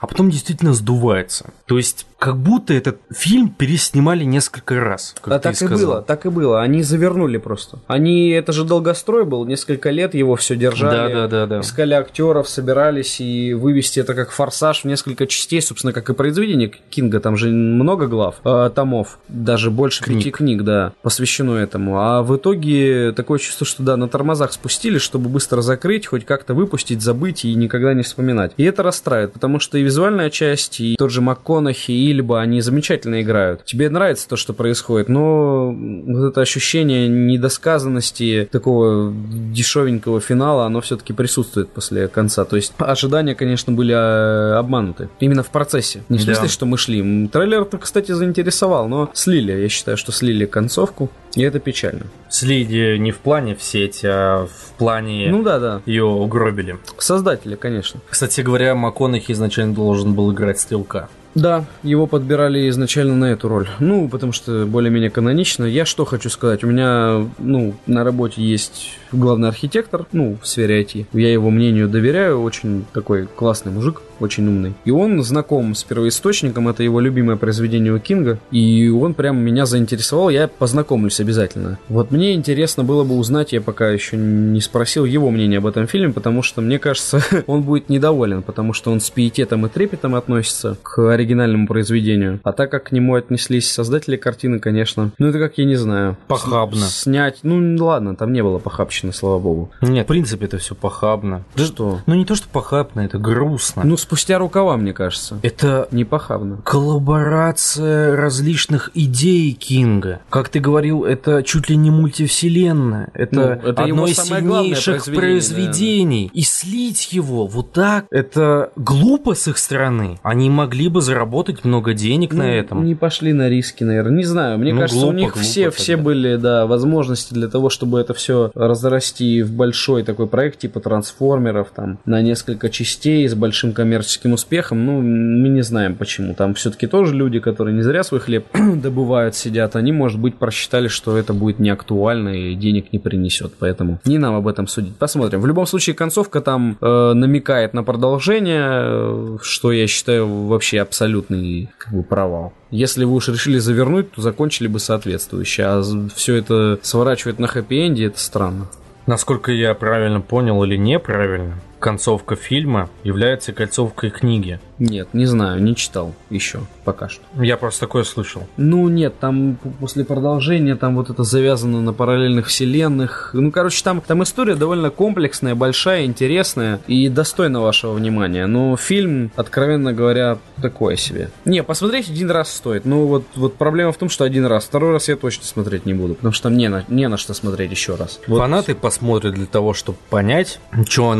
[0.00, 1.50] а потом действительно сдувается.
[1.66, 5.14] То есть, как будто этот фильм переснимали несколько раз.
[5.20, 5.78] Как Да, так и сказал.
[5.78, 6.60] было, так и было.
[6.60, 7.78] Они завернули просто.
[7.86, 11.12] Они, это же долгострой был, несколько лет его все держали.
[11.12, 11.60] Да, да, да, да.
[11.60, 16.72] Искали актеров, собирались и вывести это как форсаж в несколько частей, собственно, как и произведение
[16.90, 17.20] Кинга.
[17.20, 20.18] Там же много глав, э, томов, даже больше Книг.
[20.18, 22.00] пяти книг, да, посвящено этому.
[22.00, 26.54] А в итоге такое чувство, что да, на тормозах спустили, чтобы быстро закрыть, хоть как-то
[26.54, 28.52] выпустить, забыть и никогда не вспоминать.
[28.56, 32.60] И это расстраивает, потому что и визуальная часть, и тот же МакКонахи, и Ильба, они
[32.60, 33.64] замечательно играют.
[33.64, 41.12] Тебе нравится то, что происходит, но вот это ощущение недосказанности, такого дешевенького финала, оно все-таки
[41.12, 42.44] присутствует после конца.
[42.44, 45.08] То есть ожидания, конечно, были э, обмануты.
[45.20, 46.02] Именно в процессе.
[46.08, 46.34] Не в Да.
[46.34, 47.28] смысле, что мы шли.
[47.28, 49.52] Трейлер-то, кстати, заинтересовал, но слили.
[49.52, 52.06] Я считаю, что слили концовку, и это печально.
[52.30, 55.82] Слили не в плане в сеть, а в плане Ну да, да.
[55.86, 56.76] ее угробили.
[56.98, 58.00] Создатели, конечно.
[58.08, 61.08] Кстати говоря, МакКонахи изначально должен был играть стрелка.
[61.34, 63.68] Да, его подбирали изначально на эту роль.
[63.80, 65.64] Ну, потому что более-менее канонично.
[65.64, 66.64] Я что хочу сказать?
[66.64, 71.06] У меня, ну, на работе есть главный архитектор, ну, в сфере IT.
[71.12, 74.74] Я его мнению доверяю, очень такой классный мужик, очень умный.
[74.84, 78.38] И он знаком с первоисточником, это его любимое произведение у Кинга.
[78.50, 81.78] И он прям меня заинтересовал, я познакомлюсь обязательно.
[81.88, 85.86] Вот мне интересно было бы узнать, я пока еще не спросил его мнение об этом
[85.86, 90.14] фильме, потому что, мне кажется, он будет недоволен, потому что он с пиететом и трепетом
[90.14, 92.40] относится к оригинальному произведению.
[92.42, 96.16] А так как к нему отнеслись создатели картины, конечно, ну это как я не знаю.
[96.26, 96.86] Похабно.
[96.86, 99.70] Снять, ну ладно, там не было похабщины, слава богу.
[99.82, 101.44] Нет, в принципе, это все похабно.
[101.56, 102.00] Да что?
[102.06, 103.82] Ну не то, что похабно, это грустно.
[103.84, 105.38] Ну спустя рукава, мне кажется.
[105.42, 106.58] это Не похабно.
[106.64, 110.20] коллаборация различных идей Кинга.
[110.30, 113.10] Как ты говорил, это чуть ли не мультивселенная.
[113.14, 116.30] Это, Ну, это одно из сильнейших произведений.
[116.32, 120.18] И слить его вот так, это глупо с их стороны.
[120.22, 122.84] Они могли бы заработать много денег на Ну, этом.
[122.84, 124.16] Не пошли на риски, наверное.
[124.18, 124.58] Не знаю.
[124.58, 128.00] Мне Ну, кажется, у глупо, них глупо все, все были, да, возможности для того, чтобы
[128.00, 128.50] это все
[128.88, 134.84] разрасти в большой такой проект, типа трансформеров, там, на несколько частей с большим коммерческим успехом.
[134.84, 136.34] Ну, мы не знаем почему.
[136.34, 139.76] Там все-таки тоже люди, которые не зря свой хлеб добывают, сидят.
[139.76, 143.52] Они, может быть, просчитали, что это будет не актуально и денег не принесет.
[143.58, 144.96] Поэтому не нам об этом судить.
[144.96, 145.40] Посмотрим.
[145.40, 151.68] В любом случае, концовка там э, намекает на продолжение, э, что я считаю вообще абсолютный
[151.78, 152.52] как бы, провал.
[152.70, 155.62] Если вы уж решили завернуть, то закончили бы соответствующе.
[155.64, 155.82] А
[156.14, 158.66] все это сворачивать на хэппи-энде, это странно.
[159.06, 164.60] Насколько я правильно понял или неправильно, концовка фильма является концовкой книги.
[164.78, 167.22] Нет, не знаю, не читал еще пока что.
[167.42, 168.46] Я просто такое слышал.
[168.56, 173.30] Ну нет, там после продолжения там вот это завязано на параллельных вселенных.
[173.34, 178.46] Ну, короче, там, там история довольно комплексная, большая, интересная и достойна вашего внимания.
[178.46, 181.30] Но фильм, откровенно говоря, такое себе.
[181.44, 182.86] Не, посмотреть один раз стоит.
[182.86, 184.64] Ну вот, вот проблема в том, что один раз.
[184.64, 187.34] Второй раз я точно смотреть не буду, потому что там не на, не на что
[187.34, 188.20] смотреть еще раз.
[188.26, 191.10] Вот Фанаты посмотрят для того, чтобы понять, что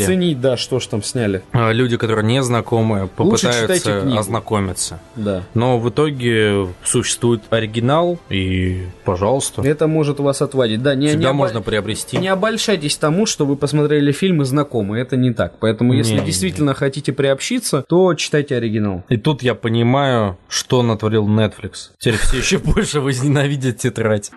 [0.00, 0.04] натворили.
[0.20, 1.42] Оценить, да, что ж там сняли.
[1.52, 5.00] А Люди, которые не знакомы, попытаются ознакомиться.
[5.16, 5.42] Да.
[5.54, 10.82] Но в итоге существует оригинал, и, пожалуйста, Это может вас отвадить.
[10.82, 12.16] Да, не, всегда не оба- можно приобрести.
[12.18, 14.98] Не обольщайтесь тому, что вы посмотрели фильм и знакомы.
[14.98, 15.54] Это не так.
[15.60, 16.26] Поэтому, если Не-не-не.
[16.26, 19.04] действительно хотите приобщиться, то читайте оригинал.
[19.08, 21.90] И тут я понимаю, что натворил Netflix.
[21.98, 24.30] Теперь все еще больше возненавидят тетрадь.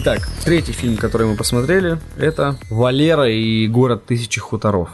[0.00, 4.90] Итак, третий фильм, который мы посмотрели, это «Валера и город тысячи хуторов».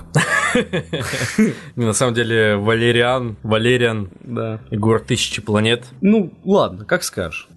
[1.77, 4.61] На самом деле, Валериан, Валериан Да.
[4.71, 5.85] и город тысячи планет.
[6.01, 7.49] Ну, ладно, как скажешь.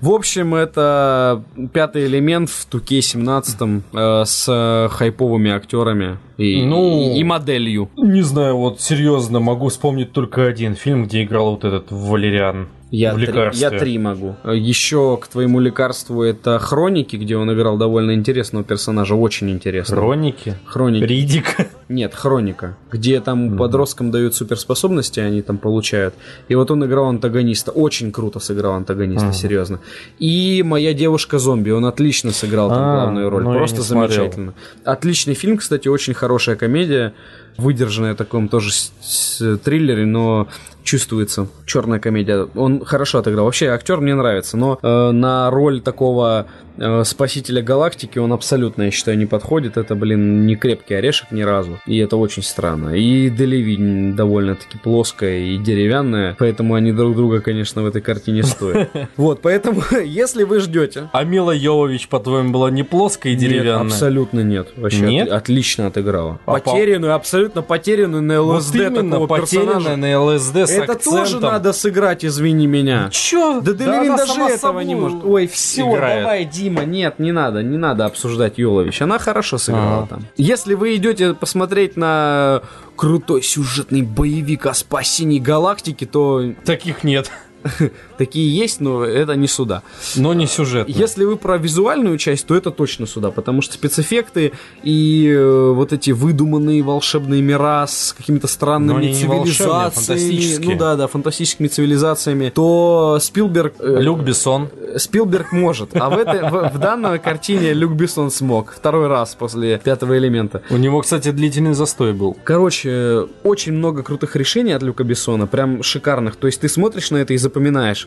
[0.00, 7.12] В общем, это пятый элемент в Туке 17 э, с хайповыми актерами и, Ну.
[7.12, 7.90] и, и моделью.
[7.96, 12.68] Не знаю, вот серьезно, могу вспомнить только один фильм, где играл вот этот Валериан.
[12.94, 14.36] Я три, я три могу.
[14.44, 20.00] Еще к твоему лекарству это Хроники, где он играл довольно интересного персонажа, очень интересного.
[20.00, 20.54] Хроники.
[20.64, 21.04] Хроники.
[21.04, 21.56] Ридик.
[21.88, 26.14] Нет, Хроника, где там подросткам дают суперспособности, они там получают.
[26.48, 27.72] И вот он играл антагониста.
[27.72, 29.80] Очень круто сыграл антагониста, серьезно.
[30.18, 33.42] И моя девушка зомби, он отлично сыграл там А, главную роль.
[33.42, 34.54] ну Просто замечательно.
[34.84, 37.12] Отличный фильм, кстати, очень хорошая комедия.
[37.56, 38.70] Выдержанная в таком тоже
[39.64, 40.48] триллере, но
[40.82, 41.48] чувствуется.
[41.66, 42.48] Черная комедия.
[42.54, 43.46] Он хорошо отыграл.
[43.46, 46.46] Вообще, актер мне нравится, но э, на роль такого
[47.04, 49.76] спасителя галактики он абсолютно, я считаю, не подходит.
[49.76, 51.78] Это, блин, не крепкий орешек ни разу.
[51.86, 52.90] И это очень странно.
[52.94, 58.90] И Делеви довольно-таки плоская и деревянная, поэтому они друг друга, конечно, в этой картине стоят.
[59.16, 63.86] Вот, поэтому, если вы ждете, А Мила Йовович, по-твоему, была не плоская и деревянная?
[63.86, 64.68] абсолютно нет.
[64.76, 65.28] Вообще Нет?
[65.28, 66.38] от- отлично отыграла.
[66.46, 70.94] А по- потерянную, абсолютно потерянную на Вот ЛСД именно, такого потерянная на ЛСД с Это
[70.96, 73.08] тоже надо сыграть, извини меня.
[73.12, 73.60] Чё?
[73.60, 75.24] Да Делевин даже этого не может.
[75.24, 79.02] Ой, все, давай, Дима, нет, не надо, не надо обсуждать Йолович.
[79.02, 80.06] Она хорошо сыграла Ага.
[80.08, 80.26] там.
[80.38, 82.62] Если вы идете посмотреть на
[82.96, 87.30] крутой сюжетный боевик о спасении галактики, то Таких нет.
[88.18, 89.82] такие есть, но это не сюда.
[90.16, 90.88] Но не сюжет.
[90.88, 95.92] Если вы про визуальную часть, то это точно сюда, потому что спецэффекты и э, вот
[95.92, 103.18] эти выдуманные волшебные мира с какими-то странными а цивилизациями, ну да, да, фантастическими цивилизациями, то
[103.20, 104.68] Спилберг э, Люк Бессон.
[104.96, 109.78] Спилберг может, а в, этой, в, в данной картине Люк Бессон смог второй раз после
[109.78, 110.62] пятого элемента.
[110.70, 112.36] У него, кстати, длительный застой был.
[112.44, 116.36] Короче, очень много крутых решений от Люка Бессона, прям шикарных.
[116.36, 117.53] То есть ты смотришь на это и запоминаешь.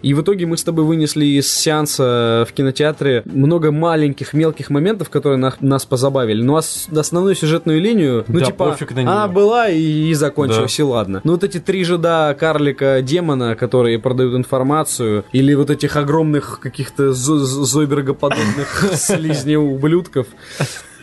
[0.02, 5.10] И в итоге мы с тобой вынесли из сеанса в кинотеатре много маленьких, мелких моментов,
[5.10, 6.41] которые на- нас позабавили.
[6.41, 10.84] Ну а с- основную сюжетную линию, ну Да типа, она была и, и закончилась, Да.
[10.84, 11.22] и ладно.
[11.24, 17.10] Ну вот эти три жида карлика демона, которые продают информацию, или вот этих огромных каких-то
[17.11, 20.28] зо- зо- зойбергоподобных слизней ублюдков.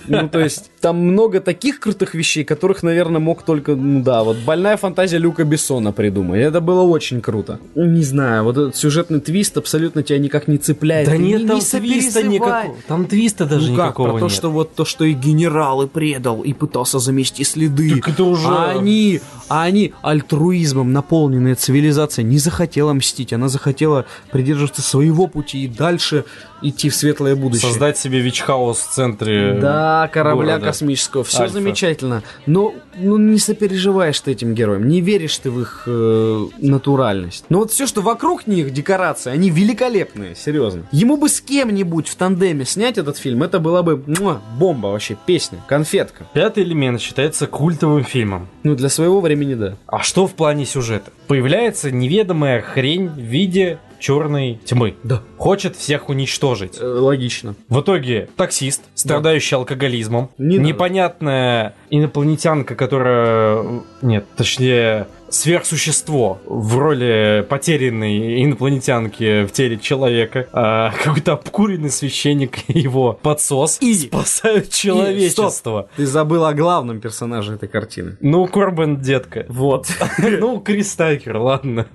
[0.07, 4.36] Ну, то есть, там много таких крутых вещей, которых, наверное, мог только, ну да, вот
[4.44, 6.43] больная фантазия Люка Бессона придумать.
[6.43, 7.59] Это было очень круто.
[7.74, 11.09] Не знаю, вот этот сюжетный твист абсолютно тебя никак не цепляет.
[11.09, 12.77] Да нет не- там не твиста никакого.
[12.86, 14.32] Там твиста даже ну как, никакого про то, нет.
[14.35, 17.94] что вот то, что и генерал и предал, и пытался замести следы.
[18.02, 24.05] Так это уже- А они, а они альтруизмом наполненная цивилизация не захотела мстить, она захотела
[24.31, 26.27] придерживаться своего пути и дальше
[26.61, 27.70] идти в светлое будущее.
[27.70, 30.66] Создать себе вич-хаус в центре Да, корабля города.
[30.75, 31.55] Космического, все Альфа.
[31.55, 32.23] замечательно.
[32.47, 37.45] Но ну, не сопереживаешь ты этим героям, не веришь ты в их э, натуральность.
[37.49, 40.87] Но вот все, что вокруг них, декорации, они великолепные, серьезно.
[40.93, 45.17] Ему бы с кем-нибудь в тандеме снять этот фильм, это была бы муа, бомба вообще,
[45.27, 46.27] песня, конфетка.
[46.33, 48.49] Пятый элемент считается культовым фильмом.
[48.63, 49.77] Ну, для своего времени, да.
[49.87, 51.13] А что в плане сюжета?
[51.27, 54.97] Появляется неведомая хрень в виде черной тьмы.
[55.02, 55.22] Да.
[55.39, 56.76] Хочет всех уничтожить.
[56.78, 57.55] Э, логично.
[57.70, 60.68] В итоге таксист, страдающий алкоголизмом, Не надо.
[60.68, 63.64] непонятная инопланетянка, которая...
[64.02, 72.78] Нет, точнее, сверхсущество в роли потерянной инопланетянки в теле человека, а, какой-то обкуренный священник и
[72.81, 75.89] его подсос И- спасают человечество.
[75.97, 78.18] Ты забыл о главном персонаже этой картины.
[78.20, 79.47] Ну, Корбан, детка.
[79.48, 79.86] Вот.
[80.18, 81.86] Ну, Крис Такер, ладно.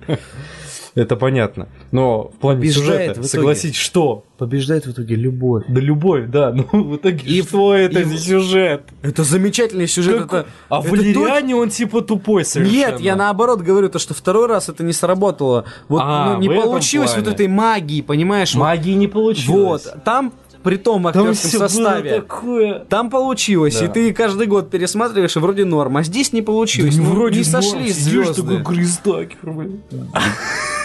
[1.00, 1.66] Это понятно.
[1.92, 3.28] Но в плане Побеждает сюжета, в итоге.
[3.28, 4.24] согласись, что?
[4.38, 5.64] Побеждает в итоге любовь.
[5.68, 6.52] Да любовь, да.
[6.72, 8.82] Ну, в итоге, И- что это и- за сюжет?
[9.02, 10.22] Это замечательный сюжет.
[10.22, 12.76] Как- это- а в это Валериане он типа тупой совершенно.
[12.76, 15.64] Нет, я наоборот говорю, то, что второй раз это не сработало.
[15.88, 18.54] Вот А, ну, не получилось вот этой магии, понимаешь?
[18.54, 19.86] Магии не получилось.
[19.86, 20.04] Вот.
[20.04, 20.32] Там
[20.62, 22.10] при том Там актерском было составе.
[22.20, 22.80] такое.
[22.80, 23.86] Там получилось, Да.
[23.86, 25.96] и ты каждый год пересматриваешь, и вроде норм.
[25.96, 26.96] А здесь не получилось.
[26.96, 28.42] Да Ну, вроде не норм, сидишь звезды.
[28.42, 29.80] такой Крис Такер, блин.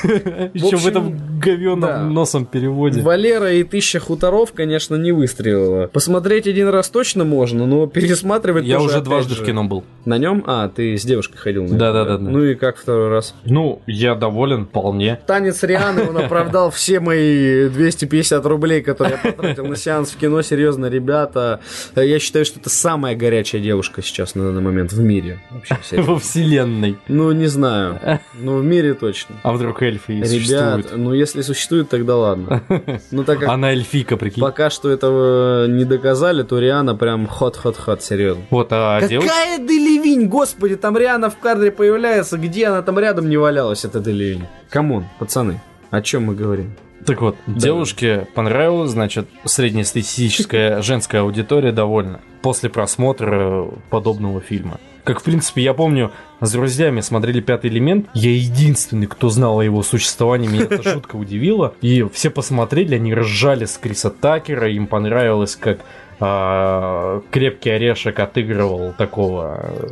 [0.54, 2.02] Еще в этом говенном да.
[2.02, 3.02] носом переводе.
[3.02, 5.88] Валера и Тысяча хуторов, конечно, не выстрелила.
[5.88, 9.84] Посмотреть один раз точно можно, но пересматривать Я уже дважды в кино был.
[10.06, 10.44] На нем?
[10.48, 12.30] А, ты с девушкой ходил на Да, это, да, да, да.
[12.30, 13.36] Ну и как второй раз?
[13.46, 15.20] Ну, я доволен вполне.
[15.26, 20.42] Танец Рианы, он оправдал все мои 250 рублей, которые я потратил на сеанс в кино.
[20.42, 21.60] Серьезно, ребята,
[21.96, 25.40] я считаю, что это самая горячая девушка сейчас на данный момент в мире.
[25.52, 26.02] Вообще.
[26.02, 26.98] Во вселенной.
[27.08, 28.00] Ну, не знаю.
[28.36, 29.36] Ну, в мире точно.
[29.44, 30.91] А вдруг эльфы и Ребят, существуют?
[30.95, 32.62] ну если существует, тогда ладно.
[33.12, 34.41] Ну так как Она эльфийка, прикинь.
[34.41, 38.44] пока что этого не доказали, то Риана прям хот-хот-хот, серьезно.
[38.49, 39.30] Вот, а девушка...
[39.30, 43.99] Какая Делевинь, господи, там Риана в кадре появляется, где она там рядом не валялась, эта
[43.99, 44.45] Делевинь?
[44.70, 46.76] Come on, пацаны, о чем мы говорим?
[47.06, 54.80] Так вот, девушке понравилось, значит, среднестатистическая женская аудитория довольна после просмотра подобного фильма.
[55.06, 56.11] Как, в принципе, я помню,
[56.41, 58.07] с друзьями смотрели «Пятый элемент».
[58.15, 60.48] Я единственный, кто знал о его существовании.
[60.48, 61.76] Меня эта шутка удивила.
[61.82, 64.68] И все посмотрели, они ржали с Криса Такера.
[64.72, 65.82] Им понравилось, как
[66.19, 69.88] а, Крепкий Орешек отыгрывал такого э,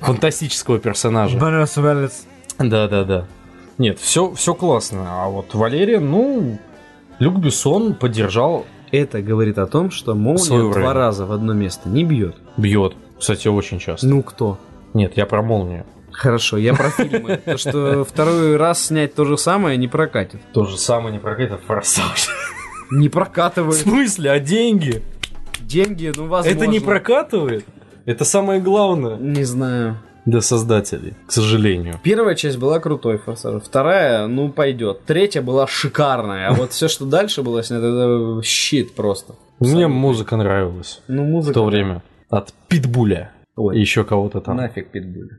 [0.00, 1.38] фантастического персонажа.
[1.38, 2.26] Брюс Уиллис.
[2.58, 3.26] Да-да-да.
[3.78, 5.24] Нет, все, все классно.
[5.24, 6.58] А вот Валерия, ну,
[7.20, 12.02] Люк Бессон поддержал, Это говорит о том, что молния два раза в одно место не
[12.02, 12.34] бьет.
[12.56, 12.96] бьет.
[13.18, 14.06] Кстати, очень часто.
[14.06, 14.58] Ну кто?
[14.94, 15.84] Нет, я про молнию.
[16.12, 17.36] Хорошо, я про фильмы.
[17.44, 20.40] То, что второй раз снять то же самое не прокатит.
[20.52, 22.28] То же самое не прокатит форсаж.
[22.90, 23.80] Не В прокатывает.
[23.80, 24.30] смысле?
[24.30, 25.02] А деньги?
[25.60, 26.56] Деньги, ну возможно.
[26.56, 27.64] Это не прокатывает?
[28.04, 29.98] Это самое главное Не знаю.
[30.24, 31.98] для создателей, к сожалению.
[32.04, 33.60] Первая часть была крутой форсаж.
[33.64, 35.04] Вторая, ну, пойдет.
[35.04, 36.48] Третья была шикарная.
[36.48, 39.34] А вот все, что дальше было снято, это щит просто.
[39.58, 41.54] Мне музыка нравилась Ну, в музыка.
[41.54, 42.02] то время.
[42.28, 43.32] От Питбуля.
[43.56, 43.76] Ой.
[43.76, 44.56] И еще кого-то там.
[44.56, 45.38] Нафиг питбуль.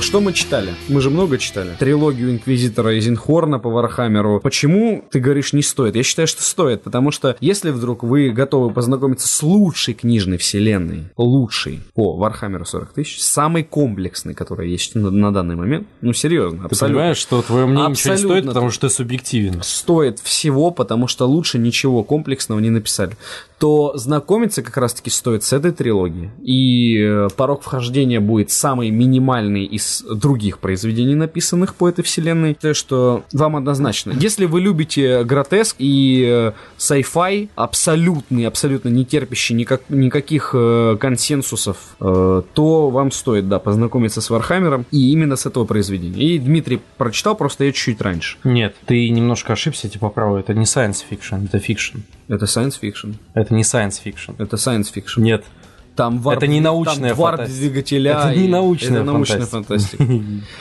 [0.00, 0.70] Что мы читали?
[0.88, 1.70] Мы же много читали.
[1.78, 4.40] Трилогию Инквизитора Изенхорна по Вархаммеру.
[4.40, 5.96] Почему, ты говоришь, не стоит?
[5.96, 11.04] Я считаю, что стоит, потому что если вдруг вы готовы познакомиться с лучшей книжной вселенной,
[11.16, 16.60] лучшей по Вархаммеру 40 тысяч, самой комплексной, которая есть на, на данный момент, ну серьезно,
[16.60, 16.96] Ты абсолютно.
[16.98, 18.28] понимаешь, что твое мнение ничего не Абсолютно.
[18.40, 19.62] стоит, потому что ты субъективен.
[19.62, 23.16] стоит всего, потому что лучше ничего комплексного не написали,
[23.58, 26.30] то знакомиться как раз-таки стоит с этой трилогией.
[26.42, 32.54] И э, порог вхождения будет самый минимальный из других произведений, написанных по этой вселенной.
[32.54, 34.12] То, что вам однозначно.
[34.18, 41.96] Если вы любите гротеск и э, sci-fi, абсолютный, абсолютно не терпящий никак, никаких э, консенсусов,
[42.00, 46.34] э, то вам стоит, да, познакомиться с Вархаммером и именно с этого произведения.
[46.34, 48.38] И Дмитрий прочитал, просто я чуть-чуть раньше.
[48.44, 50.40] Нет, ты немножко ошибся, типа правы.
[50.40, 52.00] Это не science fiction, это fiction.
[52.28, 53.14] Это science fiction.
[53.34, 54.34] Это не science fiction.
[54.38, 55.20] Это science fiction.
[55.20, 55.44] Нет.
[55.96, 57.60] Там варп, Это не научная там варп фантастика.
[57.60, 58.12] двигателя.
[58.12, 59.96] Это не научная это научная фантастика.
[60.04, 60.44] фантастика.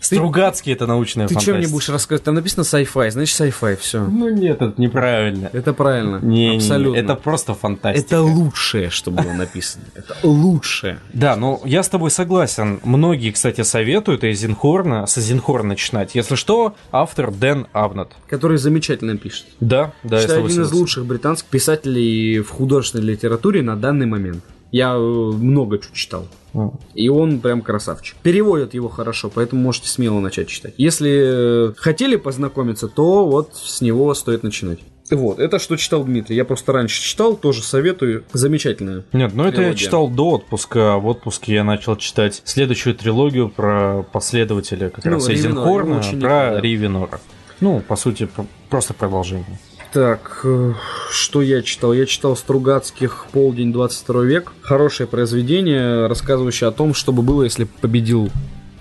[0.00, 1.58] Стругацкий это научная Ты что фантастика.
[1.58, 2.22] мне будешь рассказывать?
[2.22, 4.04] Там написано sci-fi, значит sci-fi, все.
[4.04, 5.50] Ну нет, это неправильно.
[5.52, 6.20] Это правильно.
[6.22, 6.98] Не, не, Абсолютно.
[7.00, 8.06] это просто фантастика.
[8.06, 9.84] Это лучшее, что было написано.
[9.96, 11.00] Это лучшее.
[11.12, 12.78] Да, ну я с тобой согласен.
[12.84, 16.14] Многие, кстати, советуют Эйзенхорна, с Эйзенхорна начинать.
[16.14, 18.12] Если что, автор Дэн Абнат.
[18.28, 19.46] Который замечательно пишет.
[19.58, 24.44] Да, да, Считаю, один из лучших британских писателей в художественной литературе на данный момент.
[24.72, 26.26] Я э, много чего читал.
[26.54, 26.72] М.
[26.94, 28.16] И он прям красавчик.
[28.22, 30.74] Переводят его хорошо, поэтому можете смело начать читать.
[30.76, 34.78] Если э, хотели познакомиться, то вот с него стоит начинать.
[35.10, 36.36] Вот, это что читал Дмитрий.
[36.36, 38.24] Я просто раньше читал, тоже советую.
[38.34, 39.04] Замечательное.
[39.14, 40.94] Нет, ну это я читал до отпуска.
[40.94, 46.16] а В отпуске я начал читать следующую трилогию про последователя как Ну, раз Эйзенхорна, про
[46.20, 46.60] да.
[46.60, 47.20] Ривенора.
[47.60, 49.58] Ну, по сути, про- просто продолжение.
[49.98, 50.74] Так, э,
[51.10, 51.92] что я читал?
[51.92, 54.52] Я читал Стругацких «Полдень 22 век».
[54.62, 58.30] Хорошее произведение, рассказывающее о том, что бы было, если победил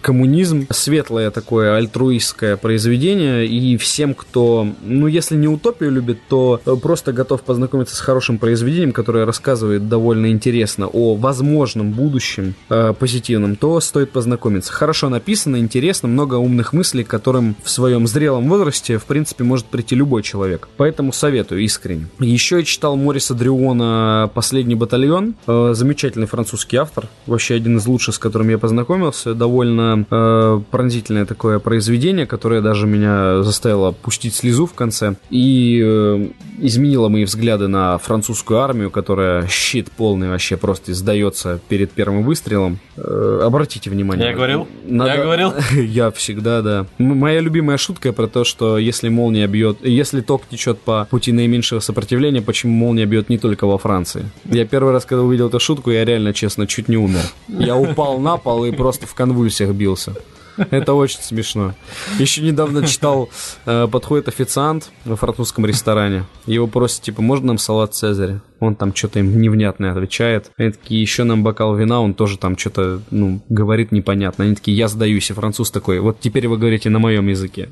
[0.01, 0.67] коммунизм.
[0.69, 3.45] Светлое такое альтруистское произведение.
[3.45, 8.37] И всем, кто, ну, если не утопию любит, то э, просто готов познакомиться с хорошим
[8.37, 14.71] произведением, которое рассказывает довольно интересно о возможном будущем э, позитивном, то стоит познакомиться.
[14.71, 19.95] Хорошо написано, интересно, много умных мыслей, которым в своем зрелом возрасте, в принципе, может прийти
[19.95, 20.67] любой человек.
[20.77, 22.07] Поэтому советую искренне.
[22.19, 25.35] Еще я читал Мориса Дриона «Последний батальон».
[25.47, 27.07] Э, замечательный французский автор.
[27.25, 29.33] Вообще один из лучших, с которым я познакомился.
[29.33, 35.15] Довольно э, пронзительное такое произведение, которое даже меня заставило пустить слезу в конце.
[35.29, 36.27] И э,
[36.59, 42.79] изменило мои взгляды на французскую армию, которая щит полный вообще просто сдается перед первым выстрелом.
[42.97, 44.27] Э, обратите внимание.
[44.29, 44.67] Я говорил?
[44.85, 45.53] Надо- Я говорил?
[45.75, 46.85] Я всегда, да.
[46.97, 51.79] Моя любимая шутка про то, что если молния бьет, если ток течет по пути наименьшего
[51.79, 54.25] сопротивления, почему молния бьет не только во Франции.
[54.45, 57.21] Я первый раз, когда увидел эту шутку, я реально, честно, чуть не умер.
[57.47, 60.13] Я упал на пол и просто в конвульсиях бился.
[60.57, 61.75] Это очень смешно.
[62.17, 63.29] Еще недавно читал,
[63.65, 66.25] э, подходит официант во французском ресторане.
[66.45, 68.41] Его просят, типа, можно нам салат Цезаря?
[68.59, 70.51] Он там что-то им невнятное отвечает.
[70.57, 74.45] Они такие, еще нам бокал вина, он тоже там что-то, ну, говорит непонятно.
[74.45, 77.69] Они такие, я сдаюсь, и француз такой, вот теперь вы говорите на моем языке.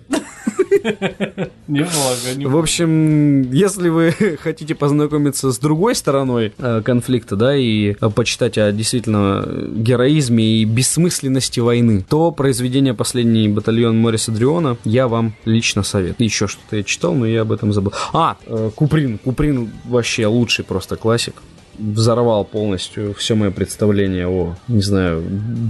[1.68, 8.10] Немного, В общем, если вы хотите познакомиться с другой стороной э, конфликта, да, и э,
[8.10, 15.08] почитать о действительно э, героизме и бессмысленности войны, то произведение «Последний батальон Мориса Дриона» я
[15.08, 16.26] вам лично советую.
[16.26, 17.94] Еще что-то я читал, но я об этом забыл.
[18.14, 18.38] А,
[18.76, 19.18] Куприн.
[19.18, 21.36] Куприн вообще лучший просто классик
[21.80, 25.24] взорвал полностью все мое представление о, не знаю,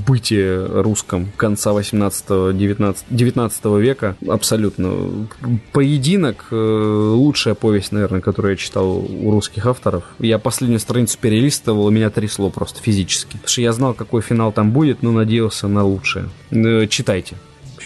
[0.07, 4.15] быте русском конца 18-19 века.
[4.27, 5.27] Абсолютно.
[5.73, 10.05] Поединок э, лучшая повесть, наверное, которую я читал у русских авторов.
[10.17, 13.33] Я последнюю страницу перелистывал, и меня трясло просто физически.
[13.33, 16.29] Потому что я знал, какой финал там будет, но надеялся на лучшее.
[16.49, 17.35] Э, Читайте.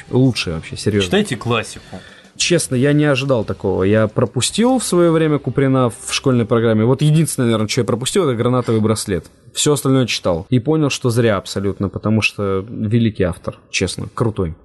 [0.09, 1.05] Лучшее вообще, серьезно.
[1.05, 1.99] Читайте классику.
[2.39, 3.83] Честно, я не ожидал такого.
[3.83, 6.85] Я пропустил в свое время Куприна в школьной программе.
[6.85, 9.25] Вот единственное, наверное, что я пропустил, это гранатовый браслет.
[9.53, 10.47] Все остальное читал.
[10.49, 14.55] И понял, что зря абсолютно, потому что великий автор, честно, крутой.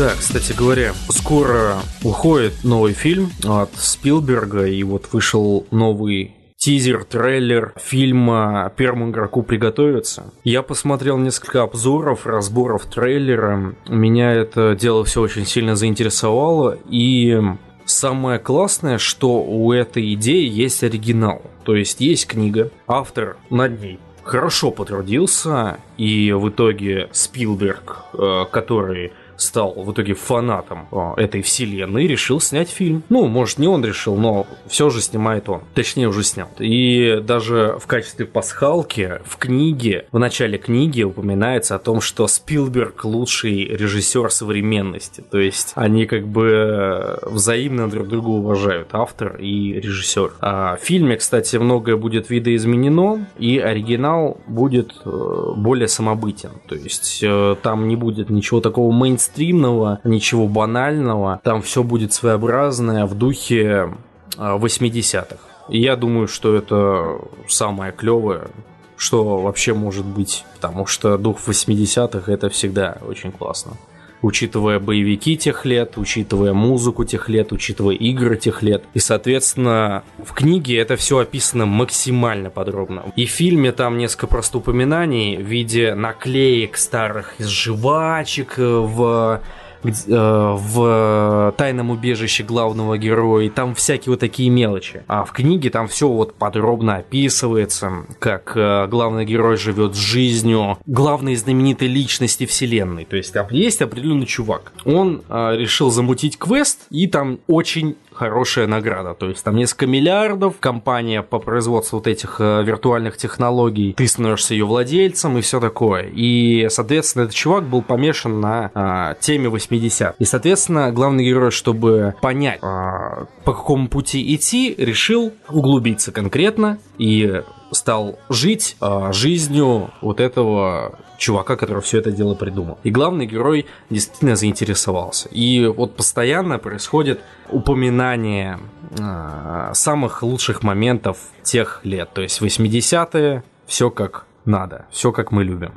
[0.00, 7.74] Да, кстати говоря, скоро уходит новый фильм от Спилберга, и вот вышел новый тизер, трейлер
[7.76, 10.32] фильма «Первому игроку приготовиться».
[10.42, 13.74] Я посмотрел несколько обзоров, разборов трейлера.
[13.88, 16.78] Меня это дело все очень сильно заинтересовало.
[16.88, 17.38] И
[17.84, 21.42] самое классное, что у этой идеи есть оригинал.
[21.64, 29.12] То есть есть книга, автор над ней хорошо потрудился, и в итоге Спилберг, э, который
[29.40, 33.02] стал в итоге фанатом э, этой вселенной, решил снять фильм.
[33.08, 35.62] Ну, может, не он решил, но все же снимает он.
[35.74, 36.48] Точнее, уже снял.
[36.58, 43.04] И даже в качестве пасхалки в книге, в начале книги упоминается о том, что Спилберг
[43.04, 45.22] лучший режиссер современности.
[45.30, 50.32] То есть они как бы э, взаимно друг друга уважают, автор и режиссер.
[50.40, 56.50] А в фильме, кстати, многое будет видоизменено, и оригинал будет э, более самобытен.
[56.66, 58.92] То есть э, там не будет ничего такого
[59.30, 61.40] мейнстримного, ничего банального.
[61.42, 63.94] Там все будет своеобразное в духе
[64.36, 65.36] э, 80-х.
[65.68, 68.48] И я думаю, что это самое клевое,
[68.96, 73.72] что вообще может быть, потому что дух 80-х это всегда очень классно.
[74.22, 78.84] Учитывая боевики тех лет, учитывая музыку тех лет, учитывая игры тех лет.
[78.94, 83.12] И, соответственно, в книге это все описано максимально подробно.
[83.16, 89.40] И в фильме там несколько просто упоминаний в виде наклеек старых из жвачек э, в
[89.82, 95.02] в тайном убежище главного героя, и там всякие вот такие мелочи.
[95.06, 101.36] А в книге там все вот подробно описывается, как э, главный герой живет жизнью главной
[101.36, 103.04] знаменитой личности вселенной.
[103.04, 104.72] То есть там есть определенный чувак.
[104.84, 109.14] Он э, решил замутить квест, и там очень хорошая награда.
[109.14, 114.52] То есть там несколько миллиардов, компания по производству вот этих э, виртуальных технологий, ты становишься
[114.52, 116.10] ее владельцем и все такое.
[116.12, 122.14] И, соответственно, этот чувак был помешан на а, теме 80 И, соответственно, главный герой, чтобы
[122.20, 127.42] понять, а, по какому пути идти, решил углубиться конкретно и
[127.72, 132.78] стал жить а, жизнью вот этого чувака, который все это дело придумал.
[132.82, 135.28] И главный герой действительно заинтересовался.
[135.28, 138.58] И вот постоянно происходит упоминание
[138.98, 142.10] а, самых лучших моментов тех лет.
[142.12, 145.74] То есть 80-е, все как надо, все как мы любим.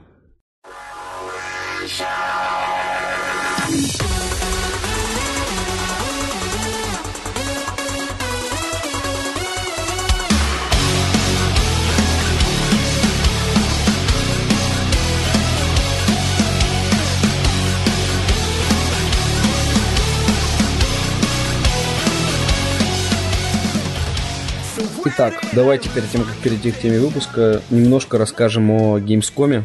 [25.05, 29.63] Итак, давайте перед тем, как перейти к теме выпуска, немножко расскажем о Gamescom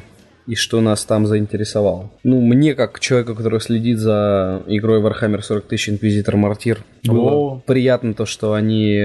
[0.49, 2.11] и что нас там заинтересовало.
[2.25, 7.63] Ну, мне, как человеку, который следит за игрой Warhammer 40 тысяч Инквизитор Мартир, было О.
[7.67, 8.99] приятно то, что они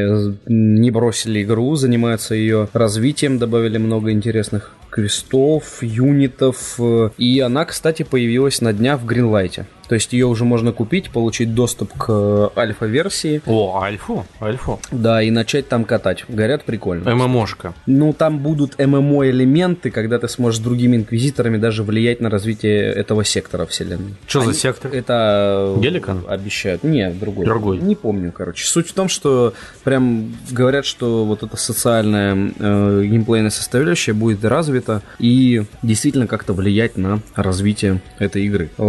[0.48, 6.76] не бросили игру, занимаются ее развитием, добавили много интересных квестов, юнитов.
[6.80, 9.66] э, И она, кстати, появилась на днях в Гринлайте.
[9.94, 14.80] То есть ее уже можно купить, получить доступ к э, альфа-версии, О, альфу, альфу.
[14.92, 16.26] да, и начать там катать.
[16.28, 17.14] Говорят, прикольно.
[17.14, 17.76] ММОшка.
[17.86, 23.24] Ну, там будут ММО-элементы, когда ты сможешь с другими инквизиторами даже влиять на развитие этого
[23.24, 24.16] сектора вселенной.
[24.26, 24.92] Что за Они- сектор?
[24.92, 25.76] Это...
[25.78, 26.26] Геликон?
[26.28, 26.84] Обещают.
[26.84, 27.46] Нет, другой.
[27.46, 27.78] Другой.
[27.78, 28.66] Не помню, короче.
[28.66, 29.54] Суть в том, что
[29.84, 36.98] прям говорят, что вот эта социальная э, геймплейная составляющая будет развита и действительно как-то влиять
[36.98, 38.72] на развитие этой игры.
[38.80, 38.82] Э,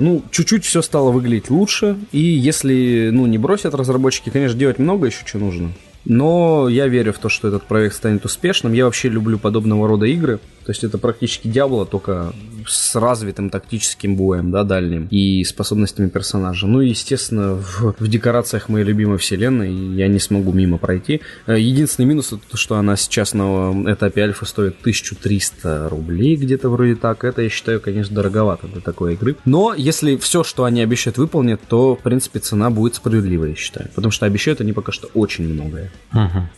[0.00, 5.06] ну, чуть-чуть все стало выглядеть лучше, и если, ну, не бросят разработчики, конечно, делать много
[5.06, 5.72] еще что нужно.
[6.04, 8.72] Но я верю в то, что этот проект станет успешным.
[8.72, 10.38] Я вообще люблю подобного рода игры.
[10.66, 12.32] То есть это практически Диабло, только
[12.66, 16.66] с развитым тактическим боем, да, дальним, и способностями персонажа.
[16.66, 21.20] Ну и, естественно, в, в декорациях моей любимой вселенной я не смогу мимо пройти.
[21.46, 26.68] Э, Единственный минус это то, что она сейчас на этапе альфа стоит 1300 рублей, где-то
[26.68, 27.22] вроде так.
[27.22, 29.36] Это, я считаю, конечно, дороговато для такой игры.
[29.44, 33.88] Но если все, что они обещают, выполнят, то, в принципе, цена будет справедливой, я считаю.
[33.94, 35.92] Потому что обещают они пока что очень многое.
[36.10, 36.48] Мгм.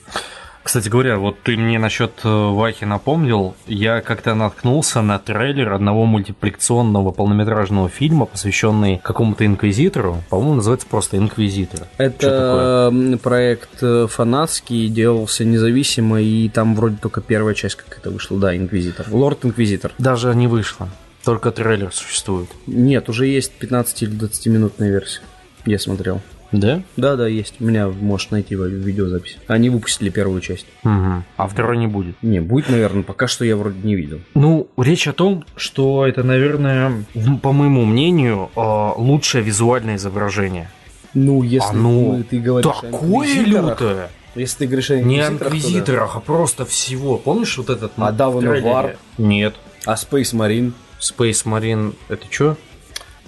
[0.69, 6.05] Кстати говоря, вот ты мне насчет э, Вахи напомнил, я как-то наткнулся на трейлер одного
[6.05, 11.87] мультипликационного полнометражного фильма, посвященный какому-то инквизитору, по-моему, называется просто «Инквизитор».
[11.97, 12.93] Это
[13.23, 18.55] проект э, фанатский, делался независимо, и там вроде только первая часть как это вышла, да,
[18.55, 19.07] Инквизитор.
[19.11, 19.95] Лорд Инквизитор.
[19.97, 20.91] Даже не вышло,
[21.25, 22.51] только трейлер существует.
[22.67, 25.23] Нет, уже есть 15 или 20 минутная версия.
[25.65, 26.21] Я смотрел.
[26.53, 26.83] Да?
[26.97, 27.55] Да, да, есть.
[27.61, 29.39] У меня можешь найти видеозапись.
[29.47, 30.67] Они выпустили первую часть.
[30.83, 31.25] Мгм.
[31.37, 32.17] А второй не будет.
[32.23, 34.21] Не, будет, наверное, пока что я вроде не видел.
[34.35, 37.05] Ну, речь о том, что это, наверное,
[37.43, 40.71] по моему мнению, э, лучшее визуальное изображение.
[41.15, 44.11] Ну, если Оно ну, ты говоришь Такое лютое!
[44.35, 46.19] Если ты говоришь о Не о инквизиторах, то да.
[46.19, 47.17] а просто всего.
[47.17, 47.93] Помнишь вот этот?
[47.97, 48.63] А Dawn of?
[48.63, 48.97] War?
[49.17, 49.55] Нет.
[49.85, 52.57] А Space Marine Space Marine, это что?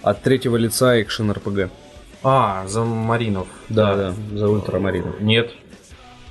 [0.02, 1.70] от третьего лица экшен РПГ.
[2.22, 3.48] А, за Маринов.
[3.68, 5.20] Да, да, за ультрамаринов.
[5.20, 5.52] Нет.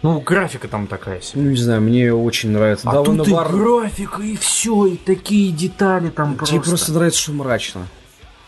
[0.01, 1.41] Ну, графика там такая себе.
[1.41, 2.89] Ну, не знаю, мне очень нравится.
[2.89, 6.55] А Dawn тут и War- графика, и все, и такие детали там просто.
[6.55, 7.87] Тебе просто нравится, что мрачно.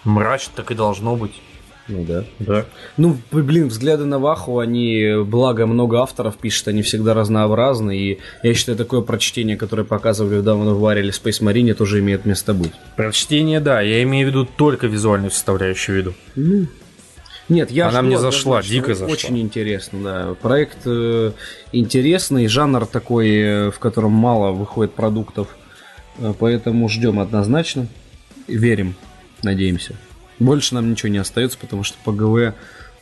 [0.06, 1.34] Мрачно так и должно быть.
[1.88, 2.24] Ну да.
[2.40, 2.66] Да.
[2.96, 8.54] Ну, блин, взгляды на Ваху, они, благо, много авторов пишут, они всегда разнообразны, и я
[8.54, 12.54] считаю, такое прочтение, которое показывали в Dawn of War или Space Marine, тоже имеет место
[12.54, 12.72] быть.
[12.96, 16.14] Прочтение, да, я имею в виду только визуальную составляющую виду.
[16.36, 16.68] Ну,
[17.52, 18.82] нет, я Она жду мне зашла, однозначно.
[18.88, 19.14] дико зашла.
[19.14, 20.36] Очень интересно, да.
[20.42, 21.32] Проект э,
[21.72, 25.50] интересный, жанр такой, э, в котором мало выходит продуктов,
[26.18, 27.88] э, поэтому ждем однозначно,
[28.48, 28.96] верим,
[29.44, 29.96] надеемся.
[30.40, 32.54] Больше нам ничего не остается, потому что ПГВ э,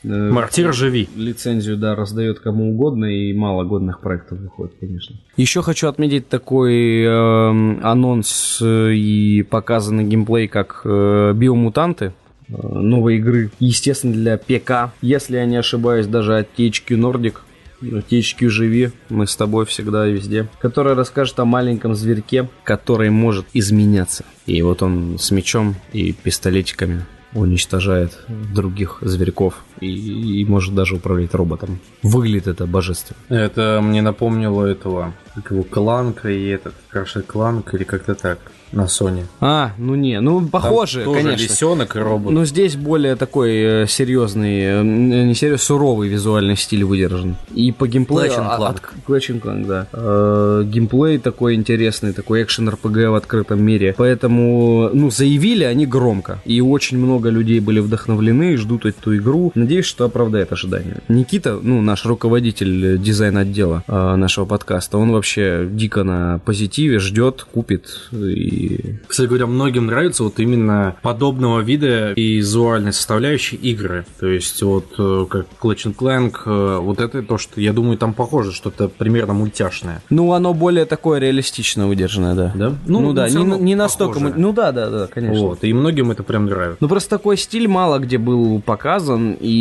[0.04, 1.08] Мартир, живи.
[1.16, 5.16] лицензию, да, раздает кому угодно, и мало годных проектов выходит, конечно.
[5.38, 12.12] Еще хочу отметить такой эм, анонс э, и показанный геймплей, как э, биомутанты э,
[12.50, 14.94] новой игры, естественно, для ПК.
[15.02, 17.36] Если я не ошибаюсь, даже от THQ Nordic.
[17.82, 20.50] THQ живи, мы с тобой всегда и везде.
[20.60, 24.26] Которая расскажет о маленьком зверьке, который может изменяться.
[24.46, 31.34] И вот он с мечом и пистолетиками уничтожает других зверьков и, и может даже управлять
[31.34, 31.80] роботом.
[32.04, 33.18] Выглядит это божественно.
[33.30, 38.40] Это мне напомнило этого, как его Кланка и этот, Краши Кланк или как-то так,
[38.72, 39.24] на Sony.
[39.40, 41.44] А, ну не, ну похоже, Там тоже конечно.
[41.44, 42.34] лисенок и робот.
[42.34, 47.36] Но здесь более такой э, серьезный, э, не серьезный, суровый визуальный стиль выдержан.
[47.54, 48.32] И по геймплею...
[48.32, 48.70] Clash а- Clank.
[48.70, 49.88] от- Clash and Clank, да.
[49.92, 53.96] Э, геймплей такой интересный, такой экшен РПГ в открытом мире.
[53.98, 56.40] Поэтому, ну, заявили они громко.
[56.46, 59.52] И очень много людей были вдохновлены, ждут эту игру.
[59.70, 60.98] Надеюсь, что оправдает ожидания.
[61.10, 67.46] Никита, ну, наш руководитель э, дизайн-отдела э, нашего подкаста, он вообще дико на позитиве, ждет,
[67.54, 68.96] купит и...
[69.06, 74.08] Кстати говоря, многим нравится вот именно подобного вида и визуальной составляющей игры.
[74.20, 78.00] То есть вот э, как Clash and Clank, э, вот это то, что я думаю,
[78.00, 80.02] там похоже, что-то примерно мультяшное.
[80.10, 82.52] Ну, оно более такое реалистично выдержанное, да.
[82.56, 82.76] Да?
[82.88, 84.16] Ну, Ну, да, всё не, не настолько...
[84.16, 84.34] похоже.
[84.36, 85.40] Ну да, да, да, конечно.
[85.40, 86.78] Вот, и многим это прям нравится.
[86.80, 89.59] Ну, просто такой стиль мало где был показан, и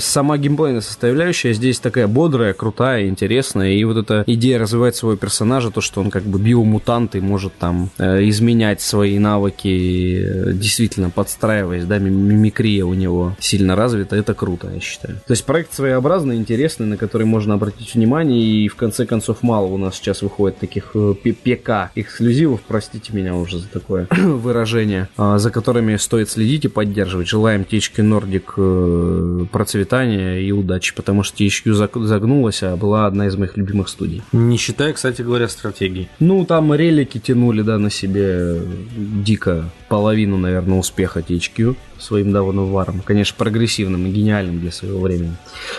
[0.00, 5.70] сама геймплейная составляющая здесь такая бодрая, крутая, интересная, и вот эта идея развивать своего персонажа,
[5.70, 11.84] то, что он как бы биомутант и может там э, изменять свои навыки, действительно подстраиваясь,
[11.84, 15.16] да, ми- мимикрия у него сильно развита, это круто, я считаю.
[15.26, 19.66] То есть проект своеобразный, интересный, на который можно обратить внимание, и в конце концов мало
[19.66, 25.38] у нас сейчас выходит таких э, ПК эксклюзивов, простите меня уже за такое выражение, а,
[25.38, 27.28] за которыми стоит следить и поддерживать.
[27.28, 33.26] Желаем THQ Nordic э, процветания и удачи, потому что THQ заг- загнулась, а была одна
[33.26, 34.22] из моих любимых студий.
[34.32, 36.08] Не считая, кстати говоря, стратегии.
[36.20, 38.60] Ну, там релики тянули, да, на себе
[38.96, 43.00] дико половину, наверное, успеха THQ своим давно варом.
[43.04, 45.34] Конечно, прогрессивным и гениальным для своего времени.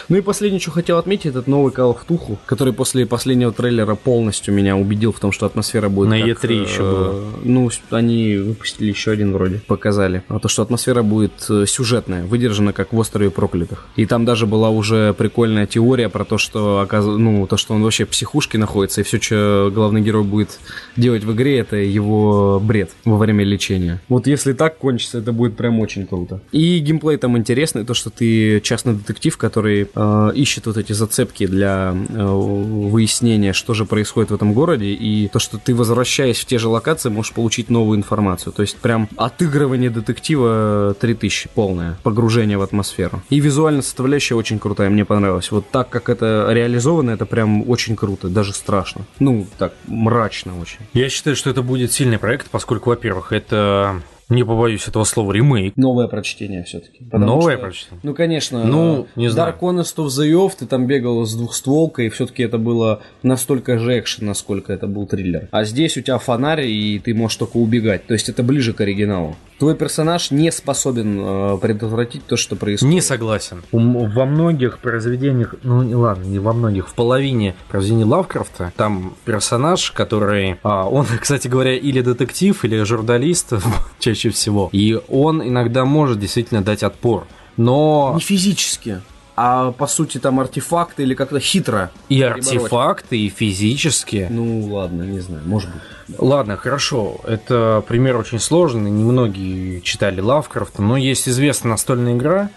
[0.10, 3.96] Ну и последнее, что хотел отметить, этот новый Call of Duty, который после последнего трейлера
[3.96, 7.24] полностью меня убедил в том, что атмосфера будет На как, E3 еще э, было.
[7.44, 10.24] Ну, они выпустили еще один вроде, показали.
[10.30, 13.86] А то, что атмосфера будет э, сюжетная, выдержана как в острове проклятых.
[13.96, 17.84] И там даже была уже прикольная теория про то, что оказ- ну, то, что он
[17.84, 20.60] вообще в психушке находится, и все, что главный герой будет
[20.96, 24.02] делать в игре, это его бред во время лечения.
[24.10, 26.40] Вот если так кончится, это будет прям очень круто.
[26.52, 31.46] И геймплей там интересный, то, что ты частный детектив, который э, ищет вот эти зацепки
[31.48, 36.46] для э, выяснения, что же происходит в этом городе, и то, что ты, возвращаясь в
[36.46, 38.54] те же локации, можешь получить новую информацию.
[38.54, 43.22] То есть прям отыгрывание детектива 3000 полное, погружение в атмосферу.
[43.30, 45.52] И визуальная составляющая очень крутая, мне понравилась.
[45.52, 49.06] Вот так, как это реализовано, это прям очень круто, даже страшно.
[49.20, 50.80] Ну, так, мрачно очень.
[50.94, 53.95] Я считаю, что это будет сильный проект, поскольку, во-первых, это,
[54.30, 55.76] не побоюсь этого слова, ремейк.
[55.78, 57.06] Новое прочтение все-таки.
[57.12, 58.00] Новое прочтение?
[58.04, 58.64] Ну, конечно.
[58.64, 59.54] Ну, э, не знаю.
[59.54, 63.78] Dark Honest of the Off, ты там бегал с двухстволкой, и все-таки это было настолько
[63.78, 65.48] же экшен, насколько это был триллер.
[65.52, 68.08] А здесь у тебя фонарь, и ты можешь только убегать.
[68.08, 69.36] То есть это ближе к оригиналу.
[69.58, 72.94] Твой персонаж не способен э, предотвратить то, что происходит.
[72.94, 73.64] Не согласен.
[73.72, 79.92] Во многих произведениях, ну не ладно, не во многих, в половине произведений Лавкрафта там персонаж,
[79.92, 83.54] который, а, он, кстати говоря, или детектив, или журналист
[84.00, 87.26] чаще всего, и он иногда может действительно дать отпор.
[87.58, 89.02] Но Не физически,
[89.36, 91.92] а по сути там артефакты или как-то хитро.
[92.10, 94.28] и артефакты, и физически.
[94.30, 96.20] Ну ладно, не знаю, может быть.
[96.20, 102.50] Ладно, хорошо, это пример очень сложный, немногие читали Лавкрафта, но есть известная настольная игра,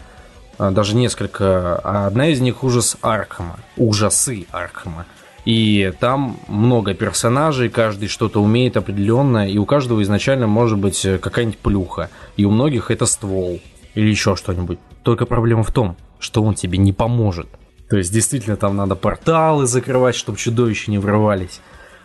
[0.59, 5.07] а, даже несколько, а одна из них ужас Аркхема, ужасы Аркхема.
[5.45, 11.17] И там много персонажей, каждый что-то умеет определенно, и у каждого изначально может быть э,
[11.17, 13.59] какая-нибудь плюха, и у многих это ствол
[13.95, 14.79] или еще что-нибудь.
[15.03, 17.49] Только проблема в том, что он тебе не поможет.
[17.89, 21.61] То есть действительно там надо порталы закрывать, чтобы чудовища не врывались.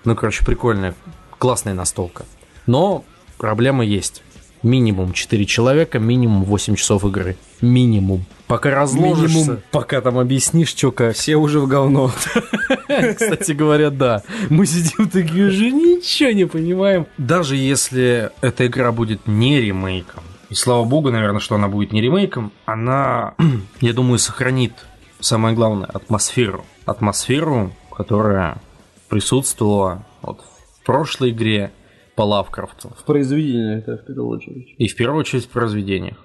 [0.06, 0.96] Ну, короче, прикольная,
[1.40, 2.26] классная настолка.
[2.68, 3.04] Но
[3.38, 4.24] проблема есть.
[4.64, 7.36] Минимум 4 человека, минимум 8 часов игры.
[7.60, 8.26] Минимум.
[8.48, 9.60] Пока разложишься, Минимум.
[9.72, 11.16] пока там объяснишь, что как.
[11.16, 12.12] Все уже в говно.
[12.88, 14.24] Кстати говоря, да.
[14.50, 17.08] Мы сидим такие уже ничего не понимаем.
[17.18, 20.24] Даже если эта игра будет не ремейком,
[20.54, 23.34] и слава богу, наверное, что она будет не ремейком, она,
[23.82, 24.74] я думаю, сохранит
[25.20, 26.64] самое главное атмосферу.
[26.86, 28.62] Атмосферу, которая
[29.10, 31.72] присутствовала вот в прошлой игре
[32.14, 32.90] по Лавкрафту.
[32.90, 34.76] В произведении это в первую очередь.
[34.78, 36.24] И в первую очередь в произведениях.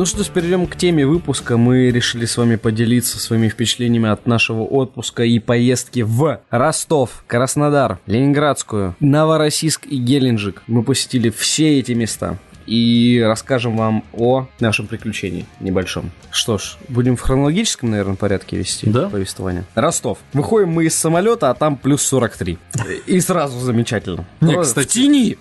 [0.00, 1.58] Ну что ж, перейдем к теме выпуска.
[1.58, 7.98] Мы решили с вами поделиться своими впечатлениями от нашего отпуска и поездки в Ростов, Краснодар,
[8.06, 10.62] Ленинградскую, Новороссийск и Геленджик.
[10.66, 16.12] Мы посетили все эти места и расскажем вам о нашем приключении небольшом.
[16.30, 19.10] Что ж, будем в хронологическом, наверное, порядке вести Да.
[19.10, 19.66] повествование.
[19.74, 20.16] Ростов.
[20.32, 22.56] Выходим мы из самолета, а там плюс 43.
[23.06, 24.24] И сразу замечательно.
[24.40, 25.36] Не, кстати, в тени.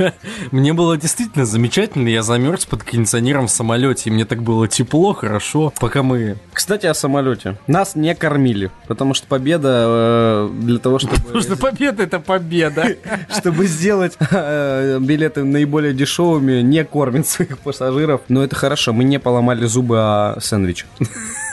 [0.50, 5.12] Мне было действительно замечательно, я замерз под кондиционером в самолете, и мне так было тепло,
[5.12, 6.36] хорошо, пока мы...
[6.52, 7.58] Кстати, о самолете.
[7.66, 12.96] Нас не кормили, потому что победа э, для того, чтобы, Потому что победа это победа.
[13.36, 18.22] чтобы сделать э, билеты наиболее дешевыми, не кормит своих пассажиров.
[18.28, 20.86] Но это хорошо, мы не поломали зубы о сэндвич.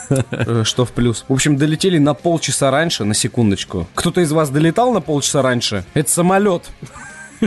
[0.09, 1.25] Э, Что в плюс.
[1.27, 3.87] В общем, долетели на полчаса раньше, на секундочку.
[3.93, 5.83] Кто-то из вас долетал на полчаса раньше?
[5.93, 6.63] Это самолет.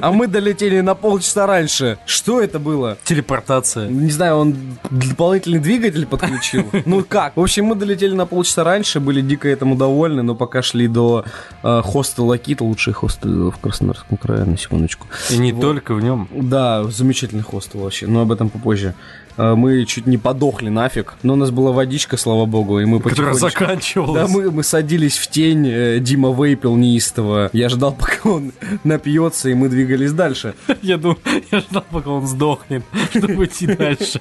[0.01, 1.99] А мы долетели на полчаса раньше.
[2.07, 2.99] Что это было?
[3.05, 3.89] Телепортация.
[3.89, 4.57] Не знаю, он
[4.91, 6.71] дополнительный двигатель подключил.
[6.85, 7.37] Ну как?
[7.37, 11.25] В общем, мы долетели на полчаса раньше, были дико этому довольны, но пока шли до
[11.63, 15.07] э, хостела Кит, лучший хостел в Краснодарском крае, на секундочку.
[15.31, 16.29] И не только в нем.
[16.31, 18.95] Да, замечательный хостел вообще, но об этом попозже.
[19.41, 23.01] Э, Мы чуть не подохли нафиг, но у нас была водичка, слава богу, и мы
[23.01, 23.61] Которая потихонечку...
[23.65, 24.23] заканчивалась.
[24.23, 27.49] Да, мы, мы садились в тень, э, Дима вейпил неистово.
[27.53, 28.53] Я ждал, пока он
[28.85, 30.55] напьется, и мы двигались дальше.
[30.83, 31.19] Я думаю,
[31.51, 34.21] я ждал, пока он сдохнет, чтобы идти дальше.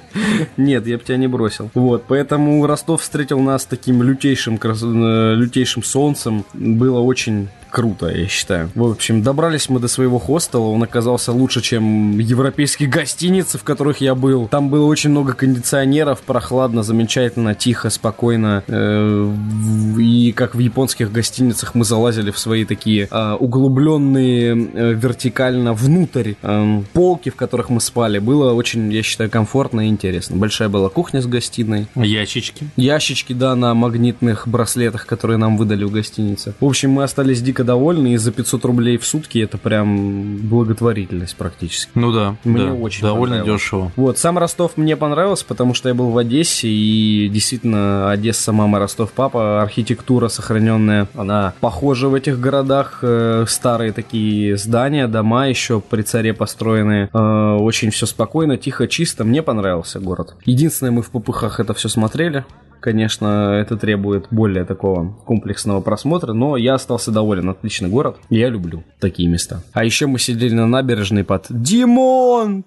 [0.56, 1.70] Нет, я бы тебя не бросил.
[1.74, 6.44] Вот, поэтому Ростов встретил нас таким лютейшим, крас- э, лютейшим солнцем.
[6.54, 8.70] Было очень круто, я считаю.
[8.74, 14.00] В общем, добрались мы до своего хостела, он оказался лучше, чем европейские гостиницы, в которых
[14.00, 14.48] я был.
[14.48, 18.62] Там было очень много кондиционеров, прохладно, замечательно, тихо, спокойно.
[18.66, 19.32] Э,
[19.98, 26.34] И как в японских гостиницах мы залазили в свои такие а, углубленные э, вертикально внутрь
[26.42, 28.18] эм, полки, в которых мы спали.
[28.18, 30.36] Было очень, я считаю, комфортно и интересно.
[30.36, 31.86] Большая была кухня с гостиной.
[31.94, 32.66] Ящички.
[32.76, 36.54] Ящички, да, на магнитных браслетах, которые нам выдали в гостинице.
[36.60, 41.36] В общем, мы остались дико довольны, и за 500 рублей в сутки это прям благотворительность
[41.36, 41.90] практически.
[41.94, 43.92] Ну да, Мне да, очень довольно дешево.
[43.96, 48.78] Вот, сам Ростов мне понравился, потому что я был в Одессе, и действительно, Одесса, мама,
[48.78, 55.80] Ростов, папа, архитектура сохраненная, она похожа в этих городах, э, старые такие здания, дома еще
[55.80, 60.34] при царе построенные, Э, очень все спокойно, тихо, чисто, мне понравился город.
[60.44, 62.44] Единственное, мы в попыхах это все смотрели,
[62.80, 67.48] Конечно, это требует более такого комплексного просмотра, но я остался доволен.
[67.50, 68.16] Отличный город.
[68.30, 69.62] Я люблю такие места.
[69.72, 72.64] А еще мы сидели на набережной под Димон!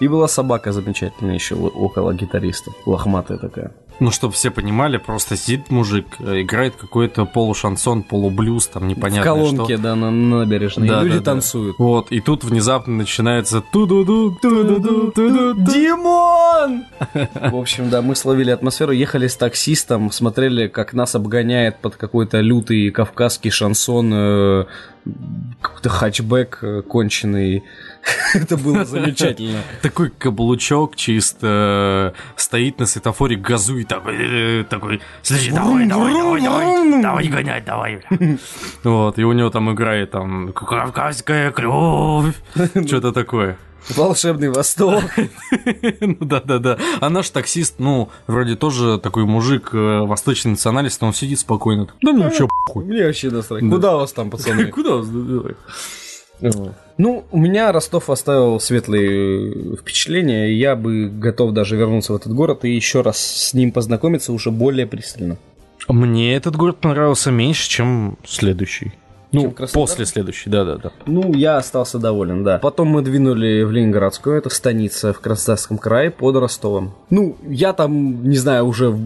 [0.00, 2.70] И была собака замечательная еще около гитариста.
[2.86, 3.72] Лохматая такая.
[4.00, 9.24] Ну, чтобы все понимали, просто сидит мужик, э, играет какой-то полушансон, полублюз, там В непонятно
[9.24, 10.86] колонке, да, на набережной.
[10.86, 11.24] И Да, люди да, да.
[11.32, 11.76] танцуют.
[11.78, 15.72] Вот, и тут внезапно начинается ту-ду-ду, ту-ду-ду, ту-ду-ду.
[15.72, 16.84] Димон!
[17.50, 22.40] В общем, да, мы словили атмосферу, ехали с таксистом, смотрели, как нас обгоняет под какой-то
[22.40, 24.64] лютый кавказский шансон э,
[25.60, 27.64] какой-то хатчбэк э, конченый.
[28.34, 29.62] Это было замечательно.
[29.82, 36.42] Такой каблучок чисто э, стоит на светофоре, газует такой, э, такой, слушай, давай, давай, давай,
[36.42, 37.96] давай, давай гонять, давай.
[37.96, 38.38] бля».
[38.84, 42.34] Вот, и у него там играет там кавказская кровь,
[42.86, 43.58] что-то такое.
[43.90, 45.02] Волшебный Восток.
[46.00, 46.78] Ну да-да-да.
[47.00, 51.88] А наш таксист, ну, вроде тоже такой мужик э, восточной национальности, он сидит спокойно.
[52.02, 52.84] Да мне вообще похуй.
[52.84, 53.60] Мне вообще насрать.
[53.60, 54.66] Куда вас там, пацаны?
[54.66, 55.06] Куда вас?
[56.40, 62.32] Ну, у меня Ростов оставил светлые впечатления, и я бы готов даже вернуться в этот
[62.32, 65.36] город и еще раз с ним познакомиться уже более пристально.
[65.88, 68.92] Мне этот город понравился меньше, чем следующий.
[69.30, 69.88] Ну, Чем Краснодар?
[69.88, 70.90] после следующий, да-да-да.
[71.04, 72.58] Ну, я остался доволен, да.
[72.58, 76.94] Потом мы двинули в Ленинградскую, это станица в Краснодарском крае, под Ростовом.
[77.10, 78.98] Ну, я там, не знаю, уже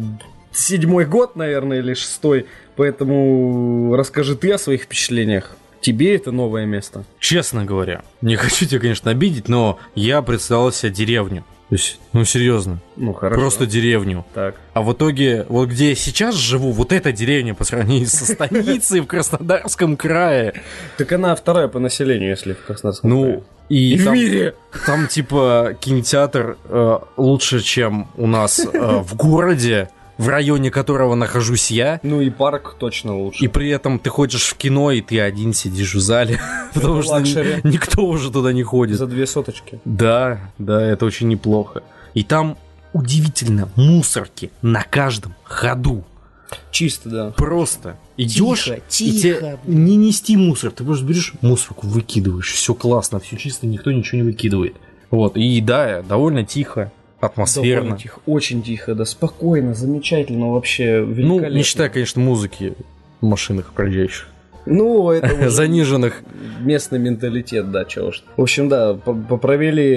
[0.52, 2.46] седьмой год, наверное, или шестой,
[2.76, 5.56] поэтому расскажи ты о своих впечатлениях.
[5.82, 7.04] Тебе это новое место.
[7.18, 11.44] Честно говоря, не хочу тебя, конечно, обидеть, но я представлял себе деревню.
[11.68, 13.40] То есть, ну, серьезно, Ну, хорошо.
[13.40, 14.26] просто деревню.
[14.34, 14.56] Так.
[14.74, 19.00] А в итоге, вот где я сейчас живу, вот эта деревня по сравнению со станицей
[19.00, 20.62] в Краснодарском крае.
[20.98, 23.24] Так она вторая по населению, если в Краснодарском крае.
[23.36, 24.54] Ну, и, И в там, мире.
[24.84, 28.68] там, типа, кинотеатр э, лучше, чем у нас э,
[29.02, 29.88] в городе,
[30.22, 32.00] в районе которого нахожусь я.
[32.02, 33.44] Ну и парк точно лучше.
[33.44, 36.40] И при этом ты ходишь в кино, и ты один сидишь в зале,
[36.74, 37.20] потому что
[37.64, 38.98] никто уже туда не ходит.
[38.98, 39.80] За две соточки.
[39.84, 41.82] Да, да, это очень неплохо.
[42.14, 42.56] И там
[42.92, 46.04] удивительно мусорки на каждом ходу.
[46.70, 47.30] Чисто, да.
[47.30, 53.20] Просто идешь Тихо, и тебе не нести мусор, ты просто берешь мусорку, выкидываешь, все классно,
[53.20, 54.76] все чисто, никто ничего не выкидывает.
[55.10, 56.92] Вот, и да, довольно тихо,
[57.22, 57.74] атмосферно.
[57.82, 62.74] Довольно тихо, очень тихо, да, спокойно, замечательно, вообще Ну, не считая, конечно, музыки
[63.20, 64.28] в машинах проезжающих.
[64.66, 66.22] Ну, это Заниженных.
[66.60, 68.22] местный менталитет, да, чего ж.
[68.36, 69.92] В общем, да, по- по- провели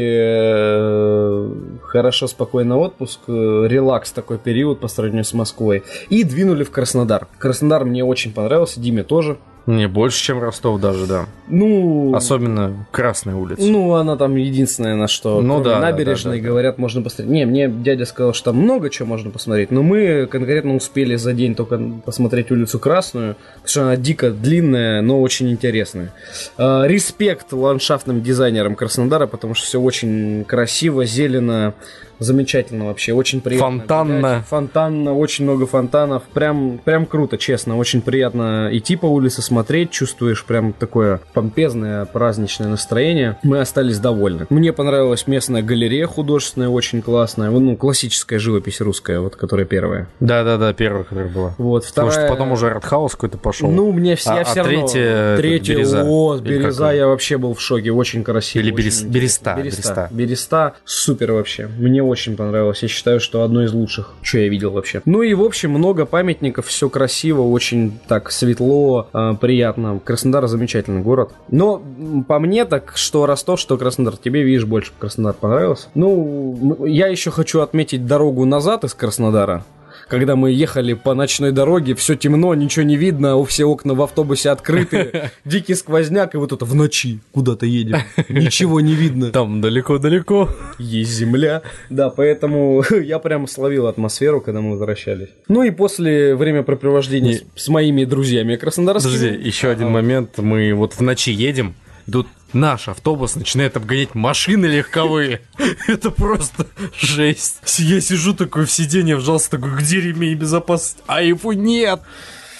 [0.59, 1.49] э,
[1.83, 5.83] хорошо, спокойно отпуск, э, релакс такой период по сравнению с Москвой.
[6.09, 7.27] И двинули в Краснодар.
[7.37, 9.37] Краснодар мне очень понравился, Диме тоже.
[9.65, 11.25] Не, больше, чем Ростов даже, да.
[11.47, 13.63] Ну, Особенно Красная улица.
[13.63, 16.49] Ну, она там единственная, на что Ну да, набережной, да, да, да.
[16.49, 17.31] говорят, можно посмотреть.
[17.31, 21.33] Не, мне дядя сказал, что там много чего можно посмотреть, но мы конкретно успели за
[21.33, 26.13] день только посмотреть улицу Красную, потому что она дико длинная, но очень интересная.
[26.57, 31.73] Э, Респект ландшафтным дизайнерам Краснодара, потому что все очень красиво, зелено,
[32.19, 33.79] замечательно вообще, очень приятно.
[33.79, 34.19] Фонтанно.
[34.19, 34.45] гулять.
[34.47, 40.43] Фонтанно, очень много фонтанов, прям, прям круто, честно, очень приятно идти по улице, смотреть, чувствуешь
[40.45, 43.37] прям такое помпезное праздничное настроение.
[43.43, 44.47] Мы остались довольны.
[44.49, 50.07] Мне понравилась местная галерея художественная, очень классная, ну, классическая живопись русская, вот, которая первая.
[50.19, 51.55] Да-да-да, первая, которая была.
[51.57, 52.27] Вот, Потому вторая...
[52.27, 53.69] что потом уже артхаус какой-то пошел.
[53.69, 54.87] Ну, мне все, А- я а все равно...
[54.87, 56.03] третья, Береза?
[56.05, 58.61] о, Береза, я вообще был в шоке, очень красиво.
[58.61, 58.77] Или очень.
[58.85, 59.55] Береста, Береста.
[59.55, 60.07] Береста.
[60.11, 61.67] Береста, супер вообще.
[61.77, 62.81] Мне очень понравилось.
[62.81, 65.01] Я считаю, что одно из лучших, что я видел вообще.
[65.05, 69.99] Ну и, в общем, много памятников, все красиво, очень так светло, э, приятно.
[70.03, 71.31] Краснодар замечательный город.
[71.49, 71.81] Но
[72.27, 74.17] по мне так, что Ростов, что Краснодар.
[74.17, 75.87] Тебе, видишь, больше Краснодар понравился.
[75.95, 79.63] Ну, я еще хочу отметить дорогу назад из Краснодара.
[80.07, 84.01] Когда мы ехали по ночной дороге, все темно, ничего не видно, у все окна в
[84.01, 87.97] автобусе открыты, дикий сквозняк, и вот это в ночи куда-то едем,
[88.29, 89.31] ничего не видно.
[89.31, 90.49] Там далеко-далеко.
[90.77, 91.61] Есть земля.
[91.89, 95.29] Да, поэтому я прям словил атмосферу, когда мы возвращались.
[95.47, 99.13] Ну и после времяпрепровождения с, с моими друзьями краснодарскими.
[99.13, 100.37] Подожди, еще один момент.
[100.37, 101.75] Мы вот в ночи едем,
[102.11, 105.41] тут наш автобус начинает обгонять машины легковые.
[105.87, 106.67] Это просто
[106.99, 107.59] жесть.
[107.77, 111.01] Я сижу такой в сиденье, вжался такой, где ремень безопасности?
[111.07, 112.01] А его нет.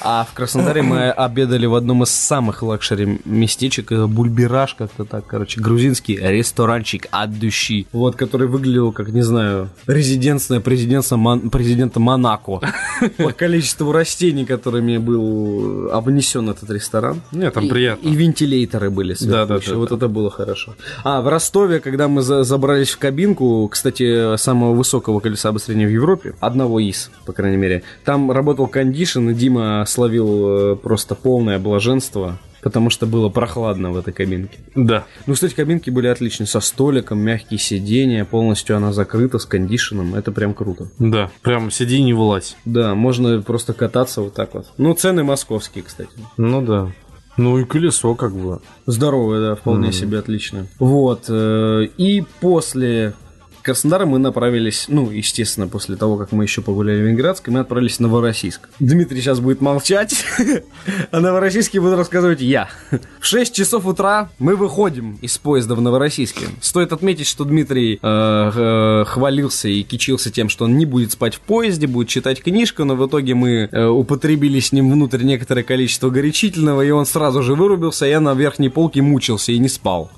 [0.02, 5.62] А в Краснодаре мы обедали в одном из самых luxury местечек, Бульбираж, как-то так, короче,
[5.62, 7.86] грузинский ресторанчик от души.
[7.92, 12.60] Вот, который выглядел, как, не знаю, резиденция президента, Мон- президента Монако.
[13.18, 17.22] По количеству растений, которыми был обнесен этот ресторан.
[17.32, 18.08] Нет, там И- приятно.
[18.08, 19.56] И вентиляторы были сверху Да-да-да.
[19.62, 19.76] еще.
[19.76, 20.76] Вот это было хорошо.
[21.04, 25.92] А, в Ростове, когда мы за- забрались в кабинку, кстати, самого высокого колеса обострения в
[25.92, 31.58] Европе, одного из, по крайней мере, там работал кондишн, и Дима словил э, просто полное
[31.58, 34.58] блаженство, потому что было прохладно в этой кабинке.
[34.76, 35.06] Да.
[35.26, 40.32] Ну, кстати, кабинки были отличные, со столиком, мягкие сиденья, полностью она закрыта, с кондишеном, это
[40.32, 40.90] прям круто.
[41.00, 42.58] Да, прям сиди и не вылазь.
[42.66, 44.68] Да, можно просто кататься вот так вот.
[44.78, 46.10] Ну, цены московские, кстати.
[46.38, 46.92] Ну да.
[47.38, 48.60] Ну и колесо как бы.
[48.86, 50.68] Здоровая, да, вполне себе отлично.
[50.80, 51.26] Вот.
[51.30, 53.14] э, И после
[53.66, 57.98] Краснодара мы направились, ну, естественно, после того, как мы еще погуляли в Ленинградске, мы отправились
[57.98, 58.70] в Новороссийск.
[58.80, 60.24] Дмитрий сейчас будет молчать,
[61.12, 62.70] а Новороссийске буду рассказывать я.
[63.20, 66.46] В 6 часов утра мы выходим из поезда в Новороссийске.
[66.62, 71.34] Стоит отметить, что Дмитрий э, э, хвалился и кичился тем, что он не будет спать
[71.34, 75.64] в поезде, будет читать книжку, но в итоге мы э, употребили с ним внутрь некоторое
[75.64, 79.70] количество горячительного, и он сразу же вырубился, а я на верхней полке мучился и не
[79.70, 80.12] спал.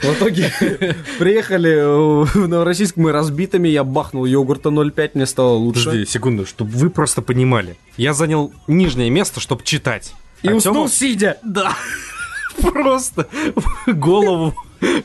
[0.00, 0.52] В итоге
[1.18, 5.84] приехали в Новороссийск мы разбитыми, я бахнул йогурта 0,5, мне стало лучше.
[5.86, 7.76] Подожди, секунду, чтобы вы просто понимали.
[7.96, 10.12] Я занял нижнее место, чтобы читать.
[10.42, 11.38] И А уснул Тёма сидя.
[11.42, 11.74] Да.
[12.60, 13.26] Просто
[13.86, 14.54] голову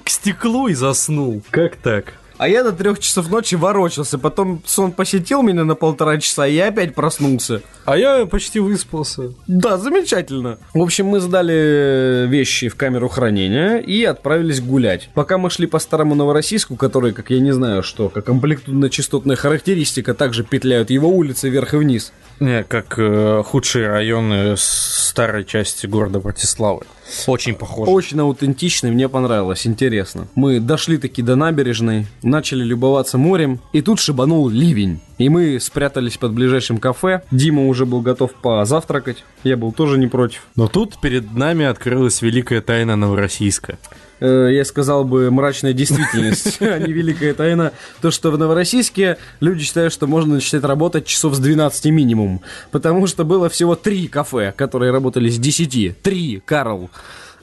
[0.04, 1.42] к стеклу и заснул.
[1.52, 2.14] Как так?
[2.42, 6.56] А я до трех часов ночи ворочался, потом сон посетил меня на полтора часа, и
[6.56, 7.62] я опять проснулся.
[7.86, 9.34] А я почти выспался.
[9.46, 10.58] Да, замечательно.
[10.74, 15.12] В общем, мы сдали вещи в камеру хранения и отправились гулять.
[15.14, 20.16] Пока мы шли по старому Новороссийску, который, как я не знаю что, как амплитудно-частотная характеристика,
[20.16, 22.12] также петляют его улицы вверх и вниз.
[22.40, 26.86] Не, как э, худшие районы старой части города Братиславы.
[27.28, 27.92] Очень похоже.
[27.92, 30.28] Очень аутентично, и мне понравилось, интересно.
[30.36, 35.00] Мы дошли таки до набережной, начали любоваться морем, и тут шибанул ливень.
[35.18, 37.22] И мы спрятались под ближайшим кафе.
[37.32, 40.48] Дима уже был готов позавтракать, я был тоже не против.
[40.56, 43.78] Но тут перед нами открылась великая тайна Новороссийска.
[44.22, 47.74] Э, я сказал бы, мрачная действительность, а не великая тайна.
[48.02, 52.42] То, что в Новороссийске люди считают, что можно начать работать часов с 12 минимум.
[52.70, 56.02] Потому что было всего три кафе, которые работали с 10.
[56.02, 56.92] Три, Карл.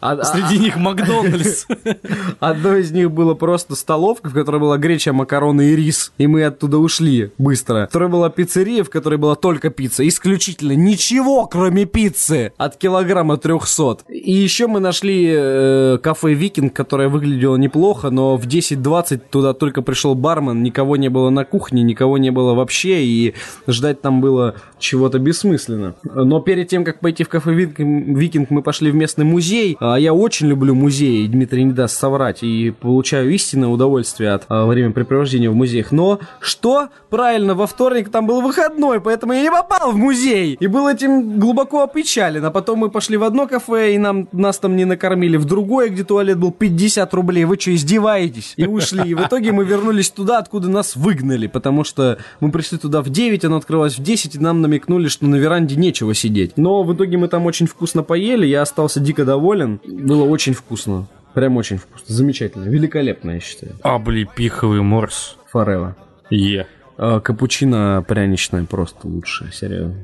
[0.01, 1.67] А- а- Среди них Макдональдс.
[2.41, 6.13] Одно из них было просто столовка, в которой была греча, макароны и рис.
[6.19, 7.87] И мы оттуда ушли быстро.
[7.89, 10.07] Второй была пиццерия, в которой была только пицца.
[10.07, 12.53] Исключительно ничего, кроме пиццы.
[12.57, 13.99] От килограмма 300.
[14.09, 19.83] И еще мы нашли э, кафе «Викинг», которое выглядело неплохо, но в 10.20 туда только
[19.83, 23.35] пришел бармен, никого не было на кухне, никого не было вообще, и
[23.67, 25.95] ждать там было чего-то бессмысленно.
[26.05, 29.77] Но перед тем, как пойти в кафе «Викинг», «Викинг», мы пошли в местный музей.
[29.95, 34.67] А я очень люблю музеи, Дмитрий не даст соврать, и получаю истинное удовольствие от а,
[34.67, 35.93] времяпрепровождения в музеях.
[35.93, 36.89] Но что?
[37.09, 40.59] Правильно, во вторник там был выходной, поэтому я не попал в музей.
[40.61, 42.45] И был этим глубоко опечален.
[42.45, 45.39] А потом мы пошли в одно кафе, и нам, нас там не накормили.
[45.39, 47.45] В другое, где туалет был 50 рублей.
[47.47, 48.53] Вы что, издеваетесь?
[48.59, 49.09] И ушли.
[49.09, 53.09] И в итоге мы вернулись туда, откуда нас выгнали, потому что мы пришли туда в
[53.09, 56.59] 9, оно открылось в 10, и нам намекнули, что на веранде нечего сидеть.
[56.59, 59.78] Но в итоге мы там очень вкусно поели, я остался дико доволен.
[59.87, 61.07] Было очень вкусно.
[61.35, 62.15] Прям очень вкусно.
[62.15, 62.65] Замечательно.
[62.65, 63.75] Великолепно, я считаю.
[63.83, 65.37] Облепиховый морс.
[65.51, 65.97] Форева.
[66.31, 66.67] Е.
[66.97, 69.95] А, капучино пряничное просто лучшее, серьезно.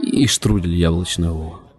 [0.00, 1.30] И штрудель яблочный.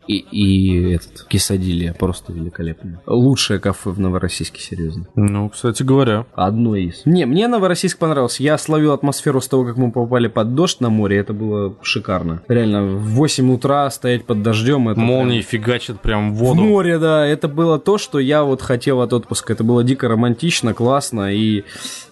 [0.08, 3.02] И, и этот, кисадилья просто великолепно.
[3.06, 5.06] Лучшее кафе в Новороссийске, серьезно.
[5.16, 6.26] Ну, кстати говоря.
[6.34, 7.02] Одно из.
[7.06, 8.42] Не, мне Новороссийск понравился.
[8.44, 11.18] Я словил атмосферу с того, как мы попали под дождь на море.
[11.18, 12.42] Это было шикарно.
[12.48, 14.88] Реально, в 8 утра стоять под дождем.
[14.90, 16.62] Это Молнии фигачат прям в прям- В воду.
[16.64, 17.26] море, да.
[17.26, 19.54] Это было то, что я вот хотел от отпуска.
[19.54, 21.34] Это было дико романтично, классно.
[21.34, 21.64] И,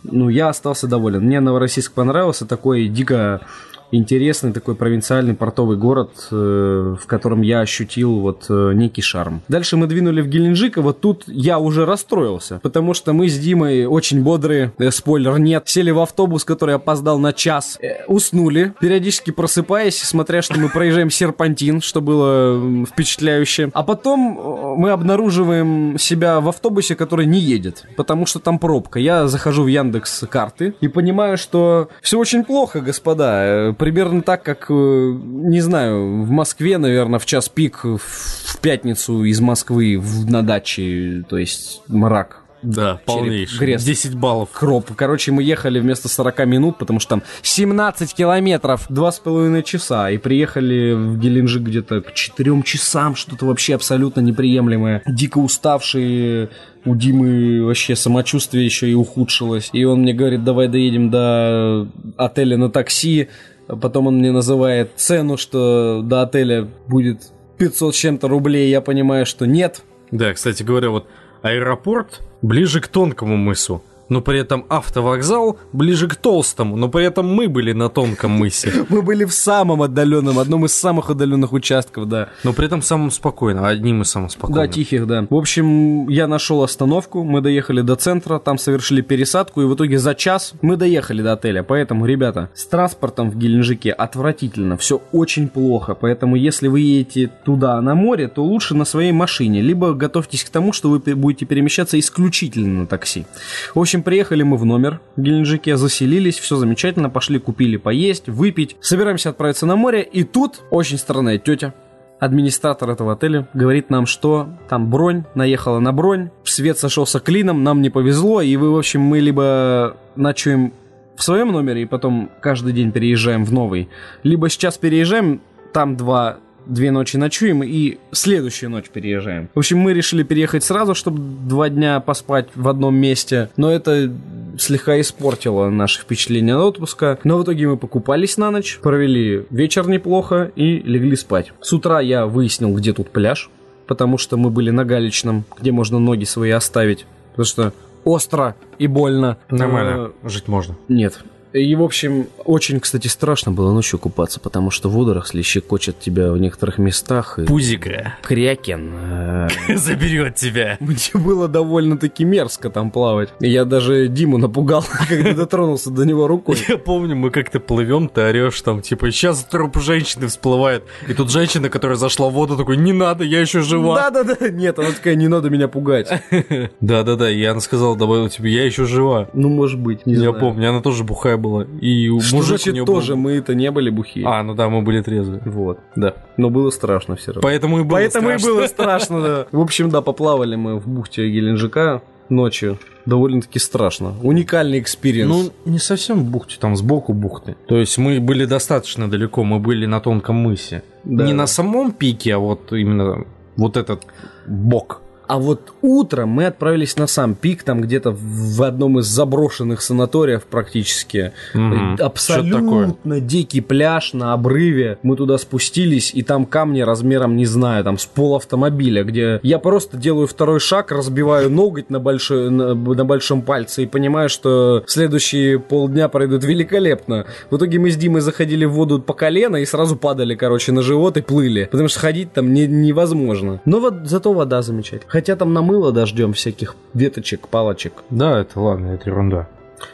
[0.04, 1.22] ну, я остался доволен.
[1.24, 2.46] Мне Новороссийск понравился.
[2.46, 3.42] Такой дико
[3.92, 9.42] интересный такой провинциальный портовый город, э, в котором я ощутил вот э, некий шарм.
[9.48, 13.38] Дальше мы двинули в Геленджик, и вот тут я уже расстроился, потому что мы с
[13.38, 18.74] Димой очень бодрые, э, спойлер нет, сели в автобус, который опоздал на час, э, уснули,
[18.80, 23.70] периодически просыпаясь, смотря, что мы проезжаем серпантин, что было впечатляюще.
[23.74, 29.00] А потом э, мы обнаруживаем себя в автобусе, который не едет, потому что там пробка.
[29.00, 33.75] Я захожу в Яндекс карты и понимаю, что все очень плохо, господа.
[33.78, 39.40] Примерно так, как, э, не знаю, в Москве, наверное, в час пик в пятницу из
[39.42, 42.42] Москвы в- на даче, то есть мрак.
[42.62, 43.60] Да, полнейший.
[43.60, 43.84] грез.
[43.84, 44.50] 10 баллов.
[44.52, 44.90] Кроп.
[44.96, 50.94] Короче, мы ехали вместо 40 минут, потому что там 17 километров, 2,5 часа, и приехали
[50.94, 55.04] в Геленджик где-то к 4 часам, что-то вообще абсолютно неприемлемое.
[55.06, 56.50] Дико уставшие,
[56.86, 59.70] у Димы вообще самочувствие еще и ухудшилось.
[59.74, 61.88] И он мне говорит, давай доедем до
[62.18, 63.28] отеля на такси.
[63.68, 68.70] Потом он мне называет цену, что до отеля будет 500 с чем-то рублей.
[68.70, 69.82] Я понимаю, что нет,
[70.12, 71.08] Да, кстати говоря, вот
[71.42, 77.28] аэропорт ближе к тонкому мысу, но при этом автовокзал ближе к толстому, но при этом
[77.34, 78.72] мы были на тонком мысе.
[78.90, 82.30] Мы были в самом отдаленном, одном из самых отдаленных участков, да.
[82.44, 84.74] Но при этом самым спокойно, одним из самых Да, спокойных.
[84.74, 85.26] тихих, да.
[85.30, 89.98] В общем, я нашел остановку, мы доехали до центра, там совершили пересадку, и в итоге
[89.98, 91.64] за час мы доехали до отеля.
[91.64, 95.96] Поэтому, ребята, с транспортом в Геленджике отвратительно, все очень плохо.
[95.96, 100.50] Поэтому, если вы едете туда на море, то лучше на своей машине, либо готовьтесь к
[100.50, 103.26] тому, что вы будете перемещаться исключительно на такси.
[103.74, 108.76] В общем, приехали мы в номер в Геленджике, заселились, все замечательно, пошли, купили поесть, выпить.
[108.80, 111.74] Собираемся отправиться на море, и тут очень странная тетя
[112.20, 117.82] администратор этого отеля говорит нам, что там бронь, наехала на бронь, свет сошелся клином, нам
[117.82, 120.74] не повезло, и вы, в общем, мы либо ночуем
[121.16, 123.90] в своем номере и потом каждый день переезжаем в новый,
[124.24, 125.42] либо сейчас переезжаем,
[125.74, 129.50] там два две ночи ночуем и следующую ночь переезжаем.
[129.54, 134.12] В общем, мы решили переехать сразу, чтобы два дня поспать в одном месте, но это
[134.58, 137.20] слегка испортило наше впечатление от отпуска.
[137.24, 141.52] Но в итоге мы покупались на ночь, провели вечер неплохо и легли спать.
[141.62, 143.50] С утра я выяснил, где тут пляж,
[143.88, 147.74] потому что мы были на галечном, где можно ноги свои оставить, потому что
[148.04, 149.38] остро и больно.
[149.50, 150.74] Нормально, жить можно.
[150.74, 151.20] Э, Нет.
[151.56, 156.38] И, в общем, очень, кстати, страшно было ночью купаться, потому что водоросли щекочет тебя в
[156.38, 157.40] некоторых местах.
[157.40, 158.92] И Пузика крякен.
[158.94, 160.76] э, заберет тебя.
[160.82, 163.30] Мне было довольно-таки мерзко там плавать.
[163.40, 166.58] Я даже Диму напугал, когда дотронулся до него рукой.
[166.68, 170.84] Я помню, мы как-то плывем, ты орешь там, типа, сейчас труп женщины всплывает.
[171.08, 173.96] И тут женщина, которая зашла в воду, такой, не надо, я еще жива.
[173.96, 176.10] Да-да-да, нет, она такая, не надо меня пугать.
[176.82, 179.30] Да-да-да, и она сказала, добавила тебе, я еще жива.
[179.32, 181.64] Ну, может быть, не Я помню, она тоже бухая была.
[181.82, 183.14] И у Что мужик у значит неё тоже?
[183.14, 184.26] был- Мы-то не были бухие.
[184.28, 185.42] А, ну да, мы были трезвые.
[185.46, 186.14] Вот, да.
[186.38, 187.42] Но было страшно все равно.
[187.42, 188.50] Поэтому и было Поэтому и страшно.
[188.60, 189.48] было страшно, да.
[189.58, 192.78] В общем, да, поплавали мы в бухте Геленджика ночью.
[193.06, 194.14] Довольно-таки страшно.
[194.24, 195.30] Уникальный experience.
[195.32, 197.56] Ну, не совсем в бухте, там сбоку бухты.
[197.68, 200.82] То есть мы были достаточно далеко, мы были на тонком мысе.
[201.04, 201.24] Да.
[201.24, 203.26] Не на самом пике, а вот именно
[203.58, 204.02] вот этот
[204.48, 205.02] бок.
[205.28, 210.44] А вот утром мы отправились на сам пик, там где-то в одном из заброшенных санаториев
[210.44, 211.32] практически.
[211.54, 211.98] Мгм.
[212.00, 214.98] Абсолютно дикий пляж на обрыве.
[215.04, 219.60] Мы туда спустились, и там камни размером, не знаю, там с пол автомобиля, где я
[219.60, 224.84] просто делаю второй шаг, разбиваю ноготь на, большой, на, на большом пальце и понимаю, что
[224.88, 227.26] следующие полдня пройдут великолепно.
[227.50, 230.82] В итоге мы с Димой заходили в воду по колено и сразу падали, короче, на
[230.82, 231.68] живот и плыли.
[231.72, 233.62] Потому что ходить там не- невозможно.
[233.66, 235.12] Но вот зато вода замечательная.
[235.16, 238.04] Хотя там намыло дождем всяких веточек, палочек.
[238.10, 239.48] Да, это ладно, это ерунда.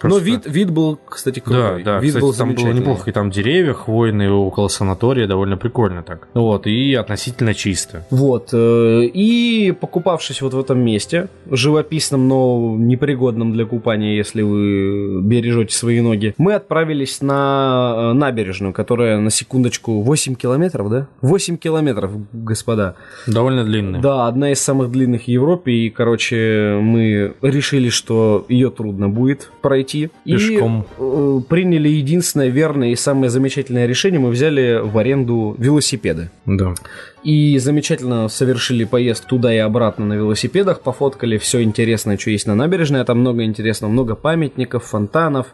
[0.04, 1.84] Но Просто- вид, вид был, кстати, Да, крутой.
[1.84, 6.04] да, вид кстати, был там было неплохо, и там деревья хвойные около санатория, довольно прикольно
[6.04, 6.28] так.
[6.34, 8.06] Вот, и относительно чисто.
[8.10, 8.50] Вот.
[8.54, 15.76] э, И покупавшись вот в этом месте, живописном, но непригодном для купания, если вы бережете
[15.76, 21.08] свои ноги, мы отправились на э, набережную, которая, на секундочку, 8 километров, да?
[21.22, 22.96] 8 километров, господа.
[23.28, 24.00] Довольно длинно.
[24.02, 29.50] Да, одна из самых длинных в Европе, и, короче, мы решили, что ее трудно будет
[29.72, 30.10] пройти.
[30.26, 30.82] Пешком.
[30.82, 34.20] И э, приняли единственное верное и самое замечательное решение.
[34.20, 36.30] Мы взяли в аренду велосипеды.
[36.46, 36.74] Да.
[37.24, 42.56] И замечательно совершили поездку туда и обратно на велосипедах, пофоткали все интересное, что есть на
[42.56, 43.06] набережной.
[43.06, 45.48] Там много интересного, много памятников, фонтанов,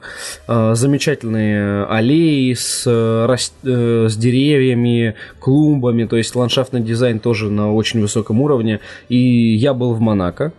[0.48, 3.36] э, замечательные аллеи с, э,
[3.66, 8.80] э, с деревьями, клумбами, то есть ландшафтный дизайн тоже на очень высоком уровне.
[9.10, 10.54] И я был в Монако.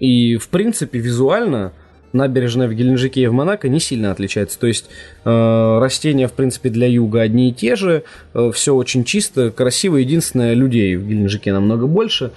[0.00, 1.72] И, в принципе, визуально
[2.12, 4.58] набережная в Геленджике и в Монако не сильно отличается.
[4.58, 4.86] То есть
[5.24, 8.04] э, растения, в принципе, для юга одни и те же,
[8.52, 9.96] все очень чисто, красиво.
[9.96, 12.32] Единственное, людей в Геленджике намного больше.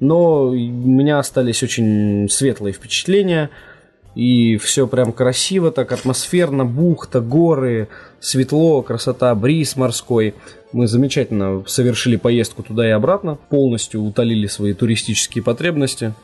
[0.00, 3.50] Но у меня остались очень светлые впечатления.
[4.14, 7.88] И все прям красиво, так атмосферно, бухта, горы,
[8.18, 10.34] светло, красота, бриз морской.
[10.72, 16.14] Мы замечательно совершили поездку туда и обратно, полностью утолили свои туристические потребности.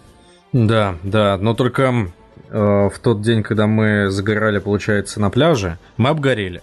[0.53, 2.07] Да, да, но только э,
[2.55, 6.63] в тот день, когда мы загорали, получается, на пляже, мы обгорели.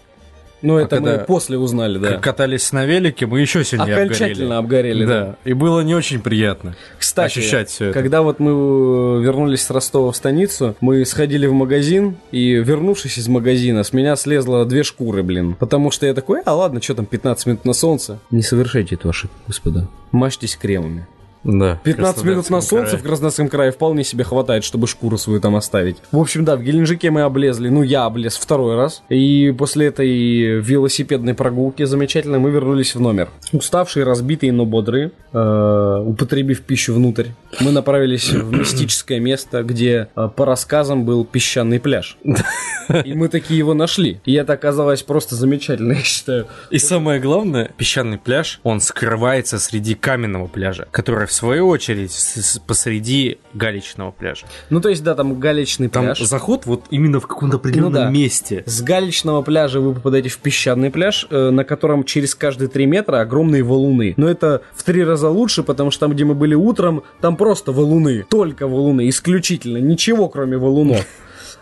[0.62, 2.10] Но это когда мы после узнали, да.
[2.12, 5.06] Как катались на велике, мы еще сильнее Окончательно обгорели.
[5.06, 5.26] Да.
[5.26, 5.36] да.
[5.44, 7.94] и было не очень приятно Кстати, ощущать все это.
[7.94, 13.18] когда вот мы э, вернулись с Ростова в станицу, мы сходили в магазин, и вернувшись
[13.18, 15.56] из магазина, с меня слезло две шкуры, блин.
[15.56, 18.20] Потому что я такой, а ладно, что там, 15 минут на солнце.
[18.30, 19.88] Не совершайте эту ошибку, господа.
[20.12, 21.08] Мажьтесь кремами.
[21.44, 25.56] Да, 15 минут на солнце в Краснодарском крае вполне себе хватает, чтобы шкуру свою там
[25.56, 25.98] оставить.
[26.12, 29.04] В общем, да, в Геленджике мы облезли, ну я облез второй раз.
[29.10, 33.30] И после этой велосипедной прогулки замечательно мы вернулись в номер.
[33.52, 37.28] Уставшие, разбитые, но бодрые, э, употребив пищу внутрь,
[37.60, 42.18] мы направились в мистическое место, где э, по рассказам был песчаный пляж.
[43.06, 44.20] И мы такие его нашли.
[44.26, 46.48] И это оказалось просто замечательно, я считаю.
[46.70, 52.36] И самое главное, песчаный пляж, он скрывается среди каменного пляжа, который в свою очередь с-
[52.42, 54.46] с- посреди галечного пляжа.
[54.70, 56.20] Ну, то есть, да, там галечный Там пляж.
[56.20, 58.10] заход вот именно в каком-то определенном Ну да.
[58.10, 58.64] месте.
[58.66, 63.22] С галечного пляжа вы попадаете в песчаный пляж, э, на котором через каждые 3 метра
[63.22, 64.14] огромные валуны.
[64.18, 67.72] Но это в три раза лучше, потому что там, где мы были утром, там просто
[67.72, 68.26] валуны.
[68.30, 69.78] Только валуны, исключительно.
[69.78, 71.06] Ничего, кроме валунов.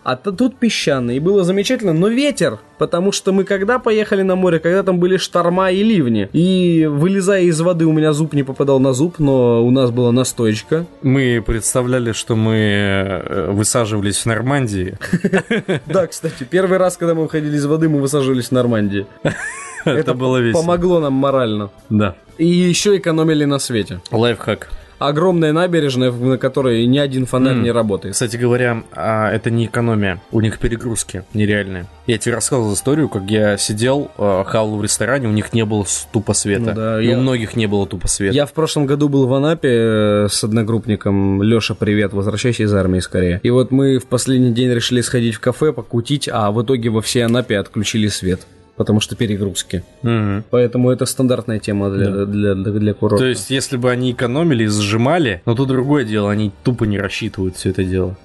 [0.03, 4.59] А тут песчаный, и было замечательно, но ветер, потому что мы когда поехали на море,
[4.59, 8.79] когда там были шторма и ливни, и вылезая из воды у меня зуб не попадал
[8.79, 10.85] на зуб, но у нас была настоечка.
[11.01, 14.97] Мы представляли, что мы э, высаживались в Нормандии.
[15.85, 19.07] Да, кстати, первый раз, когда мы выходили из воды, мы высаживались в Нормандии.
[19.85, 20.61] Это было весело.
[20.61, 21.69] Помогло нам морально.
[21.89, 22.15] Да.
[22.37, 24.01] И еще экономили на свете.
[24.11, 24.69] Лайфхак.
[24.99, 28.13] Огромная набережная, на которой ни один фонарь не работает.
[28.13, 30.21] Кстати говоря, а, это не экономия.
[30.31, 31.85] У них перегрузки нереальные.
[32.05, 35.85] Я тебе рассказывал историю, как я сидел, а, хавал в ресторане, у них не было
[36.11, 36.61] тупо света.
[36.61, 38.35] Ну да, И я- У многих не было тупо света.
[38.35, 41.41] Я в прошлом году был в Анапе э, с одногруппником.
[41.43, 43.39] Леша, привет, возвращайся из армии скорее.
[43.43, 47.01] И вот мы в последний день решили сходить в кафе, покутить, а в итоге во
[47.01, 48.41] всей Анапе отключили свет.
[48.79, 49.83] Потому что перегрузки.
[50.03, 50.45] Мгм.
[50.51, 53.25] Поэтому это стандартная тема для, для, для, для курорта.
[53.25, 56.97] То есть, если бы они экономили и сжимали, но тут другое дело, они тупо не
[56.97, 58.15] рассчитывают все это дело.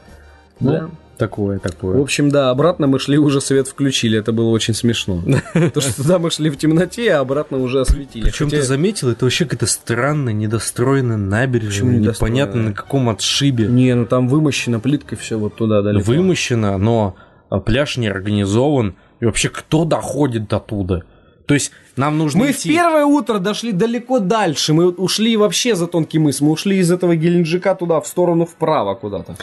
[0.60, 0.90] Ну, Да.
[1.18, 2.00] Такое, В такое.
[2.00, 5.22] общем, да, обратно мы шли, уже свет включили, это было очень смешно.
[5.74, 8.22] То, что туда мы шли в темноте, а обратно уже осветили.
[8.22, 13.66] Причем ты заметил, это вообще какая-то странная, недостроенная набережная, непонятно на каком отшибе.
[13.66, 16.04] Не, ну там вымощена плиткой все вот туда далеко.
[16.04, 17.16] Вымощено, но
[17.48, 18.94] а, пляж не организован.
[19.20, 21.02] И вообще, кто доходит до туда?
[21.46, 22.70] То есть, нам нужно Мы в идти...
[22.70, 24.72] первое утро дошли далеко дальше.
[24.72, 26.40] Мы ушли вообще за тонкий мыс.
[26.40, 29.36] Мы ушли из этого Геленджика туда, в сторону вправо куда-то.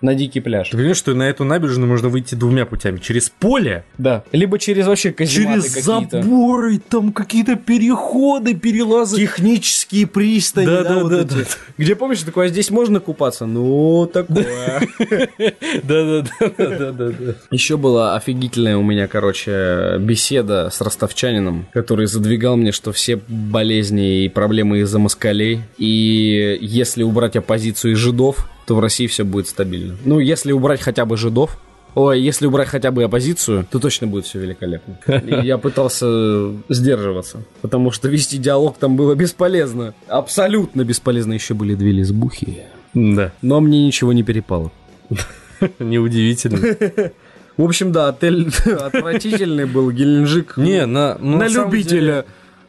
[0.00, 0.68] На дикий пляж.
[0.70, 2.98] Ты понимаешь, что на эту набережную можно выйти двумя путями.
[2.98, 4.22] Через поле, Да.
[4.30, 6.22] Либо через вообще казематы через какие-то.
[6.22, 9.16] заборы, там какие-то переходы, перелазы.
[9.16, 11.34] Технические пристани, да, Да, да, вот да, эти.
[11.78, 13.46] Где, помнишь, такое, а здесь можно купаться?
[13.46, 14.80] Ну, такое.
[15.82, 17.34] Да-да-да.
[17.50, 24.24] Еще была офигительная у меня, короче, беседа с ростовчанином, который задвигал мне, что все болезни
[24.24, 25.62] и проблемы из-за москалей.
[25.76, 29.96] И если убрать оппозицию из жидов, то в России все будет стабильно.
[30.04, 31.58] Ну, если убрать хотя бы жидов,
[31.94, 34.98] Ой, если убрать хотя бы оппозицию, то точно будет все великолепно.
[35.08, 39.94] И я пытался сдерживаться, потому что вести диалог там было бесполезно.
[40.06, 41.32] Абсолютно бесполезно.
[41.32, 42.64] Еще были две лесбухи.
[42.92, 44.70] Да, Но мне ничего не перепало.
[45.78, 47.12] неудивительно.
[47.56, 50.58] В общем, да, отель отвратительный был, Геленджик.
[50.58, 52.00] Не, на, ну, на любителя.
[52.00, 52.24] деле-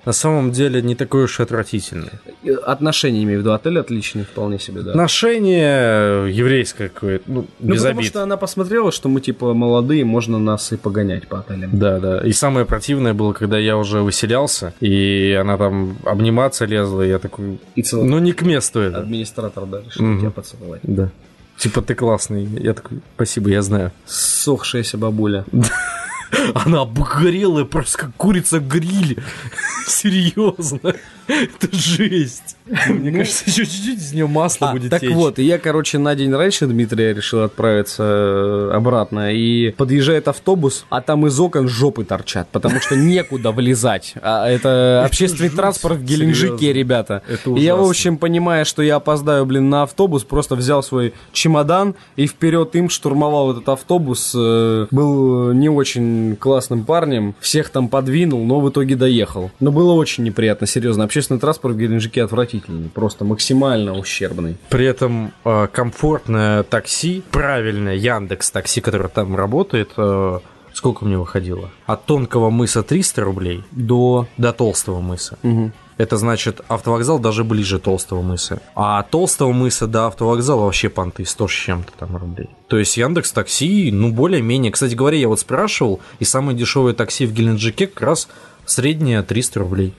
[0.05, 2.09] на самом деле не такой уж и отвратительный.
[2.43, 4.91] Э, Отношения, имею в виду, отель отличный, вполне себе, да.
[4.91, 8.09] Отношение еврейское какое-то, ну, Ну, без потому обид.
[8.09, 11.69] что она посмотрела, что мы, типа, молодые, можно нас и погонять по отелям.
[11.77, 12.19] Да, да.
[12.25, 17.19] И самое противное было, когда я уже выселялся, и она там обниматься лезла, и я
[17.19, 18.99] такой, И целый ну не к месту это.
[18.99, 20.19] администратор, да, решил Мгм.
[20.21, 20.81] тебя поцеловать.
[20.83, 21.09] Да.
[21.57, 22.45] Типа ты классный.
[22.45, 23.91] Я такой, спасибо, я знаю.
[24.05, 25.43] Сохшаяся бабуля.
[26.55, 29.21] Она обгорелая, просто как курица гриль.
[29.87, 30.95] Серьезно.
[31.27, 32.55] Это жесть.
[32.87, 36.15] Мне кажется, еще чуть-чуть из нее масло А, будет так вот, и я, короче, на
[36.15, 39.33] день раньше Дмитрия решил отправиться э, обратно.
[39.33, 44.13] И подъезжает автобус, а там из окон жопы торчат, потому что некуда влезать.
[44.21, 47.21] А это общественный транспорт в Геленджике, ребята.
[47.45, 51.95] И я, в общем, понимая, что я опоздаю, блин, на автобус, просто взял свой чемодан
[52.15, 54.33] и вперед им штурмовал этот автобус.
[54.35, 59.51] Э, Был не очень классным парнем, всех там подвинул, но в итоге доехал.
[59.59, 61.03] Но было очень неприятно, серьезно.
[61.03, 62.58] Общественный транспорт в Геленджике отвратительный,
[62.93, 64.57] просто максимально ущербный.
[64.69, 70.39] При этом э, комфортное такси, правильное Яндекс такси, которое там работает, э,
[70.73, 71.69] сколько мне выходило?
[71.85, 75.37] От тонкого мыса 300 рублей до, до толстого мыса.
[75.43, 75.73] Мгм.
[75.99, 78.61] Это значит, автовокзал даже ближе толстого мыса.
[78.73, 82.49] А толстого мыса до автовокзала вообще понты 100 с чем-то там рублей.
[82.69, 84.71] То есть Яндекс Такси, ну, более-менее.
[84.71, 88.29] Кстати говоря, я вот спрашивал, и самое дешевое такси в Геленджике как раз
[88.65, 89.93] среднее 300 рублей.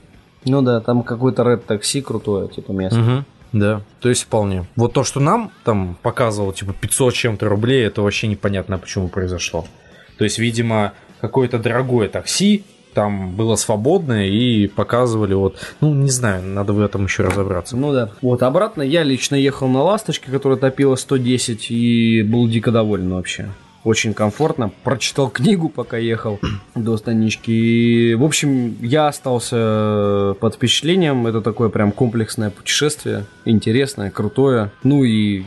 [0.45, 2.99] Ну да, там какой-то ред такси крутое, типа место.
[2.99, 3.25] Мгм.
[3.53, 4.65] Да, то есть вполне.
[4.75, 9.65] Вот то, что нам там показывал, типа 500 чем-то рублей, это вообще непонятно, почему произошло.
[10.17, 12.63] То есть, видимо, какое-то дорогое такси
[12.93, 17.77] там было свободное и показывали вот, ну, не знаю, надо в этом еще разобраться.
[17.77, 18.11] Ну да.
[18.21, 23.49] Вот обратно я лично ехал на ласточке, которая топила 110, и был дико доволен вообще.
[23.83, 24.71] Очень комфортно.
[24.83, 26.39] Прочитал книгу, пока ехал
[26.75, 27.51] до станички.
[27.51, 31.25] И, в общем, я остался под впечатлением.
[31.27, 33.25] Это такое прям комплексное путешествие.
[33.45, 34.71] Интересное, крутое.
[34.83, 35.43] Ну и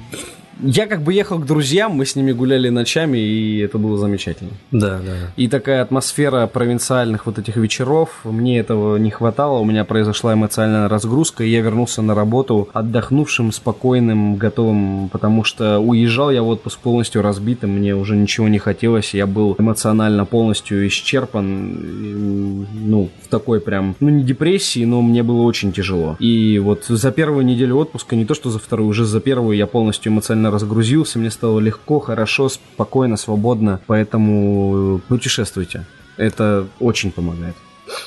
[0.63, 4.51] я как бы ехал к друзьям, мы с ними гуляли ночами, и это было замечательно.
[4.71, 5.33] Да, да.
[5.37, 10.89] И такая атмосфера провинциальных вот этих вечеров, мне этого не хватало, у меня произошла эмоциональная
[10.89, 16.79] разгрузка, и я вернулся на работу отдохнувшим, спокойным, готовым, потому что уезжал я в отпуск
[16.81, 23.61] полностью разбитым, мне уже ничего не хотелось, я был эмоционально полностью исчерпан, ну, в такой
[23.61, 26.17] прям, ну, не депрессии, но мне было очень тяжело.
[26.19, 29.67] И вот за первую неделю отпуска, не то что за вторую, уже за первую я
[29.67, 35.87] полностью эмоционально разгрузился, мне стало легко, хорошо, спокойно, свободно, поэтому путешествуйте.
[36.17, 37.57] Это очень помогает.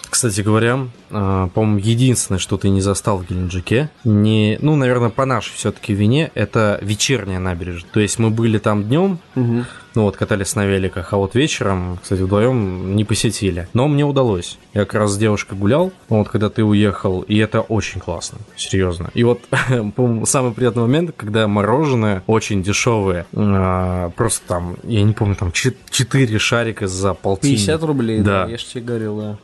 [0.09, 5.25] Кстати говоря, а, по-моему, единственное, что ты не застал в Геленджике, не, ну, наверное, по
[5.25, 7.89] нашей все-таки вине, это вечерняя набережная.
[7.91, 9.19] То есть мы были там днем,
[9.97, 13.67] ну вот, катались на великах, а вот вечером, кстати, вдвоем не посетили.
[13.73, 14.59] Но мне удалось.
[14.75, 19.09] Я как раз с девушкой гулял, вот когда ты уехал, и это очень классно, серьезно.
[19.15, 19.39] И вот,
[20.25, 26.37] самый приятный момент, когда мороженое очень дешевое, а, просто там, я не помню, там 4
[26.37, 27.57] шарика за полтинник.
[27.57, 28.45] 50 рублей, Да.
[28.45, 29.37] да, я же тебе говорил, да.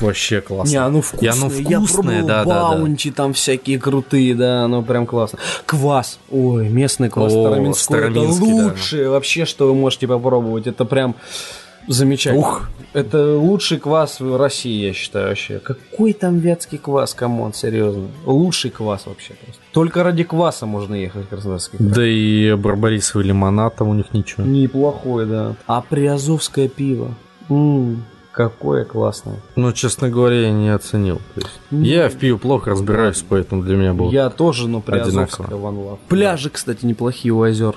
[0.00, 0.70] Вообще классно.
[0.72, 1.32] Не, оно И вкусное.
[1.32, 2.60] оно Я вкусное, пробовал да, да, да.
[2.76, 5.38] баунти там всякие крутые, да, оно прям классно.
[5.66, 6.18] Квас.
[6.32, 7.98] Ой, местный квас О, Староминской.
[8.00, 8.64] Это Староминский, да.
[8.64, 10.66] лучшее вообще, что вы можете попробовать.
[10.66, 11.14] Это прям
[11.88, 12.40] замечательно.
[12.40, 12.68] Ух.
[12.92, 15.58] Это лучший квас в России, я считаю, вообще.
[15.58, 18.08] Какой там вятский квас, come on, серьезно.
[18.24, 19.60] Лучший квас вообще просто.
[19.72, 21.90] Только ради кваса можно ехать в Краснодарский край.
[21.90, 24.44] Да и барбарисовый лимонад там у них ничего.
[24.44, 25.56] Неплохой, да.
[25.66, 27.14] А приазовское пиво.
[27.50, 29.40] М, какое классное.
[29.56, 31.20] Ну, честно говоря, я не оценил.
[31.34, 34.10] То есть, я в пиво плохо разбираюсь, поэтому для меня был.
[34.10, 35.98] Я тоже, но приазовское Love.
[36.08, 37.74] Пляжи, кстати, неплохие у озер.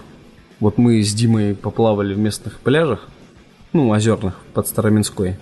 [0.59, 3.07] Вот мы с Димой поплавали в местных пляжах.
[3.73, 5.37] Ну, озерных, под Староминской.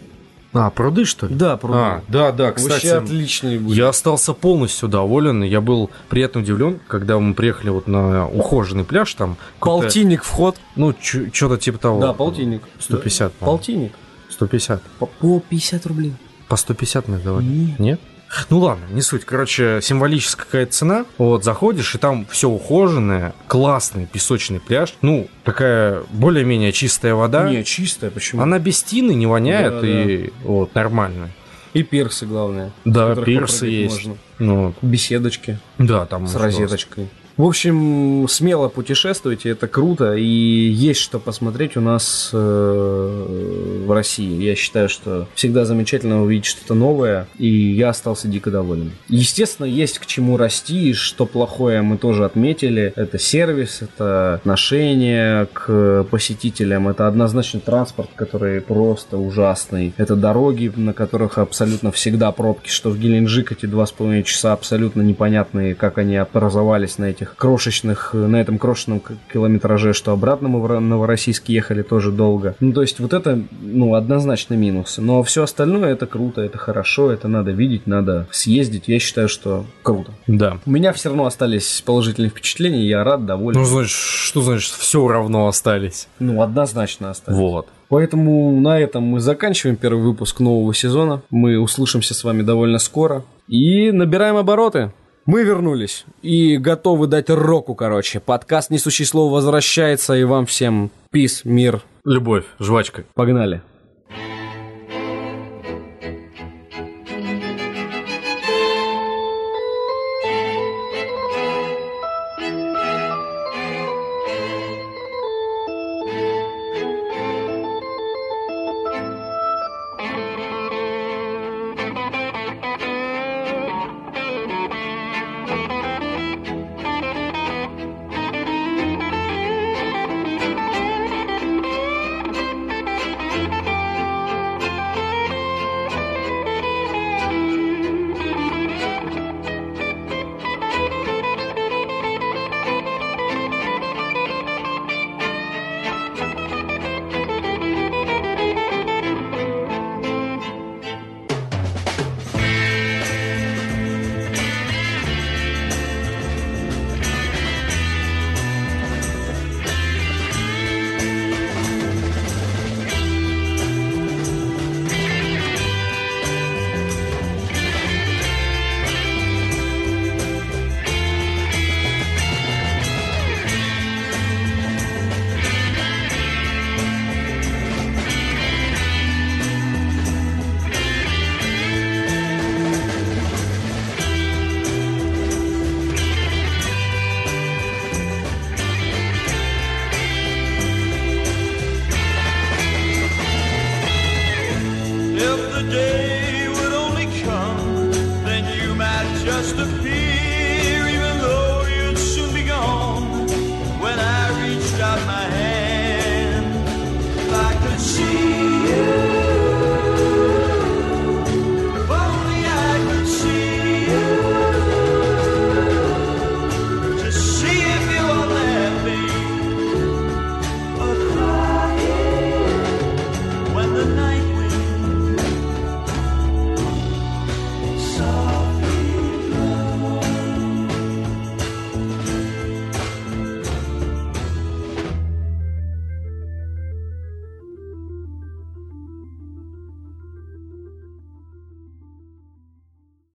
[0.54, 1.36] А, пруды, что ли?
[1.36, 1.78] Да, пруды.
[1.78, 2.88] А, да, да, Вообще кстати.
[2.88, 3.78] отличные были.
[3.78, 5.44] Я остался полностью доволен.
[5.44, 9.36] и Я был приятно удивлен, когда мы приехали вот на ухоженный пляж там.
[9.60, 10.58] Полтинник вход.
[10.76, 12.02] Ну, что-то типа того.
[12.02, 12.62] Да, полтинник.
[12.80, 13.58] 150, по-моему.
[13.58, 13.92] Полтинник.
[14.30, 14.82] 150.
[15.00, 16.14] По, по 50 рублей.
[16.48, 17.46] По 150 мы давали.
[17.46, 17.80] Нет.
[17.80, 18.02] Нет?
[18.50, 19.26] Ну ладно, не суть.
[19.26, 21.06] Короче, символическая какая-то цена.
[21.18, 24.94] Вот, заходишь, и там все ухоженное, классный песочный пляж.
[25.02, 27.50] Ну, такая более-менее чистая вода.
[27.50, 28.42] Не, чистая, почему?
[28.42, 31.30] Она без тины, не воняет Да, и вот, нормально.
[31.74, 32.72] И персы, главное.
[32.86, 33.96] Да, попрыгать есть.
[33.96, 34.18] можно.
[34.40, 37.10] Ну, Беседочки да, там с розеточкой.
[37.38, 44.42] В общем, смело путешествуйте, это круто, и есть что посмотреть у нас э, в России.
[44.42, 48.94] Я считаю, что всегда замечательно увидеть что-то новое, и я остался дико доволен.
[49.10, 52.94] Естественно, есть к чему расти, и что плохое мы тоже отметили.
[52.96, 59.94] Это сервис, это отношение к посетителям, это однозначно транспорт, который просто ужасный.
[59.98, 64.54] Это дороги, на которых абсолютно всегда пробки, что в Геленджик эти два с половиной часа
[64.54, 70.62] абсолютно непонятные, как они образовались на этих крошечных, на этом крошечном километраже, что обратно мы
[70.62, 72.56] в Ро- Новороссийск ехали тоже долго.
[72.60, 75.02] Ну, то есть вот это, ну, однозначно минусы.
[75.02, 78.84] Но все остальное это круто, это хорошо, это надо видеть, надо съездить.
[78.88, 80.12] Я считаю, что круто.
[80.28, 80.60] Да.
[80.66, 83.60] У меня все равно остались положительные впечатления, я рад, доволен.
[83.60, 86.08] Ну, значит, что значит, все равно остались?
[86.20, 87.38] Ну, однозначно остались.
[87.38, 87.68] Вот.
[87.88, 91.22] Поэтому на этом мы заканчиваем первый выпуск нового сезона.
[91.30, 93.24] Мы услышимся с вами довольно скоро.
[93.48, 94.92] И набираем обороты.
[95.26, 98.20] Мы вернулись и готовы дать року, короче.
[98.20, 101.82] Подкаст «Несущий слово» возвращается, и вам всем пис, мир.
[102.04, 103.06] Любовь, жвачка.
[103.16, 103.64] Погнали.